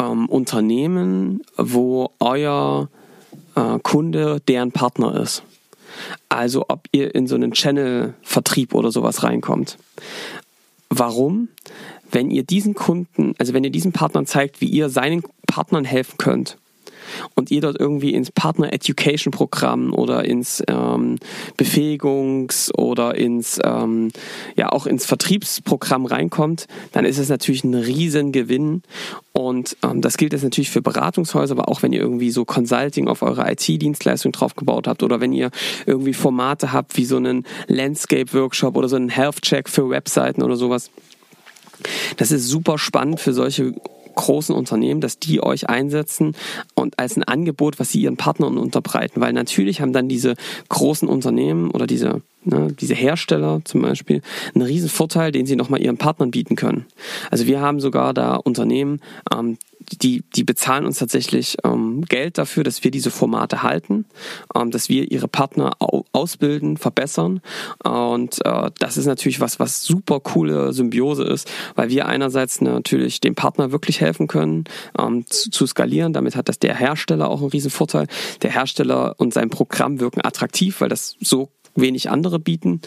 ähm, 0.00 0.26
Unternehmen, 0.28 1.42
wo 1.56 2.10
euer 2.18 2.88
äh, 3.54 3.78
Kunde 3.82 4.40
deren 4.48 4.72
Partner 4.72 5.20
ist. 5.20 5.42
Also 6.28 6.64
ob 6.68 6.86
ihr 6.92 7.14
in 7.14 7.26
so 7.26 7.34
einen 7.34 7.52
Channel-Vertrieb 7.52 8.74
oder 8.74 8.90
sowas 8.90 9.22
reinkommt. 9.22 9.76
Warum? 10.88 11.48
Wenn 12.10 12.30
ihr 12.30 12.42
diesen 12.42 12.74
Kunden, 12.74 13.34
also 13.38 13.52
wenn 13.52 13.64
ihr 13.64 13.70
diesen 13.70 13.92
Partnern 13.92 14.26
zeigt, 14.26 14.60
wie 14.60 14.68
ihr 14.68 14.88
seinen 14.88 15.22
Partnern 15.46 15.84
helfen 15.84 16.16
könnt, 16.18 16.56
und 17.34 17.50
ihr 17.50 17.60
dort 17.60 17.78
irgendwie 17.78 18.14
ins 18.14 18.30
Partner 18.30 18.72
Education 18.72 19.30
Programm 19.30 19.92
oder 19.92 20.24
ins 20.24 20.62
ähm, 20.68 21.16
Befähigungs- 21.58 22.72
oder 22.74 23.14
ins 23.14 23.58
ähm, 23.64 24.10
ja 24.56 24.70
auch 24.70 24.86
ins 24.86 25.06
Vertriebsprogramm 25.06 26.06
reinkommt, 26.06 26.66
dann 26.92 27.04
ist 27.04 27.18
es 27.18 27.28
natürlich 27.28 27.64
ein 27.64 27.74
Riesengewinn. 27.74 28.82
Und 29.40 29.78
ähm, 29.82 30.02
das 30.02 30.18
gilt 30.18 30.34
jetzt 30.34 30.42
natürlich 30.42 30.68
für 30.68 30.82
Beratungshäuser, 30.82 31.52
aber 31.52 31.68
auch 31.68 31.82
wenn 31.82 31.94
ihr 31.94 32.00
irgendwie 32.00 32.30
so 32.30 32.44
Consulting 32.44 33.08
auf 33.08 33.22
eure 33.22 33.50
IT-Dienstleistung 33.50 34.32
draufgebaut 34.32 34.86
habt 34.86 35.02
oder 35.02 35.20
wenn 35.20 35.32
ihr 35.32 35.50
irgendwie 35.86 36.12
Formate 36.12 36.74
habt 36.74 36.98
wie 36.98 37.06
so 37.06 37.16
einen 37.16 37.46
Landscape-Workshop 37.66 38.76
oder 38.76 38.88
so 38.90 38.96
einen 38.96 39.08
Health-Check 39.08 39.70
für 39.70 39.88
Webseiten 39.88 40.42
oder 40.42 40.56
sowas. 40.56 40.90
Das 42.18 42.32
ist 42.32 42.48
super 42.48 42.76
spannend 42.76 43.18
für 43.18 43.32
solche 43.32 43.72
großen 44.14 44.54
Unternehmen, 44.54 45.00
dass 45.00 45.18
die 45.18 45.42
euch 45.42 45.70
einsetzen 45.70 46.36
und 46.74 46.98
als 46.98 47.16
ein 47.16 47.24
Angebot, 47.24 47.80
was 47.80 47.92
sie 47.92 48.02
ihren 48.02 48.18
Partnern 48.18 48.58
unterbreiten. 48.58 49.22
Weil 49.22 49.32
natürlich 49.32 49.80
haben 49.80 49.94
dann 49.94 50.08
diese 50.08 50.34
großen 50.68 51.08
Unternehmen 51.08 51.70
oder 51.70 51.86
diese, 51.86 52.20
ne, 52.44 52.68
diese 52.72 52.94
Hersteller 52.94 53.60
zum 53.64 53.82
Beispiel 53.82 54.22
einen 54.54 54.64
riesen 54.64 54.88
Vorteil, 54.88 55.32
den 55.32 55.46
sie 55.46 55.56
nochmal 55.56 55.82
ihren 55.82 55.98
Partnern 55.98 56.30
bieten 56.30 56.56
können. 56.56 56.86
Also 57.30 57.46
wir 57.46 57.60
haben 57.60 57.80
sogar 57.80 58.14
da 58.14 58.36
Unternehmen, 58.36 59.00
ähm, 59.32 59.58
die, 60.02 60.22
die 60.36 60.44
bezahlen 60.44 60.84
uns 60.84 60.98
tatsächlich 60.98 61.56
ähm, 61.64 62.02
Geld 62.02 62.38
dafür, 62.38 62.62
dass 62.64 62.84
wir 62.84 62.90
diese 62.90 63.10
Formate 63.10 63.62
halten, 63.62 64.04
ähm, 64.54 64.70
dass 64.70 64.88
wir 64.88 65.10
ihre 65.10 65.28
Partner 65.28 65.72
au 65.80 66.04
ausbilden, 66.12 66.76
verbessern. 66.76 67.40
Und 67.82 68.44
äh, 68.44 68.70
das 68.78 68.96
ist 68.96 69.06
natürlich 69.06 69.40
was, 69.40 69.58
was 69.58 69.82
super 69.82 70.20
coole 70.20 70.72
Symbiose 70.72 71.24
ist, 71.24 71.50
weil 71.74 71.88
wir 71.90 72.06
einerseits 72.06 72.60
natürlich 72.60 73.20
dem 73.20 73.34
Partner 73.34 73.72
wirklich 73.72 74.00
helfen 74.00 74.26
können, 74.26 74.64
zu, 75.28 75.50
zu 75.50 75.66
skalieren. 75.66 76.12
Damit 76.12 76.36
hat 76.36 76.48
das 76.48 76.58
der 76.58 76.74
Hersteller 76.74 77.28
auch 77.28 77.40
einen 77.40 77.50
riesen 77.50 77.70
Vorteil. 77.70 78.06
Der 78.42 78.52
Hersteller 78.52 79.14
und 79.18 79.32
sein 79.32 79.50
Programm 79.50 80.00
wirken 80.00 80.20
attraktiv, 80.24 80.80
weil 80.80 80.88
das 80.88 81.16
so 81.20 81.50
wenig 81.74 82.10
andere 82.10 82.38
bieten. 82.38 82.80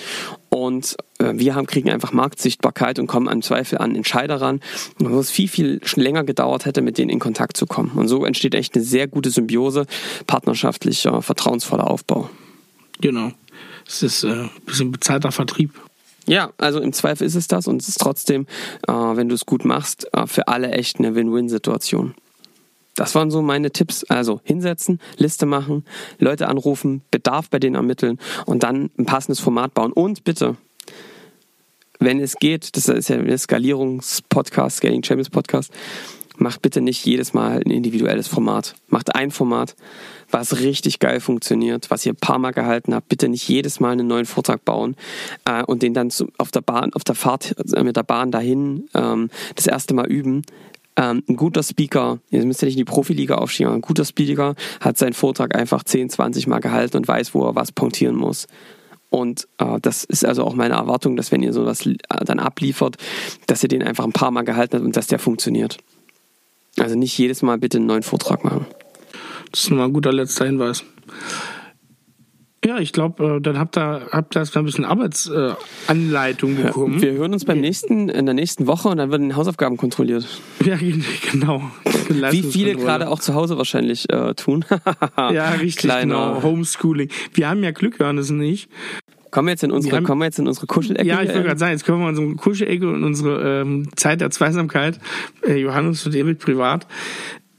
Und 0.49 0.95
äh, 1.19 1.33
wir 1.35 1.55
haben, 1.55 1.65
kriegen 1.65 1.89
einfach 1.89 2.13
Marktsichtbarkeit 2.13 2.99
und 2.99 3.07
kommen 3.07 3.27
im 3.27 3.41
Zweifel 3.41 3.77
an 3.79 3.95
Entscheider 3.95 4.41
ran, 4.41 4.61
wo 4.99 5.19
es 5.19 5.31
viel, 5.31 5.47
viel 5.47 5.81
länger 5.95 6.23
gedauert 6.23 6.65
hätte, 6.65 6.81
mit 6.81 6.97
denen 6.97 7.09
in 7.09 7.19
Kontakt 7.19 7.57
zu 7.57 7.65
kommen. 7.65 7.91
Und 7.95 8.07
so 8.07 8.25
entsteht 8.25 8.55
echt 8.55 8.75
eine 8.75 8.83
sehr 8.83 9.07
gute 9.07 9.29
Symbiose, 9.29 9.85
partnerschaftlicher, 10.27 11.21
vertrauensvoller 11.21 11.89
Aufbau. 11.89 12.29
Genau. 13.01 13.31
Es 13.87 14.03
ist 14.03 14.23
äh, 14.23 14.29
ein 14.29 14.49
bisschen 14.65 14.91
bezahlter 14.91 15.31
Vertrieb. 15.31 15.71
Ja, 16.25 16.51
also 16.57 16.79
im 16.79 16.93
Zweifel 16.93 17.27
ist 17.27 17.35
es 17.35 17.47
das 17.47 17.67
und 17.67 17.81
es 17.81 17.89
ist 17.89 17.99
trotzdem, 17.99 18.47
äh, 18.87 18.93
wenn 18.93 19.27
du 19.27 19.35
es 19.35 19.45
gut 19.45 19.65
machst, 19.65 20.07
äh, 20.13 20.25
für 20.25 20.47
alle 20.47 20.71
echt 20.71 20.99
eine 20.99 21.15
Win-Win-Situation. 21.15 22.15
Das 22.95 23.15
waren 23.15 23.31
so 23.31 23.41
meine 23.41 23.71
Tipps. 23.71 24.03
Also 24.05 24.41
hinsetzen, 24.43 24.99
Liste 25.17 25.45
machen, 25.45 25.85
Leute 26.19 26.47
anrufen, 26.47 27.01
Bedarf 27.11 27.49
bei 27.49 27.59
denen 27.59 27.75
ermitteln 27.75 28.19
und 28.45 28.63
dann 28.63 28.91
ein 28.97 29.05
passendes 29.05 29.39
Format 29.39 29.73
bauen. 29.73 29.91
Und 29.91 30.23
bitte, 30.23 30.57
wenn 31.99 32.19
es 32.19 32.35
geht, 32.35 32.75
das 32.75 32.87
ist 32.87 33.09
ja 33.09 33.17
ein 33.17 33.37
Skalierungspodcast, 33.37 34.77
Scaling 34.77 35.03
Champions 35.03 35.29
Podcast, 35.29 35.71
macht 36.37 36.61
bitte 36.61 36.81
nicht 36.81 37.05
jedes 37.05 37.33
Mal 37.33 37.61
ein 37.63 37.71
individuelles 37.71 38.27
Format. 38.27 38.75
Macht 38.87 39.15
ein 39.15 39.31
Format, 39.31 39.75
was 40.29 40.59
richtig 40.59 40.99
geil 40.99 41.19
funktioniert, 41.19 41.89
was 41.89 42.05
ihr 42.05 42.13
ein 42.13 42.17
paar 42.17 42.39
Mal 42.39 42.51
gehalten 42.51 42.93
habt. 42.93 43.09
Bitte 43.09 43.29
nicht 43.29 43.47
jedes 43.47 43.79
Mal 43.79 43.91
einen 43.91 44.07
neuen 44.07 44.25
Vortrag 44.25 44.65
bauen 44.65 44.95
äh, 45.45 45.63
und 45.63 45.83
den 45.83 45.93
dann 45.93 46.09
auf 46.37 46.51
der 46.51 46.61
Bahn, 46.61 46.93
auf 46.93 47.03
der 47.03 47.15
Fahrt 47.15 47.55
äh, 47.73 47.83
mit 47.83 47.95
der 47.95 48.03
Bahn 48.03 48.31
dahin 48.31 48.89
ähm, 48.93 49.29
das 49.55 49.67
erste 49.67 49.93
Mal 49.93 50.07
üben. 50.07 50.43
Ähm, 50.95 51.23
ein 51.27 51.35
guter 51.35 51.63
Speaker, 51.63 52.19
ihr 52.29 52.45
müsst 52.45 52.61
ja 52.61 52.65
nicht 52.67 52.75
in 52.75 52.85
die 52.85 52.91
Profiliga 52.91 53.35
aufstehen, 53.35 53.67
aber 53.67 53.75
ein 53.75 53.81
guter 53.81 54.05
Speaker 54.05 54.55
hat 54.79 54.97
seinen 54.97 55.13
Vortrag 55.13 55.55
einfach 55.55 55.83
10, 55.83 56.09
20 56.09 56.47
Mal 56.47 56.59
gehalten 56.59 56.97
und 56.97 57.07
weiß, 57.07 57.33
wo 57.33 57.45
er 57.45 57.55
was 57.55 57.71
punktieren 57.71 58.15
muss. 58.15 58.47
Und 59.09 59.47
äh, 59.59 59.79
das 59.79 60.03
ist 60.03 60.25
also 60.25 60.43
auch 60.43 60.55
meine 60.55 60.73
Erwartung, 60.73 61.15
dass 61.15 61.31
wenn 61.31 61.43
ihr 61.43 61.53
sowas 61.53 61.85
äh, 61.85 61.95
dann 62.25 62.39
abliefert, 62.39 62.97
dass 63.47 63.61
ihr 63.61 63.69
den 63.69 63.83
einfach 63.83 64.05
ein 64.05 64.11
paar 64.11 64.31
Mal 64.31 64.41
gehalten 64.43 64.77
habt 64.77 64.85
und 64.85 64.95
dass 64.95 65.07
der 65.07 65.19
funktioniert. 65.19 65.77
Also 66.79 66.95
nicht 66.95 67.15
jedes 67.17 67.43
Mal 67.43 67.59
bitte 67.59 67.77
einen 67.77 67.85
neuen 67.85 68.03
Vortrag 68.03 68.43
machen. 68.43 68.65
Das 69.51 69.61
ist 69.61 69.69
nochmal 69.69 69.87
ein 69.87 69.93
guter 69.93 70.11
letzter 70.11 70.45
Hinweis. 70.45 70.83
Ja, 72.65 72.79
ich 72.79 72.93
glaube, 72.93 73.37
äh, 73.37 73.41
dann 73.41 73.59
habt 73.59 73.77
ihr, 73.77 74.07
habt 74.11 74.35
erstmal 74.35 74.63
ein 74.63 74.65
bisschen 74.65 74.85
Arbeitsanleitung 74.85 76.57
äh, 76.57 76.63
bekommen. 76.63 77.01
Wir 77.01 77.13
hören 77.13 77.33
uns 77.33 77.45
beim 77.45 77.59
nächsten, 77.59 78.09
in 78.09 78.25
der 78.25 78.33
nächsten 78.33 78.67
Woche 78.67 78.89
und 78.89 78.97
dann 78.97 79.11
werden 79.11 79.35
Hausaufgaben 79.35 79.77
kontrolliert. 79.77 80.27
Ja, 80.63 80.77
genau. 81.31 81.61
Wie 82.07 82.41
viele 82.41 82.75
gerade 82.75 83.09
auch 83.09 83.19
zu 83.19 83.33
Hause 83.33 83.57
wahrscheinlich 83.57 84.09
äh, 84.09 84.33
tun. 84.33 84.63
ja, 85.17 85.49
richtig, 85.49 85.77
Kleiner. 85.77 86.35
genau. 86.35 86.43
Homeschooling. 86.43 87.09
Wir 87.33 87.49
haben 87.49 87.63
ja 87.63 87.71
Glück, 87.71 87.99
Johannes 87.99 88.31
und 88.31 88.41
ich. 88.41 88.69
Kommen 89.29 89.47
wir 89.47 89.51
jetzt 89.51 89.63
in 89.63 89.71
unsere, 89.71 89.97
haben, 89.97 90.05
kommen 90.05 90.21
wir 90.21 90.25
jetzt 90.25 90.39
in 90.39 90.47
unsere 90.47 90.67
Kuschelecke? 90.67 91.05
Ja, 91.05 91.21
ich 91.21 91.29
wollte 91.29 91.43
gerade 91.43 91.59
sagen, 91.59 91.71
jetzt 91.73 91.85
kommen 91.85 91.99
wir 91.99 92.09
in 92.09 92.17
unsere 92.17 92.35
Kuschelecke 92.35 92.89
und 92.89 93.03
unsere 93.03 93.61
ähm, 93.61 93.89
Zeit 93.95 94.21
der 94.21 94.29
Zweisamkeit. 94.29 94.99
Äh, 95.45 95.57
Johannes 95.57 96.05
und 96.05 96.15
Erik 96.15 96.39
privat. 96.39 96.87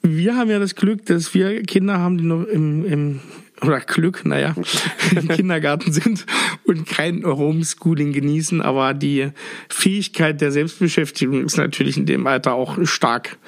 Wir 0.01 0.37
haben 0.37 0.51
ja 0.51 0.59
das 0.59 0.77
Glück, 0.77 1.05
dass 1.07 1.35
wir 1.35 1.63
Kinder 1.63 1.99
haben, 1.99 2.17
die 2.17 2.25
noch 2.25 2.45
im, 2.45 2.87
im 2.87 3.21
oder 3.67 3.81
Glück, 3.81 4.25
naja, 4.25 4.55
im 5.17 5.29
Kindergarten 5.29 5.93
sind 5.93 6.27
und 6.65 6.87
kein 6.87 7.25
Homeschooling 7.25 8.13
genießen, 8.13 8.61
aber 8.61 8.95
die 8.95 9.31
Fähigkeit 9.69 10.41
der 10.41 10.53
Selbstbeschäftigung 10.53 11.45
ist 11.45 11.57
natürlich 11.57 11.97
in 11.97 12.07
dem 12.07 12.27
Alter 12.27 12.55
auch 12.55 12.79
stark 12.85 13.39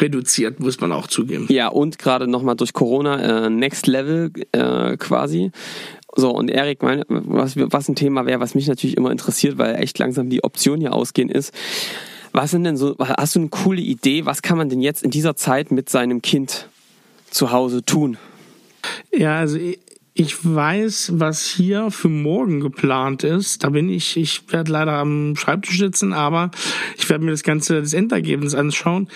reduziert, 0.00 0.60
muss 0.60 0.80
man 0.80 0.92
auch 0.92 1.06
zugeben. 1.06 1.46
Ja, 1.48 1.68
und 1.68 1.98
gerade 1.98 2.26
nochmal 2.26 2.56
durch 2.56 2.72
Corona 2.72 3.46
äh, 3.46 3.50
Next 3.50 3.86
Level 3.86 4.32
äh, 4.52 4.96
quasi. 4.96 5.52
So, 6.16 6.30
und 6.30 6.48
Erik, 6.48 6.78
was, 6.80 7.56
was 7.56 7.88
ein 7.88 7.96
Thema 7.96 8.26
wäre, 8.26 8.40
was 8.40 8.54
mich 8.54 8.68
natürlich 8.68 8.96
immer 8.96 9.10
interessiert, 9.10 9.58
weil 9.58 9.76
echt 9.76 9.98
langsam 9.98 10.30
die 10.30 10.44
Optionen 10.44 10.80
hier 10.80 10.92
ausgehen, 10.92 11.28
ist, 11.28 11.52
was 12.32 12.50
sind 12.50 12.64
denn 12.64 12.76
so, 12.76 12.96
hast 12.98 13.36
du 13.36 13.40
eine 13.40 13.48
coole 13.48 13.80
Idee, 13.80 14.26
was 14.26 14.42
kann 14.42 14.58
man 14.58 14.68
denn 14.68 14.80
jetzt 14.80 15.02
in 15.02 15.10
dieser 15.10 15.36
Zeit 15.36 15.70
mit 15.70 15.88
seinem 15.88 16.22
Kind 16.22 16.68
zu 17.30 17.52
Hause 17.52 17.84
tun? 17.84 18.16
Ja, 19.12 19.38
also 19.38 19.58
ich 20.16 20.44
weiß, 20.44 21.14
was 21.16 21.44
hier 21.44 21.90
für 21.90 22.08
morgen 22.08 22.60
geplant 22.60 23.24
ist. 23.24 23.64
Da 23.64 23.70
bin 23.70 23.88
ich, 23.88 24.16
ich 24.16 24.42
werde 24.52 24.70
leider 24.70 24.92
am 24.92 25.34
Schreibtisch 25.34 25.78
sitzen, 25.78 26.12
aber 26.12 26.52
ich 26.96 27.10
werde 27.10 27.24
mir 27.24 27.32
das 27.32 27.42
Ganze, 27.42 27.80
das 27.80 27.94
Endergebnis 27.94 28.54
anschauen. 28.54 29.08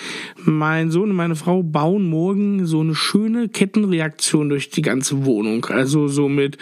Mein 0.44 0.90
Sohn 0.90 1.10
und 1.10 1.16
meine 1.16 1.36
Frau 1.36 1.62
bauen 1.62 2.10
morgen 2.10 2.66
so 2.66 2.80
eine 2.80 2.96
schöne 2.96 3.48
Kettenreaktion 3.48 4.48
durch 4.48 4.70
die 4.70 4.82
ganze 4.82 5.24
Wohnung. 5.24 5.66
Also 5.66 6.08
so 6.08 6.28
mit 6.28 6.58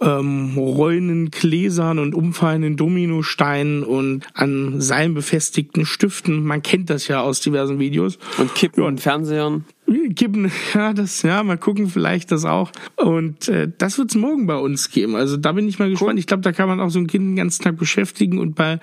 ähm, 0.00 0.56
rollenden 0.56 1.32
Gläsern 1.32 1.98
und 1.98 2.14
umfallenden 2.14 2.76
Dominosteinen 2.76 3.82
und 3.82 4.28
an 4.34 4.80
Seilen 4.80 5.14
befestigten 5.14 5.86
Stiften. 5.86 6.44
Man 6.44 6.62
kennt 6.62 6.88
das 6.88 7.08
ja 7.08 7.20
aus 7.20 7.40
diversen 7.40 7.80
Videos. 7.80 8.16
Und 8.38 8.54
Kippen 8.54 8.84
ja. 8.84 8.88
und 8.88 9.00
Fernsehern. 9.00 9.64
Kippen, 10.14 10.50
ja, 10.74 10.92
das, 10.92 11.22
ja, 11.22 11.42
mal 11.42 11.58
gucken, 11.58 11.88
vielleicht 11.88 12.30
das 12.30 12.44
auch. 12.44 12.70
Und 12.96 13.48
äh, 13.48 13.70
das 13.78 13.98
wird 13.98 14.10
es 14.10 14.16
morgen 14.16 14.46
bei 14.46 14.56
uns 14.56 14.90
geben. 14.90 15.16
Also 15.16 15.36
da 15.36 15.52
bin 15.52 15.68
ich 15.68 15.78
mal 15.78 15.90
gespannt. 15.90 16.18
Ich 16.18 16.26
glaube, 16.26 16.42
da 16.42 16.52
kann 16.52 16.68
man 16.68 16.80
auch 16.80 16.90
so 16.90 16.98
ein 16.98 17.06
Kind 17.06 17.24
den 17.24 17.36
ganzen 17.36 17.62
Tag 17.62 17.76
beschäftigen. 17.76 18.38
Und 18.38 18.54
bei 18.54 18.78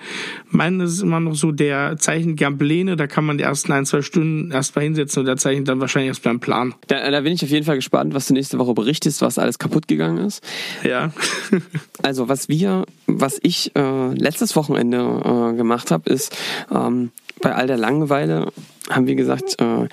meinen 0.50 0.80
ist 0.80 0.92
es 0.92 1.02
immer 1.02 1.20
noch 1.20 1.34
so, 1.34 1.52
der 1.52 1.96
zeichnet 1.98 2.36
gern 2.36 2.58
Pläne. 2.58 2.96
Da 2.96 3.06
kann 3.06 3.24
man 3.24 3.38
die 3.38 3.44
ersten 3.44 3.72
ein, 3.72 3.86
zwei 3.86 4.02
Stunden 4.02 4.50
erst 4.52 4.76
mal 4.76 4.82
hinsetzen 4.82 5.20
und 5.20 5.26
der 5.26 5.36
zeichnet 5.36 5.68
dann 5.68 5.80
wahrscheinlich 5.80 6.08
erst 6.08 6.22
beim 6.22 6.40
Plan. 6.40 6.74
Da, 6.88 7.10
da 7.10 7.20
bin 7.20 7.32
ich 7.32 7.42
auf 7.42 7.50
jeden 7.50 7.66
Fall 7.66 7.76
gespannt, 7.76 8.14
was 8.14 8.26
du 8.26 8.34
nächste 8.34 8.58
Woche 8.58 8.74
berichtest, 8.74 9.22
was 9.22 9.38
alles 9.38 9.58
kaputt 9.58 9.88
gegangen 9.88 10.18
ist. 10.18 10.44
Ja. 10.84 11.12
also 12.02 12.28
was 12.28 12.48
wir, 12.48 12.84
was 13.06 13.38
ich 13.42 13.74
äh, 13.74 14.14
letztes 14.14 14.56
Wochenende 14.56 14.98
äh, 14.98 15.56
gemacht 15.56 15.90
habe, 15.90 16.10
ist 16.10 16.36
ähm, 16.70 17.10
bei 17.40 17.54
all 17.54 17.66
der 17.66 17.78
Langeweile 17.78 18.52
haben 18.90 19.06
wir 19.06 19.14
gesagt, 19.14 19.56
äh, 19.60 19.88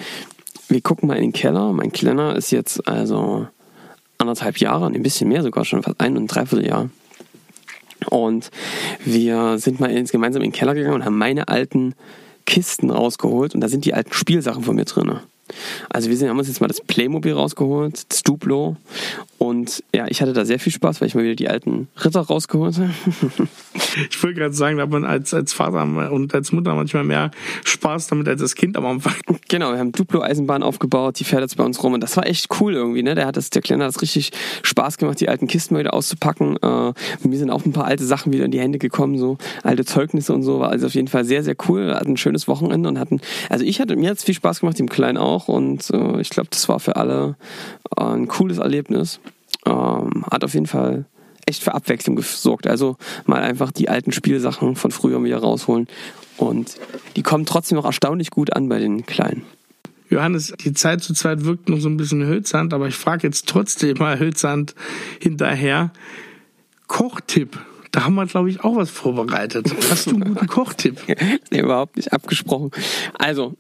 wir 0.68 0.82
gucken 0.82 1.08
mal 1.08 1.16
in 1.16 1.24
den 1.24 1.34
Keller. 1.34 1.74
Mein 1.74 1.92
Kleiner 1.92 2.36
ist 2.36 2.52
jetzt 2.52 2.88
also 2.88 3.48
anderthalb 4.18 4.58
Jahre, 4.58 4.88
ein 4.88 5.04
bisschen 5.04 5.30
mehr 5.30 5.44
sogar 5.44 5.66
schon, 5.66 5.84
fast 5.84 6.00
ein 6.00 6.18
und 6.18 6.24
ein 6.24 6.28
Dreivierteljahr. 6.28 6.90
Und 8.10 8.52
wir 9.04 9.58
sind 9.58 9.80
mal 9.80 10.04
gemeinsam 10.04 10.42
in 10.42 10.50
den 10.50 10.56
Keller 10.56 10.76
gegangen 10.76 10.96
und 10.96 11.06
haben 11.06 11.18
meine 11.18 11.48
alten 11.48 11.94
Kisten 12.46 12.90
rausgeholt 12.90 13.56
und 13.56 13.62
da 13.62 13.68
sind 13.68 13.86
die 13.86 13.94
alten 13.94 14.14
Spielsachen 14.14 14.64
von 14.64 14.76
mir 14.76 14.86
drin. 14.86 15.20
Also 15.90 16.10
wir 16.10 16.30
haben 16.30 16.38
uns 16.38 16.48
jetzt 16.48 16.62
mal 16.62 16.68
das 16.68 16.82
Playmobil 16.82 17.34
rausgeholt, 17.34 18.06
das 18.10 18.24
Duplo 18.24 18.76
und 19.48 19.84
ja, 19.96 20.06
ich 20.10 20.22
hatte 20.22 20.34
da 20.34 20.44
sehr 20.44 20.60
viel 20.60 20.74
Spaß, 20.74 21.00
weil 21.00 21.08
ich 21.08 21.16
mal 21.16 21.24
wieder 21.24 21.36
die 21.36 21.48
alten 21.48 21.88
Ritter 22.04 22.20
rausgeholt 22.20 22.78
habe. 22.78 22.90
ich 24.10 24.22
wollte 24.22 24.40
gerade 24.40 24.54
sagen, 24.54 24.78
da 24.78 24.84
hat 24.84 24.90
man 24.90 25.06
als, 25.06 25.34
als 25.34 25.54
Vater 25.54 26.12
und 26.12 26.34
als 26.36 26.52
Mutter 26.52 26.76
manchmal 26.76 27.06
mehr 27.06 27.32
Spaß 27.64 28.08
damit 28.08 28.28
als 28.28 28.42
das 28.42 28.56
Kind 28.56 28.78
am 28.78 28.86
Anfang. 28.86 29.14
Genau, 29.50 29.72
wir 29.72 29.80
haben 29.80 29.94
Duplo-Eisenbahn 29.94 30.62
aufgebaut, 30.62 31.20
die 31.20 31.24
fährt 31.24 31.42
jetzt 31.42 31.56
bei 31.56 31.64
uns 31.64 31.82
rum 31.82 31.94
und 31.94 32.02
das 32.02 32.18
war 32.18 32.26
echt 32.26 32.48
cool 32.60 32.74
irgendwie, 32.74 33.02
ne? 33.02 33.16
Der 33.16 33.26
hat 33.26 33.38
das, 33.38 33.50
der 33.50 33.62
Kleine 33.62 33.86
hat 33.86 33.92
es 33.92 34.02
richtig 34.02 34.32
Spaß 34.64 34.98
gemacht, 34.98 35.22
die 35.22 35.30
alten 35.30 35.48
Kisten 35.48 35.74
mal 35.74 35.80
wieder 35.80 35.94
auszupacken. 35.94 36.58
Äh, 36.58 36.94
mir 37.26 37.38
sind 37.38 37.50
auch 37.50 37.66
ein 37.66 37.72
paar 37.72 37.86
alte 37.86 38.04
Sachen 38.04 38.34
wieder 38.34 38.44
in 38.44 38.52
die 38.52 38.60
Hände 38.60 38.78
gekommen, 38.78 39.18
so 39.18 39.38
alte 39.64 39.86
Zeugnisse 39.86 40.34
und 40.34 40.44
so, 40.44 40.60
war 40.60 40.70
also 40.70 40.88
auf 40.88 40.96
jeden 40.96 41.08
Fall 41.08 41.24
sehr, 41.24 41.44
sehr 41.44 41.56
cool. 41.70 41.88
Wir 41.88 41.96
hatten 41.96 42.12
ein 42.12 42.18
schönes 42.18 42.50
Wochenende 42.50 42.90
und 42.90 43.00
hatten, 43.00 43.22
also 43.50 43.64
ich 43.64 43.80
hatte, 43.80 43.96
mir 43.96 44.10
hat 44.10 44.18
es 44.18 44.26
viel 44.26 44.36
Spaß 44.36 44.60
gemacht, 44.60 44.78
dem 44.80 44.90
Kleinen 44.90 45.18
auch 45.18 45.48
und 45.48 45.90
äh, 45.92 46.20
ich 46.20 46.30
glaube, 46.30 46.50
das 46.50 46.68
war 46.68 46.82
für 46.82 46.98
alle 46.98 47.38
äh, 47.98 48.04
ein 48.04 48.28
cooles 48.28 48.58
Erlebnis. 48.58 49.22
Ähm, 49.68 50.26
hat 50.32 50.44
auf 50.44 50.54
jeden 50.54 50.68
Fall 50.68 51.06
echt 51.46 51.64
für 51.64 51.74
Abwechslung 51.74 52.16
gesorgt. 52.16 52.68
Also 52.68 52.98
mal 53.26 53.42
einfach 53.42 53.72
die 53.72 53.90
alten 53.90 54.12
Spielsachen 54.12 54.76
von 54.76 54.92
früher 54.92 55.24
wieder 55.24 55.40
rausholen. 55.40 55.88
Und 56.38 56.78
die 57.16 57.24
kommen 57.24 57.46
trotzdem 57.46 57.78
noch 57.78 57.86
erstaunlich 57.86 58.30
gut 58.30 58.54
an 58.54 58.70
bei 58.70 58.80
den 58.80 59.06
Kleinen. 59.06 59.44
Johannes, 60.10 60.54
die 60.64 60.74
Zeit 60.74 61.04
zu 61.04 61.14
Zeit 61.14 61.44
wirkt 61.44 61.68
noch 61.68 61.80
so 61.80 61.90
ein 61.90 61.98
bisschen 61.98 62.26
hölzernd, 62.26 62.74
aber 62.74 62.88
ich 62.88 62.96
frage 62.96 63.28
jetzt 63.28 63.48
trotzdem 63.48 63.98
mal 63.98 64.20
hölzernd 64.20 64.74
hinterher. 65.20 65.92
Kochtipp. 66.88 67.60
Da 67.92 68.06
haben 68.06 68.16
wir, 68.16 68.26
glaube 68.26 68.50
ich, 68.50 68.64
auch 68.64 68.76
was 68.76 68.90
vorbereitet. 68.90 69.74
Hast 69.90 70.08
du 70.08 70.12
einen 70.12 70.34
guten 70.34 70.48
Kochtipp? 70.48 71.02
nee, 71.52 71.60
überhaupt 71.60 71.98
nicht 71.98 72.14
abgesprochen. 72.14 72.72
Also, 73.18 73.56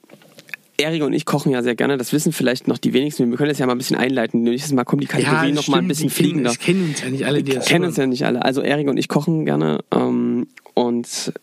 Erik 0.79 1.03
und 1.03 1.13
ich 1.13 1.25
kochen 1.25 1.51
ja 1.51 1.63
sehr 1.63 1.75
gerne, 1.75 1.97
das 1.97 2.13
wissen 2.13 2.31
vielleicht 2.31 2.67
noch 2.67 2.77
die 2.77 2.93
wenigsten. 2.93 3.29
Wir 3.29 3.37
können 3.37 3.49
das 3.49 3.57
ja 3.57 3.65
mal 3.65 3.73
ein 3.73 3.79
bisschen 3.79 3.97
einleiten. 3.97 4.43
Nächstes 4.43 4.73
Mal 4.73 4.83
kommen 4.83 5.01
die 5.01 5.07
Kategorien 5.07 5.49
ja, 5.49 5.55
noch 5.55 5.67
mal 5.67 5.79
ein 5.79 5.87
bisschen 5.87 6.11
fliegender. 6.11 6.49
Das 6.51 6.59
kennen 6.59 6.89
uns 6.89 7.01
ja 7.01 7.09
nicht 7.09 7.25
alle, 7.25 7.41
die 7.41 7.53
das 7.53 7.65
kennen 7.65 7.85
uns 7.85 7.97
ja 7.97 8.05
nicht 8.05 8.25
alle. 8.25 8.43
Also 8.43 8.61
Erik 8.61 8.87
und 8.87 8.97
ich 8.97 9.07
kochen 9.07 9.45
gerne 9.45 9.79
ähm, 9.91 10.47
und 10.75 11.33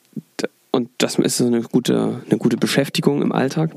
und 0.74 0.90
das 0.98 1.20
ist 1.20 1.36
so 1.36 1.46
eine 1.46 1.62
gute, 1.62 2.20
eine 2.28 2.36
gute 2.36 2.56
Beschäftigung 2.56 3.22
im 3.22 3.30
Alltag. 3.30 3.70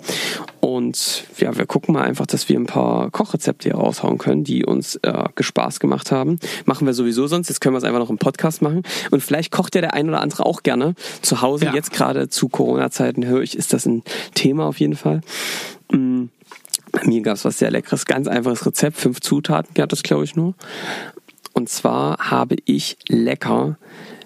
Und 0.62 1.26
ja, 1.38 1.56
wir 1.56 1.68
gucken 1.68 1.94
mal 1.94 2.02
einfach, 2.02 2.26
dass 2.26 2.50
wir 2.50 2.60
ein 2.60 2.66
paar 2.66 3.12
Kochrezepte 3.12 3.70
hier 3.70 3.78
raushauen 3.78 4.18
können, 4.18 4.44
die 4.44 4.66
uns 4.66 4.96
äh, 5.04 5.26
Spaß 5.40 5.80
gemacht 5.80 6.12
haben. 6.12 6.40
Machen 6.66 6.88
wir 6.88 6.96
sowieso 6.96 7.28
sonst. 7.28 7.50
Jetzt 7.50 7.62
können 7.62 7.76
wir 7.76 7.78
es 7.78 7.84
einfach 7.84 8.00
noch 8.00 8.10
im 8.10 8.18
Podcast 8.18 8.64
machen. 8.64 8.82
Und 9.12 9.22
vielleicht 9.22 9.52
kocht 9.52 9.76
ja 9.76 9.82
der 9.82 9.94
ein 9.94 10.10
oder 10.10 10.22
andere 10.22 10.48
auch 10.48 10.64
gerne 10.64 10.96
zu 11.22 11.44
Hause. 11.44 11.66
Ja. 11.66 11.76
Jetzt 11.76 11.92
gerade 11.92 12.30
zu 12.30 12.50
Corona-Zeiten 12.50 13.28
höre 13.28 13.44
ich, 13.44 13.56
ist 13.56 13.74
das 13.74 13.86
ein 13.86 14.02
Thema 14.34 14.66
auf 14.66 14.80
jeden 14.80 14.96
Fall. 14.96 15.22
Mhm. 15.92 16.30
Bei 16.92 17.06
mir 17.06 17.22
gab 17.22 17.36
es 17.36 17.46
was 17.46 17.60
sehr 17.60 17.70
Leckeres, 17.70 18.08
ganz 18.08 18.28
einfaches 18.28 18.66
Rezept. 18.66 18.98
Fünf 18.98 19.22
Zutaten 19.22 19.76
gab 19.76 19.94
es, 19.94 20.02
glaube 20.02 20.24
ich, 20.24 20.36
nur. 20.36 20.56
Und 21.54 21.70
zwar 21.70 22.18
habe 22.32 22.56
ich 22.66 22.98
lecker 23.08 23.78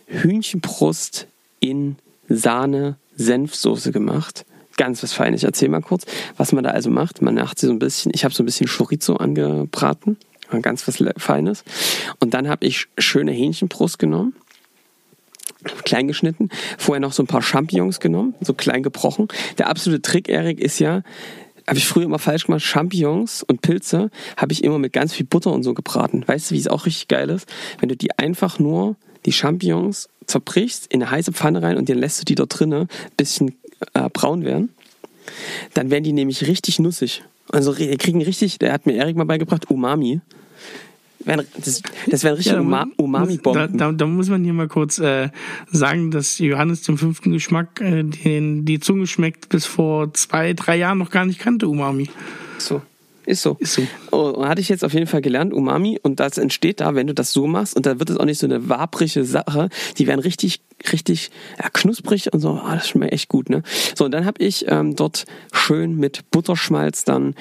Hühnchenbrust 0.05 1.27
in 1.59 1.97
Sahne, 2.35 2.97
Senfsoße 3.15 3.91
gemacht. 3.91 4.45
Ganz 4.77 5.03
was 5.03 5.13
Feines. 5.13 5.41
Ich 5.41 5.45
erzähl 5.45 5.69
mal 5.69 5.81
kurz, 5.81 6.05
was 6.37 6.53
man 6.53 6.63
da 6.63 6.71
also 6.71 6.89
macht. 6.89 7.21
Man 7.21 7.35
macht 7.35 7.59
sie 7.59 7.67
so 7.67 7.73
ein 7.73 7.79
bisschen, 7.79 8.11
ich 8.15 8.23
habe 8.23 8.33
so 8.33 8.41
ein 8.41 8.45
bisschen 8.45 8.67
Chorizo 8.67 9.15
angebraten. 9.17 10.17
Ganz 10.61 10.87
was 10.87 11.01
Feines. 11.17 11.63
Und 12.19 12.33
dann 12.33 12.49
habe 12.49 12.65
ich 12.65 12.87
schöne 12.97 13.31
Hähnchenbrust 13.31 13.99
genommen 13.99 14.33
klein 15.83 16.07
geschnitten, 16.07 16.49
vorher 16.77 16.99
noch 16.99 17.13
so 17.13 17.23
ein 17.23 17.27
paar 17.27 17.41
Champignons 17.41 17.99
genommen, 17.99 18.33
so 18.41 18.53
klein 18.53 18.83
gebrochen. 18.83 19.27
Der 19.57 19.67
absolute 19.67 20.01
Trick, 20.01 20.29
Erik, 20.29 20.59
ist 20.59 20.79
ja, 20.79 21.03
habe 21.67 21.77
ich 21.77 21.87
früher 21.87 22.05
immer 22.05 22.19
falsch 22.19 22.47
gemacht, 22.47 22.63
Champignons 22.63 23.43
und 23.43 23.61
Pilze 23.61 24.09
habe 24.37 24.53
ich 24.53 24.63
immer 24.63 24.79
mit 24.79 24.93
ganz 24.93 25.13
viel 25.13 25.25
Butter 25.25 25.51
und 25.51 25.63
so 25.63 25.73
gebraten. 25.73 26.23
Weißt 26.25 26.49
du, 26.49 26.55
wie 26.55 26.59
es 26.59 26.67
auch 26.67 26.85
richtig 26.85 27.07
geil 27.07 27.29
ist? 27.29 27.47
Wenn 27.79 27.89
du 27.89 27.95
die 27.95 28.17
einfach 28.17 28.59
nur, 28.59 28.95
die 29.25 29.31
Champignons 29.31 30.09
zerbrichst, 30.25 30.87
in 30.87 31.01
eine 31.01 31.11
heiße 31.11 31.33
Pfanne 31.33 31.61
rein 31.61 31.77
und 31.77 31.89
dann 31.89 31.97
lässt 31.97 32.21
du 32.21 32.25
die 32.25 32.35
dort 32.35 32.59
drinnen 32.59 32.83
ein 32.83 32.87
bisschen 33.17 33.55
äh, 33.93 34.09
braun 34.09 34.45
werden. 34.45 34.69
dann 35.73 35.89
werden 35.89 36.03
die 36.03 36.13
nämlich 36.13 36.47
richtig 36.47 36.79
nussig. 36.79 37.23
Also 37.51 37.73
die 37.73 37.95
kriegen 37.97 38.21
richtig, 38.21 38.59
der 38.59 38.71
hat 38.71 38.85
mir 38.85 38.93
Erik 38.93 39.15
mal 39.15 39.25
beigebracht, 39.25 39.69
Umami. 39.69 40.21
Das, 41.25 41.83
das 42.07 42.23
wären 42.23 42.35
richtig 42.35 42.53
ja, 42.53 42.59
Umami-Bomben. 42.59 43.77
Da, 43.77 43.91
da, 43.91 43.91
da, 43.91 44.05
muss 44.07 44.29
man 44.29 44.43
hier 44.43 44.53
mal 44.53 44.67
kurz 44.67 44.97
äh, 44.97 45.29
sagen, 45.71 46.09
dass 46.09 46.39
Johannes 46.39 46.81
den 46.81 46.97
fünften 46.97 47.31
Geschmack, 47.31 47.79
äh, 47.79 48.03
den 48.03 48.65
die 48.65 48.79
Zunge 48.79 49.05
schmeckt, 49.05 49.49
bis 49.49 49.65
vor 49.65 50.13
zwei, 50.13 50.53
drei 50.53 50.77
Jahren 50.77 50.97
noch 50.97 51.11
gar 51.11 51.25
nicht 51.25 51.39
kannte, 51.39 51.67
Umami. 51.67 52.09
So. 52.57 52.81
Ist 53.25 53.41
so. 53.41 53.57
Ist 53.59 53.73
so. 53.73 53.83
Oh, 54.11 54.45
hatte 54.45 54.61
ich 54.61 54.69
jetzt 54.69 54.83
auf 54.83 54.93
jeden 54.93 55.07
Fall 55.07 55.21
gelernt, 55.21 55.53
Umami. 55.53 55.99
Und 56.01 56.19
das 56.19 56.37
entsteht 56.37 56.81
da, 56.81 56.95
wenn 56.95 57.07
du 57.07 57.13
das 57.13 57.33
so 57.33 57.47
machst. 57.47 57.75
Und 57.75 57.85
da 57.85 57.99
wird 57.99 58.09
es 58.09 58.17
auch 58.17 58.25
nicht 58.25 58.39
so 58.39 58.47
eine 58.47 58.69
wabrige 58.69 59.23
Sache. 59.23 59.69
Die 59.97 60.07
werden 60.07 60.19
richtig, 60.19 60.61
richtig 60.91 61.31
ja, 61.59 61.69
knusprig 61.69 62.33
und 62.33 62.39
so. 62.39 62.49
Ah, 62.51 62.75
das 62.75 62.89
schmeckt 62.89 63.13
echt 63.13 63.29
gut, 63.29 63.49
ne? 63.49 63.63
So, 63.95 64.05
und 64.05 64.11
dann 64.11 64.25
habe 64.25 64.43
ich 64.43 64.65
ähm, 64.67 64.95
dort 64.95 65.25
schön 65.53 65.97
mit 65.97 66.29
Butterschmalz 66.31 67.03
dann 67.03 67.35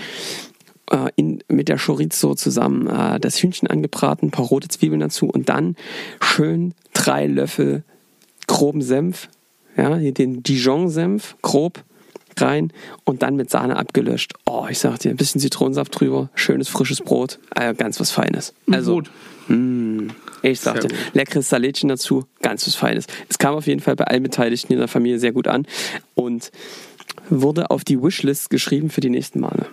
äh, 0.90 1.08
in, 1.16 1.42
mit 1.48 1.68
der 1.68 1.78
Chorizo 1.78 2.34
zusammen 2.34 2.86
äh, 2.86 3.18
das 3.18 3.42
Hühnchen 3.42 3.68
angebraten, 3.68 4.28
ein 4.28 4.30
paar 4.30 4.46
rote 4.46 4.68
Zwiebeln 4.68 5.00
dazu 5.00 5.26
und 5.26 5.48
dann 5.48 5.76
schön 6.20 6.74
drei 6.92 7.26
Löffel 7.26 7.84
groben 8.46 8.82
Senf, 8.82 9.28
ja, 9.76 9.96
den 9.96 10.42
Dijon-Senf, 10.42 11.36
grob 11.40 11.84
rein 12.38 12.72
und 13.04 13.22
dann 13.22 13.36
mit 13.36 13.50
Sahne 13.50 13.76
abgelöscht. 13.76 14.34
Oh, 14.46 14.66
ich 14.70 14.78
sag 14.78 14.98
dir, 14.98 15.10
ein 15.10 15.16
bisschen 15.16 15.40
Zitronensaft 15.40 15.98
drüber, 15.98 16.30
schönes 16.34 16.68
frisches 16.68 17.00
Brot, 17.00 17.38
äh, 17.54 17.74
ganz 17.74 18.00
was 18.00 18.10
Feines. 18.10 18.54
Also, 18.70 18.94
Brot. 18.94 19.10
Mh, 19.48 19.56
mm, 19.56 20.10
ich 20.42 20.60
sagte, 20.60 20.88
leckeres 21.12 21.48
Salätchen 21.48 21.88
dazu, 21.88 22.24
ganz 22.40 22.66
was 22.66 22.74
Feines. 22.74 23.06
Es 23.28 23.38
kam 23.38 23.54
auf 23.54 23.66
jeden 23.66 23.80
Fall 23.80 23.96
bei 23.96 24.04
allen 24.04 24.22
Beteiligten 24.22 24.72
in 24.72 24.78
der 24.78 24.88
Familie 24.88 25.18
sehr 25.18 25.32
gut 25.32 25.48
an 25.48 25.66
und 26.14 26.50
wurde 27.28 27.70
auf 27.70 27.84
die 27.84 28.02
Wishlist 28.02 28.50
geschrieben 28.50 28.90
für 28.90 29.00
die 29.00 29.10
nächsten 29.10 29.40
Male. 29.40 29.66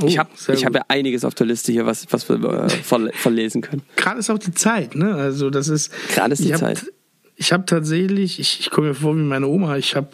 Oh, 0.00 0.06
ich 0.06 0.18
habe 0.18 0.30
hab 0.46 0.74
ja 0.74 0.82
einiges 0.88 1.24
auf 1.24 1.34
der 1.34 1.46
Liste 1.46 1.72
hier, 1.72 1.86
was, 1.86 2.06
was 2.10 2.28
wir 2.28 2.36
äh, 2.36 3.12
verlesen 3.12 3.62
können. 3.62 3.82
Gerade 3.96 4.18
ist 4.18 4.28
auch 4.28 4.38
die 4.38 4.52
Zeit, 4.52 4.94
ne? 4.94 5.14
Also 5.14 5.48
das 5.48 5.68
ist. 5.68 5.90
Gerade 6.14 6.34
ist 6.34 6.44
die 6.44 6.52
Zeit. 6.52 6.82
Hab, 6.82 6.88
ich 7.36 7.52
habe 7.52 7.64
tatsächlich, 7.64 8.38
ich, 8.38 8.60
ich 8.60 8.70
komme 8.70 8.88
mir 8.88 8.94
vor 8.94 9.16
wie 9.16 9.20
meine 9.20 9.46
Oma, 9.46 9.76
ich 9.76 9.96
habe 9.96 10.08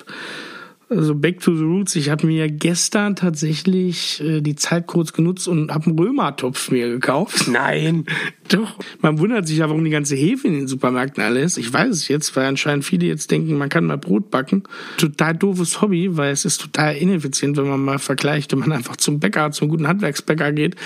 also 0.97 1.15
Back 1.15 1.41
to 1.41 1.55
the 1.55 1.65
Roots. 1.65 1.97
Ich 1.97 2.11
habe 2.11 2.27
mir 2.27 2.49
gestern 2.51 3.17
tatsächlich 3.17 4.23
äh, 4.23 4.41
die 4.41 4.57
Zeit 4.57 4.87
kurz 4.87 5.13
genutzt 5.13 5.49
und 5.49 5.71
habe 5.71 5.87
einen 5.87 5.99
Römertopf 5.99 6.71
mir 6.71 6.89
gekauft. 6.89 7.49
Nein. 7.51 8.05
Doch. 8.49 8.77
Man 9.01 9.19
wundert 9.19 9.47
sich 9.47 9.59
ja, 9.59 9.69
warum 9.69 9.85
die 9.85 9.91
ganze 9.91 10.17
Hefe 10.17 10.47
in 10.49 10.55
den 10.55 10.69
Supermärkten 10.69 11.23
alle 11.23 11.41
ist. 11.41 11.59
Ich 11.59 11.73
weiß 11.73 11.91
es 11.91 12.09
jetzt, 12.09 12.35
weil 12.37 12.47
anscheinend 12.47 12.85
viele 12.85 13.07
jetzt 13.07 13.31
denken, 13.31 13.57
man 13.57 13.69
kann 13.69 13.85
mal 13.85 13.99
Brot 13.99 14.31
backen. 14.31 14.65
Total 14.99 15.35
doofes 15.35 15.81
Hobby, 15.81 16.17
weil 16.17 16.33
es 16.33 16.45
ist 16.45 16.61
total 16.61 16.97
ineffizient, 16.97 17.57
wenn 17.57 17.69
man 17.69 17.81
mal 17.81 17.99
vergleicht, 17.99 18.53
wenn 18.53 18.61
man 18.61 18.73
einfach 18.73 18.97
zum 18.97 19.21
Bäcker, 19.21 19.51
zum 19.53 19.69
guten 19.69 19.89
Handwerksbäcker 19.89 20.53
geht. 20.53 20.77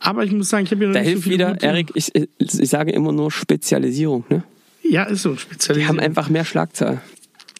Aber 0.00 0.24
ich 0.24 0.32
muss 0.32 0.48
sagen, 0.48 0.64
ich 0.64 0.70
habe 0.70 0.80
hier 0.80 0.88
noch 0.88 0.94
da 0.94 1.00
nicht 1.00 1.08
hilft 1.08 1.24
so 1.24 1.30
viel 1.30 1.38
wieder, 1.38 1.62
Erik, 1.62 1.90
ich, 1.94 2.12
ich 2.14 2.68
sage 2.68 2.92
immer 2.92 3.12
nur 3.12 3.30
Spezialisierung, 3.30 4.24
ne? 4.28 4.44
Ja, 4.82 5.04
ist 5.04 5.22
so, 5.22 5.36
Spezialisierung. 5.36 5.96
Die 5.96 6.02
haben 6.02 6.06
einfach 6.06 6.28
mehr 6.28 6.44
Schlagzahl. 6.44 7.00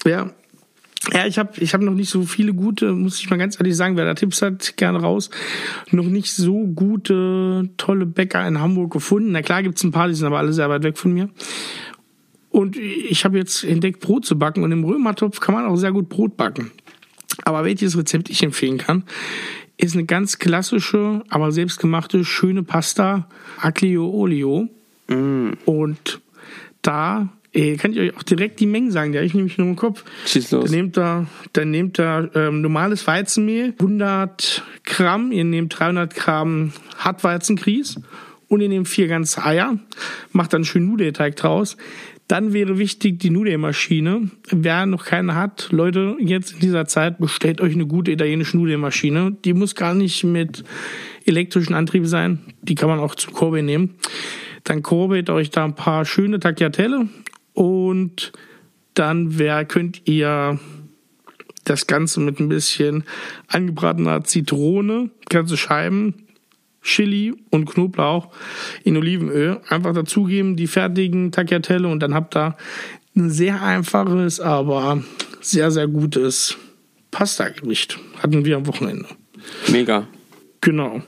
Ja, 0.04 0.30
ja, 1.12 1.26
ich 1.26 1.38
habe 1.38 1.52
ich 1.60 1.74
hab 1.74 1.80
noch 1.80 1.94
nicht 1.94 2.08
so 2.08 2.22
viele 2.22 2.54
gute, 2.54 2.92
muss 2.92 3.20
ich 3.20 3.28
mal 3.28 3.36
ganz 3.36 3.58
ehrlich 3.58 3.76
sagen, 3.76 3.96
wer 3.96 4.04
da 4.04 4.14
Tipps 4.14 4.42
hat, 4.42 4.76
gerne 4.76 5.00
raus. 5.00 5.30
Noch 5.90 6.06
nicht 6.06 6.32
so 6.32 6.66
gute, 6.66 7.68
tolle 7.76 8.06
Bäcker 8.06 8.46
in 8.46 8.60
Hamburg 8.60 8.92
gefunden. 8.92 9.32
Na 9.32 9.42
klar 9.42 9.62
gibt's 9.62 9.84
ein 9.84 9.92
paar, 9.92 10.08
die 10.08 10.14
sind 10.14 10.26
aber 10.26 10.38
alle 10.38 10.52
sehr 10.52 10.70
weit 10.70 10.82
weg 10.82 10.96
von 10.96 11.12
mir. 11.12 11.28
Und 12.50 12.76
ich 12.76 13.24
habe 13.24 13.36
jetzt 13.36 13.64
entdeckt, 13.64 14.00
Brot 14.00 14.24
zu 14.24 14.38
backen. 14.38 14.62
Und 14.62 14.70
im 14.70 14.84
Römertopf 14.84 15.40
kann 15.40 15.54
man 15.54 15.66
auch 15.66 15.76
sehr 15.76 15.92
gut 15.92 16.08
Brot 16.08 16.36
backen. 16.36 16.70
Aber 17.44 17.64
welches 17.64 17.98
Rezept 17.98 18.30
ich 18.30 18.42
empfehlen 18.42 18.78
kann, 18.78 19.02
ist 19.76 19.94
eine 19.94 20.04
ganz 20.04 20.38
klassische, 20.38 21.24
aber 21.28 21.50
selbstgemachte, 21.50 22.24
schöne 22.24 22.62
Pasta, 22.62 23.28
Aglio 23.60 24.08
Olio. 24.08 24.68
Mm. 25.08 25.54
Und 25.64 26.20
da 26.82 27.28
Ihr 27.54 27.76
könnt 27.76 27.96
euch 27.96 28.16
auch 28.16 28.24
direkt 28.24 28.58
die 28.58 28.66
Mengen 28.66 28.90
sagen, 28.90 29.12
die 29.12 29.18
habe 29.18 29.26
ich 29.26 29.34
nämlich 29.34 29.58
nur 29.58 29.68
im 29.68 29.76
Kopf. 29.76 30.04
Schieß 30.26 30.50
los. 30.50 30.64
Dann 30.64 30.74
nehmt 30.74 30.96
da, 30.96 31.26
dann 31.52 31.70
nehmt 31.70 31.98
da 32.00 32.28
ähm, 32.34 32.62
normales 32.62 33.06
Weizenmehl, 33.06 33.74
100 33.78 34.64
Gramm, 34.84 35.30
ihr 35.30 35.44
nehmt 35.44 35.78
300 35.78 36.14
Gramm 36.14 36.72
Hartweizengrieß 36.98 38.00
und 38.48 38.60
ihr 38.60 38.68
nehmt 38.68 38.88
vier 38.88 39.06
ganze 39.06 39.44
Eier, 39.44 39.78
macht 40.32 40.52
dann 40.52 40.64
schön 40.64 40.86
Nudelteig 40.86 41.36
draus. 41.36 41.76
Dann 42.26 42.54
wäre 42.54 42.78
wichtig 42.78 43.20
die 43.20 43.30
Nudelmaschine. 43.30 44.30
Wer 44.50 44.86
noch 44.86 45.04
keine 45.04 45.36
hat, 45.36 45.68
Leute, 45.70 46.16
jetzt 46.18 46.54
in 46.54 46.60
dieser 46.60 46.86
Zeit 46.86 47.18
bestellt 47.18 47.60
euch 47.60 47.74
eine 47.74 47.86
gute 47.86 48.10
italienische 48.10 48.56
Nudelmaschine. 48.56 49.36
Die 49.44 49.52
muss 49.52 49.76
gar 49.76 49.94
nicht 49.94 50.24
mit 50.24 50.64
elektrischen 51.24 51.74
Antrieb 51.74 52.06
sein. 52.06 52.40
Die 52.62 52.74
kann 52.74 52.88
man 52.88 52.98
auch 52.98 53.14
zum 53.14 53.32
Korbe 53.32 53.62
nehmen. 53.62 53.94
Dann 54.64 54.82
korbet 54.82 55.30
euch 55.30 55.50
da 55.50 55.64
ein 55.64 55.74
paar 55.74 56.06
schöne 56.06 56.40
Tagliatelle 56.40 57.08
und 57.54 58.32
dann 58.94 59.38
wär, 59.38 59.64
könnt 59.64 60.02
ihr 60.04 60.58
das 61.64 61.86
Ganze 61.86 62.20
mit 62.20 62.40
ein 62.40 62.48
bisschen 62.48 63.04
angebratener 63.48 64.22
Zitrone, 64.24 65.10
ganze 65.28 65.56
Scheiben, 65.56 66.14
Chili 66.82 67.34
und 67.50 67.64
Knoblauch 67.64 68.28
in 68.84 68.96
Olivenöl 68.96 69.60
einfach 69.68 69.94
dazugeben, 69.94 70.54
die 70.56 70.66
fertigen 70.66 71.32
Tagliatelle 71.32 71.88
und 71.88 72.00
dann 72.00 72.14
habt 72.14 72.36
ihr 72.36 72.56
ein 73.16 73.30
sehr 73.30 73.62
einfaches, 73.62 74.38
aber 74.40 75.02
sehr, 75.40 75.70
sehr 75.70 75.88
gutes 75.88 76.56
Pasta-Gericht. 77.10 77.98
Hatten 78.18 78.44
wir 78.44 78.56
am 78.56 78.66
Wochenende. 78.66 79.06
Mega. 79.68 80.06
Genau. 80.60 81.02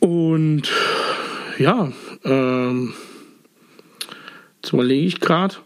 Und 0.00 0.62
ja, 1.58 1.92
ähm, 2.24 2.94
jetzt 4.56 4.72
überlege 4.72 5.06
ich 5.06 5.20
gerade. 5.20 5.56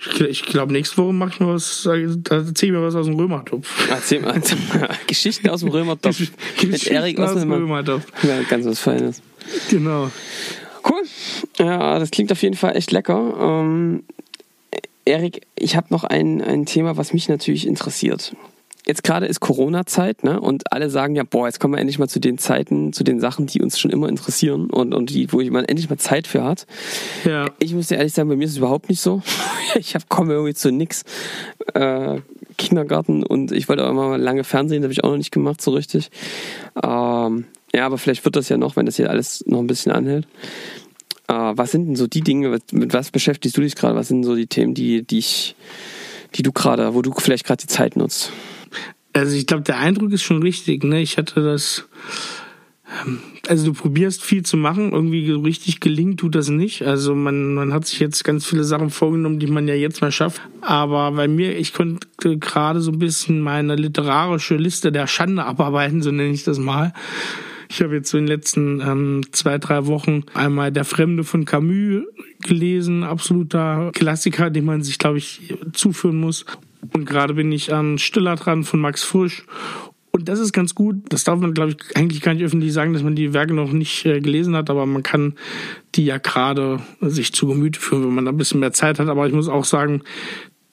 Ich, 0.00 0.20
ich 0.20 0.42
glaube, 0.42 0.72
nächste 0.72 0.96
Woche 0.98 1.12
mache 1.12 1.30
ich 1.30 1.40
mal 1.40 1.54
was, 1.54 1.82
da 1.82 1.94
erzähl 2.36 2.68
ich 2.68 2.72
mir 2.72 2.82
was 2.82 2.94
aus 2.94 3.06
dem 3.06 3.16
Römertopf. 3.16 3.90
Erzähl 3.90 4.20
mal 4.20 4.40
Geschichten 5.06 5.48
aus 5.48 5.60
dem 5.60 5.70
Römertopf. 5.70 6.20
Mit 6.62 6.86
Erik 6.86 7.18
aus 7.18 7.34
dem 7.34 7.50
Römertopf. 7.50 8.04
Ja, 8.22 8.42
ganz 8.42 8.64
was 8.66 8.78
Feines. 8.78 9.22
Genau. 9.70 10.10
Cool. 10.88 11.02
Ja, 11.58 11.98
das 11.98 12.10
klingt 12.10 12.30
auf 12.30 12.42
jeden 12.42 12.56
Fall 12.56 12.76
echt 12.76 12.92
lecker. 12.92 13.34
Ähm, 13.40 14.04
Erik, 15.04 15.46
ich 15.56 15.74
habe 15.74 15.88
noch 15.90 16.04
ein, 16.04 16.42
ein 16.42 16.66
Thema, 16.66 16.96
was 16.96 17.12
mich 17.12 17.28
natürlich 17.28 17.66
interessiert 17.66 18.34
jetzt 18.88 19.04
gerade 19.04 19.26
ist 19.26 19.40
Corona-Zeit, 19.40 20.24
ne? 20.24 20.40
Und 20.40 20.72
alle 20.72 20.88
sagen 20.88 21.14
ja, 21.14 21.22
boah, 21.22 21.46
jetzt 21.46 21.60
kommen 21.60 21.74
wir 21.74 21.78
endlich 21.78 21.98
mal 21.98 22.08
zu 22.08 22.20
den 22.20 22.38
Zeiten, 22.38 22.92
zu 22.92 23.04
den 23.04 23.20
Sachen, 23.20 23.46
die 23.46 23.60
uns 23.60 23.78
schon 23.78 23.90
immer 23.90 24.08
interessieren 24.08 24.70
und, 24.70 24.94
und 24.94 25.10
die, 25.10 25.30
wo 25.32 25.42
man 25.42 25.66
endlich 25.66 25.90
mal 25.90 25.98
Zeit 25.98 26.26
für 26.26 26.42
hat. 26.42 26.66
Ja. 27.24 27.46
Ich 27.58 27.74
muss 27.74 27.88
dir 27.88 27.98
ehrlich 27.98 28.14
sagen, 28.14 28.30
bei 28.30 28.36
mir 28.36 28.44
ist 28.44 28.52
es 28.52 28.56
überhaupt 28.56 28.88
nicht 28.88 29.00
so. 29.00 29.22
ich 29.78 29.94
hab, 29.94 30.08
komme 30.08 30.32
irgendwie 30.32 30.54
zu 30.54 30.72
nix. 30.72 31.04
Äh, 31.74 32.20
Kindergarten 32.56 33.22
und 33.22 33.52
ich 33.52 33.68
wollte 33.68 33.86
auch 33.86 33.90
immer 33.90 34.08
mal 34.08 34.20
lange 34.20 34.42
Fernsehen, 34.42 34.82
das 34.82 34.86
habe 34.86 34.92
ich 34.92 35.04
auch 35.04 35.10
noch 35.10 35.16
nicht 35.16 35.30
gemacht, 35.30 35.62
so 35.62 35.70
richtig. 35.70 36.10
Ähm, 36.82 37.44
ja, 37.72 37.86
aber 37.86 37.98
vielleicht 37.98 38.24
wird 38.24 38.34
das 38.34 38.48
ja 38.48 38.56
noch, 38.56 38.74
wenn 38.74 38.86
das 38.86 38.96
hier 38.96 39.10
alles 39.10 39.44
noch 39.46 39.60
ein 39.60 39.66
bisschen 39.66 39.92
anhält. 39.92 40.26
Äh, 41.28 41.34
was 41.34 41.70
sind 41.70 41.86
denn 41.86 41.96
so 41.96 42.06
die 42.06 42.22
Dinge, 42.22 42.58
mit 42.72 42.92
was 42.94 43.10
beschäftigst 43.10 43.56
du 43.56 43.60
dich 43.60 43.76
gerade? 43.76 43.94
Was 43.94 44.08
sind 44.08 44.24
so 44.24 44.34
die 44.34 44.46
Themen, 44.46 44.74
die, 44.74 45.02
die 45.02 45.18
ich, 45.18 45.54
die 46.34 46.42
du 46.42 46.52
gerade, 46.52 46.94
wo 46.94 47.02
du 47.02 47.12
vielleicht 47.12 47.46
gerade 47.46 47.60
die 47.60 47.68
Zeit 47.68 47.96
nutzt? 47.96 48.32
Also 49.18 49.36
ich 49.36 49.46
glaube, 49.46 49.62
der 49.62 49.78
Eindruck 49.78 50.12
ist 50.12 50.22
schon 50.22 50.42
richtig. 50.42 50.84
Ne? 50.84 51.00
Ich 51.00 51.18
hatte 51.18 51.42
das. 51.42 51.88
Ähm, 53.04 53.18
also 53.48 53.66
du 53.66 53.72
probierst 53.72 54.22
viel 54.22 54.42
zu 54.42 54.56
machen, 54.56 54.92
irgendwie 54.92 55.30
richtig 55.30 55.80
gelingt 55.80 56.20
tut 56.20 56.34
das 56.34 56.48
nicht. 56.50 56.82
Also 56.82 57.14
man, 57.14 57.54
man 57.54 57.72
hat 57.72 57.86
sich 57.86 57.98
jetzt 57.98 58.22
ganz 58.24 58.46
viele 58.46 58.64
Sachen 58.64 58.90
vorgenommen, 58.90 59.38
die 59.38 59.46
man 59.46 59.66
ja 59.68 59.74
jetzt 59.74 60.02
mal 60.02 60.12
schafft. 60.12 60.42
Aber 60.60 61.12
bei 61.12 61.28
mir, 61.28 61.56
ich 61.56 61.72
konnte 61.72 62.06
gerade 62.38 62.80
so 62.80 62.90
ein 62.90 62.98
bisschen 62.98 63.40
meine 63.40 63.76
literarische 63.76 64.56
Liste 64.56 64.92
der 64.92 65.06
Schande 65.06 65.44
abarbeiten, 65.44 66.02
so 66.02 66.10
nenne 66.10 66.32
ich 66.32 66.44
das 66.44 66.58
mal. 66.58 66.92
Ich 67.70 67.82
habe 67.82 67.94
jetzt 67.94 68.10
so 68.10 68.18
in 68.18 68.24
den 68.24 68.34
letzten 68.34 68.80
ähm, 68.80 69.20
zwei, 69.32 69.58
drei 69.58 69.86
Wochen 69.86 70.24
einmal 70.34 70.72
Der 70.72 70.84
Fremde 70.84 71.22
von 71.22 71.44
Camus 71.44 72.04
gelesen, 72.40 73.04
absoluter 73.04 73.90
Klassiker, 73.92 74.50
den 74.50 74.64
man 74.64 74.82
sich, 74.82 74.98
glaube 74.98 75.18
ich, 75.18 75.54
zuführen 75.72 76.18
muss. 76.18 76.46
Und 76.92 77.06
gerade 77.06 77.34
bin 77.34 77.52
ich 77.52 77.72
an 77.72 77.98
Stiller 77.98 78.36
dran 78.36 78.64
von 78.64 78.80
Max 78.80 79.02
Frisch. 79.02 79.44
Und 80.10 80.28
das 80.28 80.40
ist 80.40 80.52
ganz 80.52 80.74
gut. 80.74 80.96
Das 81.10 81.24
darf 81.24 81.38
man, 81.38 81.54
glaube 81.54 81.72
ich, 81.72 81.96
eigentlich 81.96 82.22
gar 82.22 82.34
nicht 82.34 82.42
öffentlich 82.42 82.72
sagen, 82.72 82.92
dass 82.92 83.02
man 83.02 83.14
die 83.14 83.34
Werke 83.34 83.54
noch 83.54 83.72
nicht 83.72 84.04
äh, 84.06 84.20
gelesen 84.20 84.56
hat, 84.56 84.70
aber 84.70 84.86
man 84.86 85.02
kann 85.02 85.34
die 85.94 86.04
ja 86.04 86.18
gerade 86.18 86.80
sich 87.00 87.32
zu 87.32 87.46
Gemüte 87.46 87.78
führen, 87.78 88.04
wenn 88.04 88.14
man 88.14 88.24
da 88.24 88.32
ein 88.32 88.36
bisschen 88.36 88.60
mehr 88.60 88.72
Zeit 88.72 88.98
hat. 88.98 89.08
Aber 89.08 89.26
ich 89.26 89.32
muss 89.32 89.48
auch 89.48 89.64
sagen, 89.64 90.02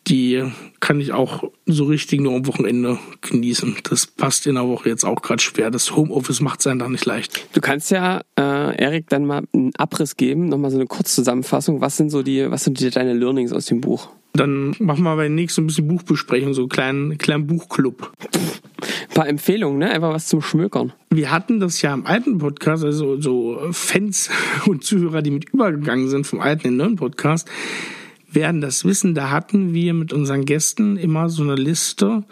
die 0.08 0.44
kann 0.80 1.00
ich 1.00 1.14
auch 1.14 1.44
so 1.66 1.86
richtig 1.86 2.22
nur 2.22 2.36
am 2.36 2.46
Wochenende 2.46 3.00
genießen. 3.22 3.78
Das 3.90 4.06
passt 4.06 4.46
in 4.46 4.56
der 4.56 4.68
Woche 4.68 4.90
jetzt 4.90 5.04
auch 5.04 5.22
gerade 5.22 5.42
schwer. 5.42 5.72
Das 5.72 5.96
Homeoffice 5.96 6.42
macht 6.42 6.60
es 6.60 6.68
einfach 6.68 6.90
nicht 6.90 7.06
leicht. 7.06 7.48
Du 7.54 7.62
kannst 7.62 7.92
ja, 7.92 8.22
äh, 8.38 8.76
Erik, 8.78 9.10
dann 9.10 9.26
mal 9.26 9.44
einen 9.54 9.76
Abriss 9.78 10.16
geben, 10.16 10.48
nochmal 10.48 10.70
so 10.70 10.78
eine 10.78 10.86
Kurzzusammenfassung. 10.86 11.82
Was 11.82 11.98
sind 11.98 12.12
so 12.12 12.22
die, 12.22 12.50
was 12.52 12.64
sind 12.64 12.80
die, 12.80 12.90
deine 12.90 13.14
Learnings 13.14 13.52
aus 13.52 13.66
dem 13.66 13.82
Buch? 13.82 14.10
Dann 14.36 14.76
machen 14.80 15.04
wir 15.04 15.16
bei 15.16 15.30
nächsten 15.30 15.64
ein 15.64 15.68
bisschen 15.68 15.88
Buchbesprechung, 15.88 16.54
so 16.54 16.64
einen 16.64 16.70
kleinen, 16.70 17.18
kleinen 17.18 17.48
Buchclub. 17.48 18.12
Ein 18.34 19.14
paar 19.14 19.28
Empfehlungen, 19.28 19.80
ne? 19.80 19.92
Einfach 19.92 20.12
was 20.12 20.28
zum 20.28 20.42
Schmökern. 20.42 20.92
Wir 21.10 21.32
hatten 21.32 21.60
das 21.60 21.82
ja 21.82 21.94
im 21.94 22.06
alten 22.06 22.38
Podcast, 22.38 22.84
also 22.84 23.20
so 23.22 23.60
Fans 23.72 24.30
und 24.66 24.84
Zuhörer, 24.84 25.22
die 25.22 25.32
mit 25.32 25.50
übergegangen 25.50 26.10
sind 26.10 26.28
vom 26.28 26.42
alten 26.42 26.68
in 26.68 26.74
den 26.74 26.78
neuen 26.78 26.96
Podcast, 26.98 27.50
werden 28.30 28.60
das 28.60 28.84
wissen. 28.84 29.16
Da 29.16 29.32
hatten 29.32 29.74
wir 29.74 29.94
mit 29.94 30.12
unseren 30.12 30.44
Gästen 30.44 30.98
immer 30.98 31.30
so 31.30 31.44
eine 31.44 31.56
Liste, 31.56 32.24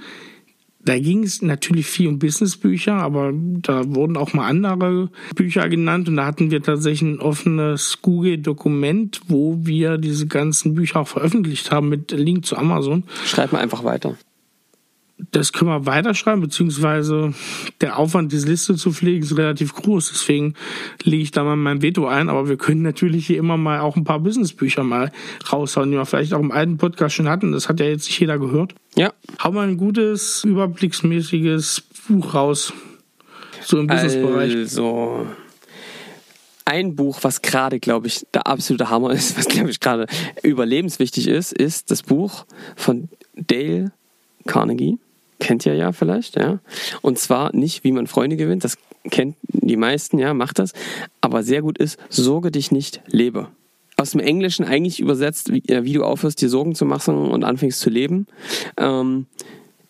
da 0.86 1.00
ging 1.00 1.24
es 1.24 1.42
natürlich 1.42 1.86
viel 1.86 2.08
um 2.08 2.20
Businessbücher, 2.20 2.94
aber 2.94 3.32
da 3.34 3.84
wurden 3.96 4.18
auch 4.18 4.34
mal 4.34 4.48
andere 4.48 5.10
Bücher 5.36 5.70
genannt 5.70 6.10
und 6.10 6.18
da 6.18 6.26
hatten 6.26 6.52
wir 6.52 6.62
tatsächlich 6.62 7.10
ein 7.10 7.20
offenes 7.20 8.00
Google-Dokument, 8.02 9.22
wo 9.28 9.60
wir 9.62 9.98
diese 9.98 10.28
ganzen 10.28 10.76
Bücher 10.76 11.02
auch 11.02 11.08
veröffentlicht 11.08 11.72
haben 11.72 11.90
mit 11.90 12.12
Link 12.12 12.46
zu 12.46 12.58
Amazon. 12.58 13.04
Schreib 13.26 13.54
mal 13.54 13.60
einfach 13.60 13.84
weiter. 13.84 14.18
Das 15.32 15.54
können 15.54 15.72
wir 15.72 15.86
weiterschreiben, 15.86 16.42
beziehungsweise 16.42 17.34
der 17.82 17.98
Aufwand, 17.98 18.32
diese 18.32 18.48
Liste 18.48 18.76
zu 18.76 18.92
pflegen, 18.92 19.24
ist 19.24 19.38
relativ 19.38 19.74
groß. 19.74 20.12
Deswegen 20.12 20.56
lege 21.04 21.24
ich 21.24 21.32
da 21.32 21.44
mal 21.44 21.56
mein 21.56 21.82
Veto 21.82 22.08
ein. 22.08 22.30
Aber 22.30 22.50
wir 22.50 22.58
können 22.58 22.82
natürlich 22.82 23.28
hier 23.28 23.38
immer 23.38 23.58
mal 23.58 23.80
auch 23.80 23.96
ein 23.96 24.04
paar 24.04 24.20
Businessbücher 24.20 24.84
mal 24.84 25.12
raushauen, 25.52 25.92
die 25.92 25.98
wir 25.98 26.06
vielleicht 26.06 26.34
auch 26.34 26.40
im 26.40 26.52
alten 26.52 26.78
Podcast 26.78 27.16
schon 27.16 27.30
hatten. 27.30 27.52
Das 27.52 27.70
hat 27.70 27.80
ja 27.80 27.86
jetzt 27.86 28.08
nicht 28.08 28.20
jeder 28.20 28.40
gehört. 28.40 28.76
Ja. 28.96 29.14
Hau 29.44 29.52
mal 29.52 29.68
ein 29.68 29.78
gutes, 29.78 30.44
überblicksmäßiges 30.44 31.84
Buch 32.08 32.34
raus. 32.34 32.74
So 33.62 33.80
im 33.80 33.88
Businessbereich. 33.88 34.56
Also, 34.56 35.28
ein 36.66 36.96
Buch, 36.96 37.20
was 37.22 37.42
gerade, 37.42 37.80
glaube 37.80 38.08
ich, 38.08 38.26
der 38.34 38.48
absolute 38.48 38.90
Hammer 38.90 39.12
ist, 39.12 39.38
was, 39.38 39.48
glaube 39.48 39.70
ich, 39.70 39.80
gerade 39.80 40.08
überlebenswichtig 40.44 41.28
ist, 41.28 41.54
ist 41.54 41.92
das 41.92 42.04
Buch 42.04 42.46
von 42.76 43.10
Dale 43.36 43.92
Carnegie. 44.46 44.98
Kennt 45.44 45.66
ihr 45.66 45.76
ja 45.76 45.92
vielleicht, 45.92 46.38
ja. 46.38 46.60
Und 47.02 47.20
zwar 47.20 47.54
nicht, 47.54 47.84
wie 47.84 47.92
man 47.92 48.08
Freunde 48.08 48.38
gewinnt, 48.38 48.64
das 48.64 48.78
kennt 49.12 49.36
die 49.50 49.76
meisten, 49.76 50.18
ja, 50.18 50.34
macht 50.34 50.58
das. 50.58 50.72
Aber 51.20 51.44
sehr 51.44 51.62
gut 51.62 51.78
ist, 51.78 52.00
sorge 52.08 52.50
dich 52.50 52.72
nicht, 52.72 53.02
lebe. 53.08 53.50
Aus 53.98 54.12
dem 54.12 54.22
Englischen 54.22 54.64
eigentlich 54.64 55.02
übersetzt, 55.02 55.52
wie, 55.52 55.60
äh, 55.68 55.84
wie 55.84 55.92
du 55.92 56.06
aufhörst, 56.06 56.42
dir 56.42 56.48
Sorgen 56.48 56.76
zu 56.76 56.86
machen 56.86 57.30
und 57.30 57.44
anfängst 57.44 57.82
zu 57.82 57.90
leben. 57.90 58.26
Ähm, 58.78 59.26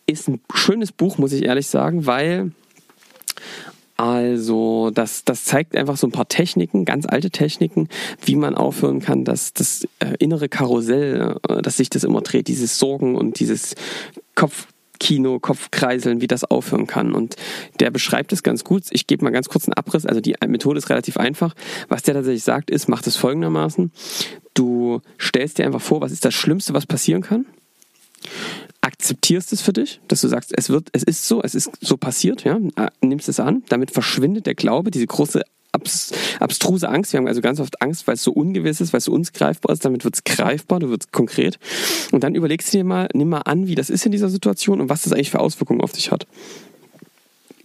ist 0.07 0.27
ein 0.27 0.41
schönes 0.51 0.91
Buch, 0.91 1.19
muss 1.19 1.33
ich 1.33 1.45
ehrlich 1.45 1.67
sagen, 1.67 2.07
weil 2.07 2.51
also 3.95 4.89
das, 4.89 5.23
das 5.23 5.45
zeigt 5.45 5.75
einfach 5.75 5.97
so 5.97 6.07
ein 6.07 6.11
paar 6.11 6.27
Techniken, 6.27 6.83
ganz 6.83 7.05
alte 7.05 7.29
Techniken, 7.29 7.89
wie 8.25 8.35
man 8.35 8.55
aufhören 8.55 9.01
kann, 9.01 9.23
dass 9.23 9.53
das 9.53 9.87
äh, 9.99 10.15
innere 10.17 10.49
Karussell, 10.49 11.37
äh, 11.47 11.61
dass 11.61 11.77
sich 11.77 11.91
das 11.91 12.03
immer 12.03 12.21
dreht, 12.21 12.47
dieses 12.47 12.79
Sorgen 12.79 13.15
und 13.15 13.39
dieses 13.39 13.75
Kopfkino, 15.03 15.39
Kopfkreiseln, 15.39 16.21
wie 16.21 16.27
das 16.27 16.45
aufhören 16.45 16.87
kann. 16.87 17.13
Und 17.13 17.35
der 17.81 17.91
beschreibt 17.91 18.31
es 18.31 18.41
ganz 18.41 18.63
gut. 18.63 18.83
Ich 18.91 19.05
gebe 19.05 19.25
mal 19.25 19.31
ganz 19.31 19.49
kurz 19.49 19.65
einen 19.67 19.73
Abriss. 19.73 20.05
Also 20.05 20.21
die 20.21 20.35
Methode 20.47 20.77
ist 20.77 20.89
relativ 20.89 21.17
einfach. 21.17 21.55
Was 21.89 22.03
der 22.03 22.13
tatsächlich 22.13 22.43
sagt, 22.43 22.71
ist, 22.71 22.87
macht 22.87 23.05
es 23.05 23.17
folgendermaßen. 23.17 23.91
Du 24.53 25.01
stellst 25.19 25.57
dir 25.57 25.65
einfach 25.65 25.81
vor, 25.81 25.99
was 25.99 26.13
ist 26.13 26.23
das 26.23 26.33
Schlimmste, 26.33 26.73
was 26.73 26.85
passieren 26.85 27.21
kann 27.21 27.45
akzeptierst 28.79 29.53
es 29.53 29.61
für 29.61 29.71
dich, 29.71 30.01
dass 30.09 30.21
du 30.21 30.27
sagst, 30.27 30.53
es 30.57 30.69
wird, 30.69 30.89
es 30.91 31.03
ist 31.03 31.25
so, 31.25 31.41
es 31.41 31.55
ist 31.55 31.71
so 31.79 31.95
passiert, 31.95 32.43
ja, 32.43 32.57
äh, 32.75 32.89
nimmst 33.01 33.29
es 33.29 33.39
an, 33.39 33.63
damit 33.69 33.91
verschwindet 33.91 34.45
der 34.45 34.55
Glaube, 34.55 34.91
diese 34.91 35.07
große 35.07 35.41
abs 35.73 36.11
abstruse 36.39 36.87
Angst. 36.87 37.13
Wir 37.13 37.17
haben 37.17 37.27
also 37.27 37.41
ganz 37.41 37.59
oft 37.59 37.81
Angst, 37.81 38.07
weil 38.07 38.15
es 38.15 38.23
so 38.23 38.31
ungewiss 38.31 38.79
ist, 38.79 38.93
weil 38.93 38.99
es 38.99 39.05
so 39.05 39.21
greifbar 39.33 39.73
ist. 39.73 39.83
Damit 39.83 40.05
wird 40.05 40.15
es 40.15 40.23
greifbar, 40.23 40.79
du 40.79 40.89
wirst 40.89 41.11
konkret. 41.11 41.59
Und 42.11 42.23
dann 42.23 42.35
überlegst 42.35 42.73
du 42.73 42.77
dir 42.77 42.83
mal, 42.83 43.09
nimm 43.13 43.29
mal 43.29 43.39
an, 43.39 43.67
wie 43.67 43.75
das 43.75 43.89
ist 43.89 44.05
in 44.05 44.11
dieser 44.11 44.29
Situation 44.29 44.79
und 44.79 44.89
was 44.89 45.03
das 45.03 45.13
eigentlich 45.13 45.31
für 45.31 45.39
Auswirkungen 45.39 45.81
auf 45.81 45.91
dich 45.91 46.11
hat. 46.11 46.25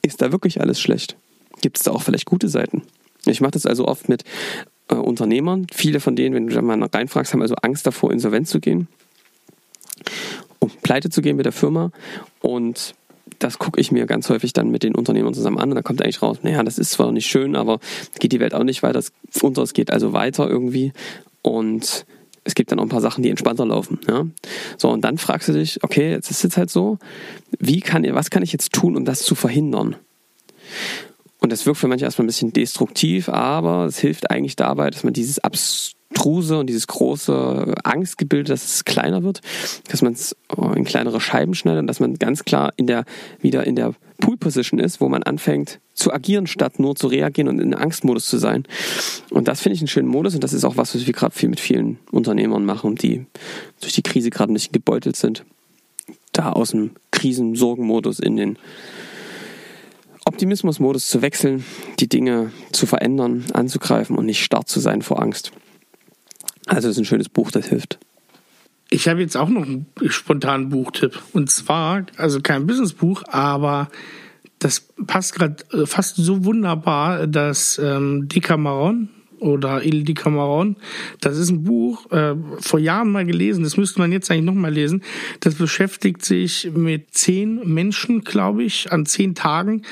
Ist 0.02 0.22
da 0.22 0.32
wirklich 0.32 0.60
alles 0.60 0.80
schlecht? 0.80 1.16
Gibt 1.60 1.76
es 1.76 1.84
da 1.84 1.92
auch 1.92 2.02
vielleicht 2.02 2.26
gute 2.26 2.48
Seiten? 2.48 2.82
Ich 3.26 3.40
mache 3.40 3.52
das 3.52 3.66
also 3.66 3.86
oft 3.86 4.08
mit 4.08 4.24
äh, 4.88 4.94
Unternehmern. 4.94 5.66
Viele 5.72 6.00
von 6.00 6.16
denen, 6.16 6.34
wenn 6.34 6.46
du 6.46 6.54
da 6.54 6.62
mal 6.62 6.82
reinfragst, 6.82 7.32
haben 7.32 7.42
also 7.42 7.56
Angst 7.56 7.86
davor, 7.86 8.12
insolvent 8.12 8.48
zu 8.48 8.60
gehen 8.60 8.88
um 10.58 10.70
pleite 10.82 11.10
zu 11.10 11.22
gehen 11.22 11.36
mit 11.36 11.46
der 11.46 11.52
Firma. 11.52 11.90
Und 12.40 12.94
das 13.38 13.58
gucke 13.58 13.80
ich 13.80 13.92
mir 13.92 14.06
ganz 14.06 14.28
häufig 14.30 14.52
dann 14.52 14.70
mit 14.70 14.82
den 14.82 14.94
Unternehmern 14.94 15.34
zusammen 15.34 15.58
an 15.58 15.70
und 15.70 15.74
dann 15.76 15.84
kommt 15.84 16.02
eigentlich 16.02 16.22
raus, 16.22 16.38
naja, 16.42 16.62
das 16.62 16.78
ist 16.78 16.90
zwar 16.90 17.12
nicht 17.12 17.26
schön, 17.26 17.56
aber 17.56 17.78
geht 18.18 18.32
die 18.32 18.40
Welt 18.40 18.54
auch 18.54 18.64
nicht 18.64 18.82
weiter 18.82 19.02
unter, 19.42 19.62
es 19.62 19.72
geht 19.72 19.90
also 19.90 20.12
weiter 20.12 20.48
irgendwie 20.48 20.92
und 21.42 22.06
es 22.44 22.54
gibt 22.54 22.72
dann 22.72 22.78
auch 22.78 22.84
ein 22.84 22.88
paar 22.88 23.02
Sachen, 23.02 23.22
die 23.22 23.30
entspannter 23.30 23.66
laufen. 23.66 24.00
Ja? 24.08 24.26
So, 24.78 24.90
und 24.90 25.02
dann 25.02 25.18
fragst 25.18 25.48
du 25.48 25.52
dich, 25.52 25.84
okay, 25.84 26.10
jetzt 26.10 26.30
ist 26.30 26.44
es 26.44 26.56
halt 26.56 26.70
so, 26.70 26.98
wie 27.58 27.80
kann, 27.80 28.06
was 28.14 28.30
kann 28.30 28.42
ich 28.42 28.52
jetzt 28.52 28.72
tun, 28.72 28.96
um 28.96 29.04
das 29.04 29.20
zu 29.20 29.34
verhindern? 29.34 29.96
Und 31.40 31.52
das 31.52 31.66
wirkt 31.66 31.78
für 31.78 31.88
manche 31.88 32.04
erstmal 32.04 32.24
ein 32.24 32.28
bisschen 32.28 32.52
destruktiv, 32.52 33.28
aber 33.28 33.84
es 33.84 33.98
hilft 33.98 34.30
eigentlich 34.30 34.56
dabei, 34.56 34.90
dass 34.90 35.04
man 35.04 35.12
dieses 35.12 35.38
Abs 35.38 35.92
Truse 36.18 36.58
und 36.58 36.66
dieses 36.66 36.88
große 36.88 37.74
Angstgebilde, 37.84 38.50
dass 38.50 38.64
es 38.64 38.84
kleiner 38.84 39.22
wird, 39.22 39.40
dass 39.88 40.02
man 40.02 40.14
es 40.14 40.34
in 40.74 40.84
kleinere 40.84 41.20
Scheiben 41.20 41.54
schneidet 41.54 41.82
und 41.82 41.86
dass 41.86 42.00
man 42.00 42.14
ganz 42.18 42.44
klar 42.44 42.72
in 42.76 42.88
der, 42.88 43.04
wieder 43.40 43.64
in 43.64 43.76
der 43.76 43.94
Pool-Position 44.18 44.80
ist, 44.80 45.00
wo 45.00 45.08
man 45.08 45.22
anfängt 45.22 45.78
zu 45.94 46.12
agieren, 46.12 46.48
statt 46.48 46.80
nur 46.80 46.96
zu 46.96 47.06
reagieren 47.06 47.48
und 47.48 47.60
in 47.60 47.72
Angstmodus 47.72 48.26
zu 48.26 48.38
sein. 48.38 48.64
Und 49.30 49.46
das 49.46 49.60
finde 49.60 49.76
ich 49.76 49.80
einen 49.80 49.86
schönen 49.86 50.08
Modus 50.08 50.34
und 50.34 50.42
das 50.42 50.52
ist 50.52 50.64
auch 50.64 50.76
was, 50.76 50.96
was 50.96 51.06
wir 51.06 51.14
gerade 51.14 51.34
viel 51.34 51.48
mit 51.48 51.60
vielen 51.60 52.00
Unternehmern 52.10 52.64
machen, 52.64 52.96
die 52.96 53.24
durch 53.80 53.92
die 53.92 54.02
Krise 54.02 54.30
gerade 54.30 54.52
ein 54.52 54.54
bisschen 54.54 54.72
gebeutelt 54.72 55.14
sind. 55.14 55.44
Da 56.32 56.50
aus 56.50 56.70
dem 56.70 56.90
Krisensorgenmodus 57.12 58.18
in 58.18 58.36
den 58.36 58.58
Optimismusmodus 60.24 61.06
zu 61.06 61.22
wechseln, 61.22 61.64
die 62.00 62.08
Dinge 62.08 62.50
zu 62.72 62.86
verändern, 62.86 63.44
anzugreifen 63.52 64.18
und 64.18 64.26
nicht 64.26 64.42
starr 64.42 64.66
zu 64.66 64.80
sein 64.80 65.02
vor 65.02 65.22
Angst. 65.22 65.52
Also 66.68 66.88
es 66.88 66.96
ist 66.96 67.02
ein 67.02 67.04
schönes 67.06 67.28
Buch, 67.28 67.50
das 67.50 67.66
hilft. 67.66 67.98
Ich 68.90 69.08
habe 69.08 69.20
jetzt 69.20 69.36
auch 69.36 69.48
noch 69.48 69.62
einen 69.62 69.86
spontanen 70.06 70.68
Buchtipp. 70.68 71.18
Und 71.32 71.50
zwar, 71.50 72.06
also 72.16 72.40
kein 72.40 72.66
Businessbuch, 72.66 73.22
aber 73.28 73.90
das 74.58 74.88
passt 75.06 75.34
gerade 75.34 75.56
äh, 75.72 75.86
fast 75.86 76.16
so 76.16 76.44
wunderbar, 76.44 77.26
dass 77.26 77.78
ähm, 77.78 78.28
Decameron 78.28 79.08
oder 79.40 79.84
Il 79.84 80.04
Decameron, 80.04 80.76
das 81.20 81.38
ist 81.38 81.50
ein 81.50 81.62
Buch, 81.62 82.10
äh, 82.10 82.34
vor 82.58 82.80
Jahren 82.80 83.12
mal 83.12 83.24
gelesen, 83.24 83.62
das 83.62 83.76
müsste 83.76 84.00
man 84.00 84.10
jetzt 84.10 84.30
eigentlich 84.30 84.44
nochmal 84.44 84.72
lesen. 84.72 85.02
Das 85.40 85.54
beschäftigt 85.54 86.24
sich 86.24 86.70
mit 86.74 87.14
zehn 87.14 87.60
Menschen, 87.72 88.22
glaube 88.22 88.64
ich, 88.64 88.90
an 88.90 89.06
zehn 89.06 89.34
Tagen, 89.34 89.82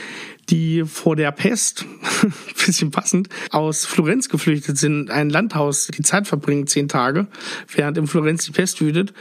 die 0.48 0.84
vor 0.84 1.16
der 1.16 1.32
Pest, 1.32 1.84
bisschen 2.66 2.90
passend, 2.90 3.28
aus 3.50 3.84
Florenz 3.84 4.28
geflüchtet 4.28 4.78
sind, 4.78 5.10
ein 5.10 5.30
Landhaus 5.30 5.88
die 5.88 6.02
Zeit 6.02 6.26
verbringen, 6.26 6.66
zehn 6.66 6.88
Tage, 6.88 7.26
während 7.74 7.98
in 7.98 8.06
Florenz 8.06 8.44
die 8.44 8.52
Pest 8.52 8.80
wütet. 8.80 9.12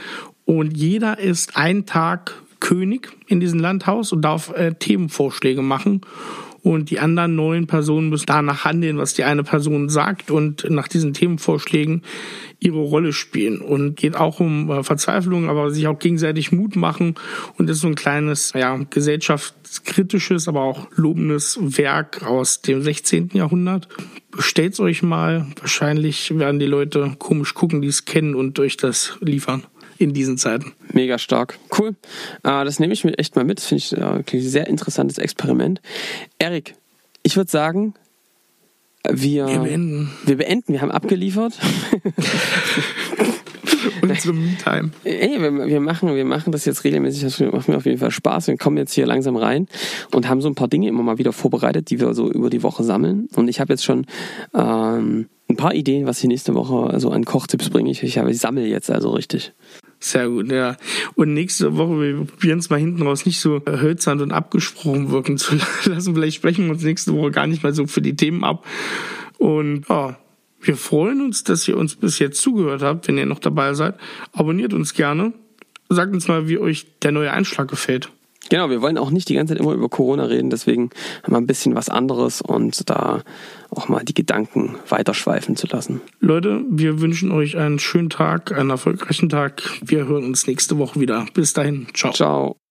Und 0.44 0.76
jeder 0.76 1.18
ist 1.18 1.56
einen 1.56 1.86
Tag 1.86 2.34
König 2.60 3.12
in 3.26 3.40
diesem 3.40 3.60
Landhaus 3.60 4.12
und 4.12 4.22
darf 4.22 4.50
äh, 4.50 4.74
Themenvorschläge 4.74 5.62
machen 5.62 6.00
und 6.66 6.90
die 6.90 6.98
anderen 6.98 7.36
neun 7.36 7.68
Personen 7.68 8.08
müssen 8.08 8.26
danach 8.26 8.64
handeln, 8.64 8.98
was 8.98 9.14
die 9.14 9.22
eine 9.22 9.44
Person 9.44 9.88
sagt 9.88 10.32
und 10.32 10.68
nach 10.68 10.88
diesen 10.88 11.14
Themenvorschlägen 11.14 12.02
ihre 12.58 12.80
Rolle 12.80 13.12
spielen. 13.12 13.60
Und 13.60 13.94
geht 13.94 14.16
auch 14.16 14.40
um 14.40 14.68
äh, 14.68 14.82
Verzweiflung, 14.82 15.48
aber 15.48 15.70
sich 15.70 15.86
auch 15.86 16.00
gegenseitig 16.00 16.50
Mut 16.50 16.74
machen 16.74 17.14
und 17.56 17.70
ist 17.70 17.82
so 17.82 17.86
ein 17.86 17.94
kleines, 17.94 18.52
ja, 18.52 18.80
gesellschaftskritisches, 18.90 20.48
aber 20.48 20.62
auch 20.62 20.88
lobendes 20.96 21.56
Werk 21.60 22.24
aus 22.24 22.62
dem 22.62 22.82
16. 22.82 23.30
Jahrhundert. 23.34 23.86
Bestellt's 24.32 24.80
euch 24.80 25.04
mal. 25.04 25.46
Wahrscheinlich 25.60 26.36
werden 26.36 26.58
die 26.58 26.66
Leute 26.66 27.14
komisch 27.20 27.54
gucken, 27.54 27.80
die 27.80 27.88
es 27.88 28.06
kennen 28.06 28.34
und 28.34 28.58
euch 28.58 28.76
das 28.76 29.16
liefern 29.20 29.62
in 29.98 30.12
diesen 30.12 30.38
Zeiten. 30.38 30.72
Mega 30.92 31.18
stark. 31.18 31.58
Cool. 31.76 31.90
Äh, 32.42 32.64
das 32.64 32.80
nehme 32.80 32.92
ich 32.92 33.04
mir 33.04 33.16
echt 33.18 33.36
mal 33.36 33.44
mit. 33.44 33.58
Das 33.58 33.66
finde 33.66 33.84
ich 33.84 33.92
äh, 33.92 34.36
ein 34.36 34.42
sehr 34.42 34.66
interessantes 34.66 35.18
Experiment. 35.18 35.80
Erik, 36.38 36.74
ich 37.22 37.36
würde 37.36 37.50
sagen, 37.50 37.94
wir, 39.08 39.46
wir 39.46 39.58
beenden. 39.60 40.10
Wir 40.24 40.36
beenden. 40.36 40.72
Wir 40.72 40.80
haben 40.80 40.90
abgeliefert. 40.90 41.58
Unsere 44.02 44.34
Me-Time. 44.34 44.90
Ey, 45.04 45.40
wir, 45.40 45.66
wir, 45.66 45.80
machen, 45.80 46.14
wir 46.14 46.24
machen 46.24 46.52
das 46.52 46.64
jetzt 46.64 46.84
regelmäßig. 46.84 47.22
Das 47.22 47.40
macht 47.40 47.68
mir 47.68 47.76
auf 47.76 47.86
jeden 47.86 47.98
Fall 47.98 48.10
Spaß. 48.10 48.48
Wir 48.48 48.56
kommen 48.56 48.76
jetzt 48.76 48.92
hier 48.92 49.06
langsam 49.06 49.36
rein 49.36 49.68
und 50.12 50.28
haben 50.28 50.40
so 50.40 50.48
ein 50.48 50.54
paar 50.54 50.68
Dinge 50.68 50.88
immer 50.88 51.02
mal 51.02 51.18
wieder 51.18 51.32
vorbereitet, 51.32 51.90
die 51.90 52.00
wir 52.00 52.14
so 52.14 52.30
über 52.30 52.50
die 52.50 52.62
Woche 52.62 52.84
sammeln. 52.84 53.28
Und 53.36 53.48
ich 53.48 53.60
habe 53.60 53.72
jetzt 53.72 53.84
schon 53.84 54.06
ähm, 54.54 55.28
ein 55.48 55.56
paar 55.56 55.74
Ideen, 55.74 56.06
was 56.06 56.18
ich 56.18 56.28
nächste 56.28 56.54
Woche 56.54 56.98
so 57.00 57.10
an 57.10 57.24
Kochtipps 57.24 57.70
bringe. 57.70 57.90
Ich, 57.90 58.02
ich, 58.02 58.16
ich 58.16 58.38
sammle 58.38 58.66
jetzt 58.66 58.90
also 58.90 59.10
richtig. 59.10 59.52
Sehr 59.98 60.28
gut, 60.28 60.52
ja. 60.52 60.76
Und 61.14 61.32
nächste 61.32 61.76
Woche, 61.76 62.00
wir 62.00 62.24
probieren 62.26 62.58
es 62.58 62.70
mal 62.70 62.78
hinten 62.78 63.02
raus 63.02 63.26
nicht 63.26 63.40
so 63.40 63.62
hölzern 63.66 64.20
und 64.20 64.30
abgesprochen 64.30 65.10
wirken 65.10 65.38
zu 65.38 65.56
lassen. 65.84 66.14
Vielleicht 66.14 66.36
sprechen 66.36 66.66
wir 66.66 66.72
uns 66.72 66.82
nächste 66.82 67.14
Woche 67.14 67.30
gar 67.30 67.46
nicht 67.46 67.62
mal 67.62 67.74
so 67.74 67.86
für 67.86 68.02
die 68.02 68.16
Themen 68.16 68.44
ab. 68.44 68.64
Und 69.38 69.88
ja, 69.88 70.18
Wir 70.60 70.76
freuen 70.76 71.20
uns, 71.20 71.44
dass 71.44 71.68
ihr 71.68 71.76
uns 71.76 71.94
bis 71.94 72.18
jetzt 72.18 72.40
zugehört 72.40 72.82
habt, 72.82 73.06
wenn 73.06 73.18
ihr 73.18 73.26
noch 73.26 73.38
dabei 73.38 73.74
seid. 73.74 73.94
Abonniert 74.32 74.74
uns 74.74 74.94
gerne. 74.94 75.32
Sagt 75.88 76.12
uns 76.12 76.26
mal, 76.26 76.48
wie 76.48 76.58
euch 76.58 76.86
der 77.02 77.12
neue 77.12 77.32
Einschlag 77.32 77.68
gefällt. 77.68 78.10
Genau, 78.48 78.70
wir 78.70 78.82
wollen 78.82 78.98
auch 78.98 79.10
nicht 79.10 79.28
die 79.28 79.34
ganze 79.34 79.54
Zeit 79.54 79.62
immer 79.62 79.72
über 79.72 79.88
Corona 79.88 80.24
reden, 80.24 80.50
deswegen 80.50 80.90
haben 81.22 81.32
wir 81.32 81.38
ein 81.38 81.46
bisschen 81.46 81.74
was 81.74 81.88
anderes 81.88 82.40
und 82.40 82.88
da 82.88 83.22
auch 83.70 83.88
mal 83.88 84.04
die 84.04 84.14
Gedanken 84.14 84.76
weiterschweifen 84.88 85.56
zu 85.56 85.66
lassen. 85.66 86.00
Leute, 86.20 86.64
wir 86.68 87.00
wünschen 87.00 87.32
euch 87.32 87.56
einen 87.56 87.78
schönen 87.78 88.10
Tag, 88.10 88.52
einen 88.52 88.70
erfolgreichen 88.70 89.28
Tag. 89.28 89.62
Wir 89.82 90.06
hören 90.06 90.24
uns 90.24 90.46
nächste 90.46 90.78
Woche 90.78 91.00
wieder. 91.00 91.26
Bis 91.34 91.52
dahin. 91.52 91.86
Ciao. 91.94 92.12
Ciao. 92.12 92.65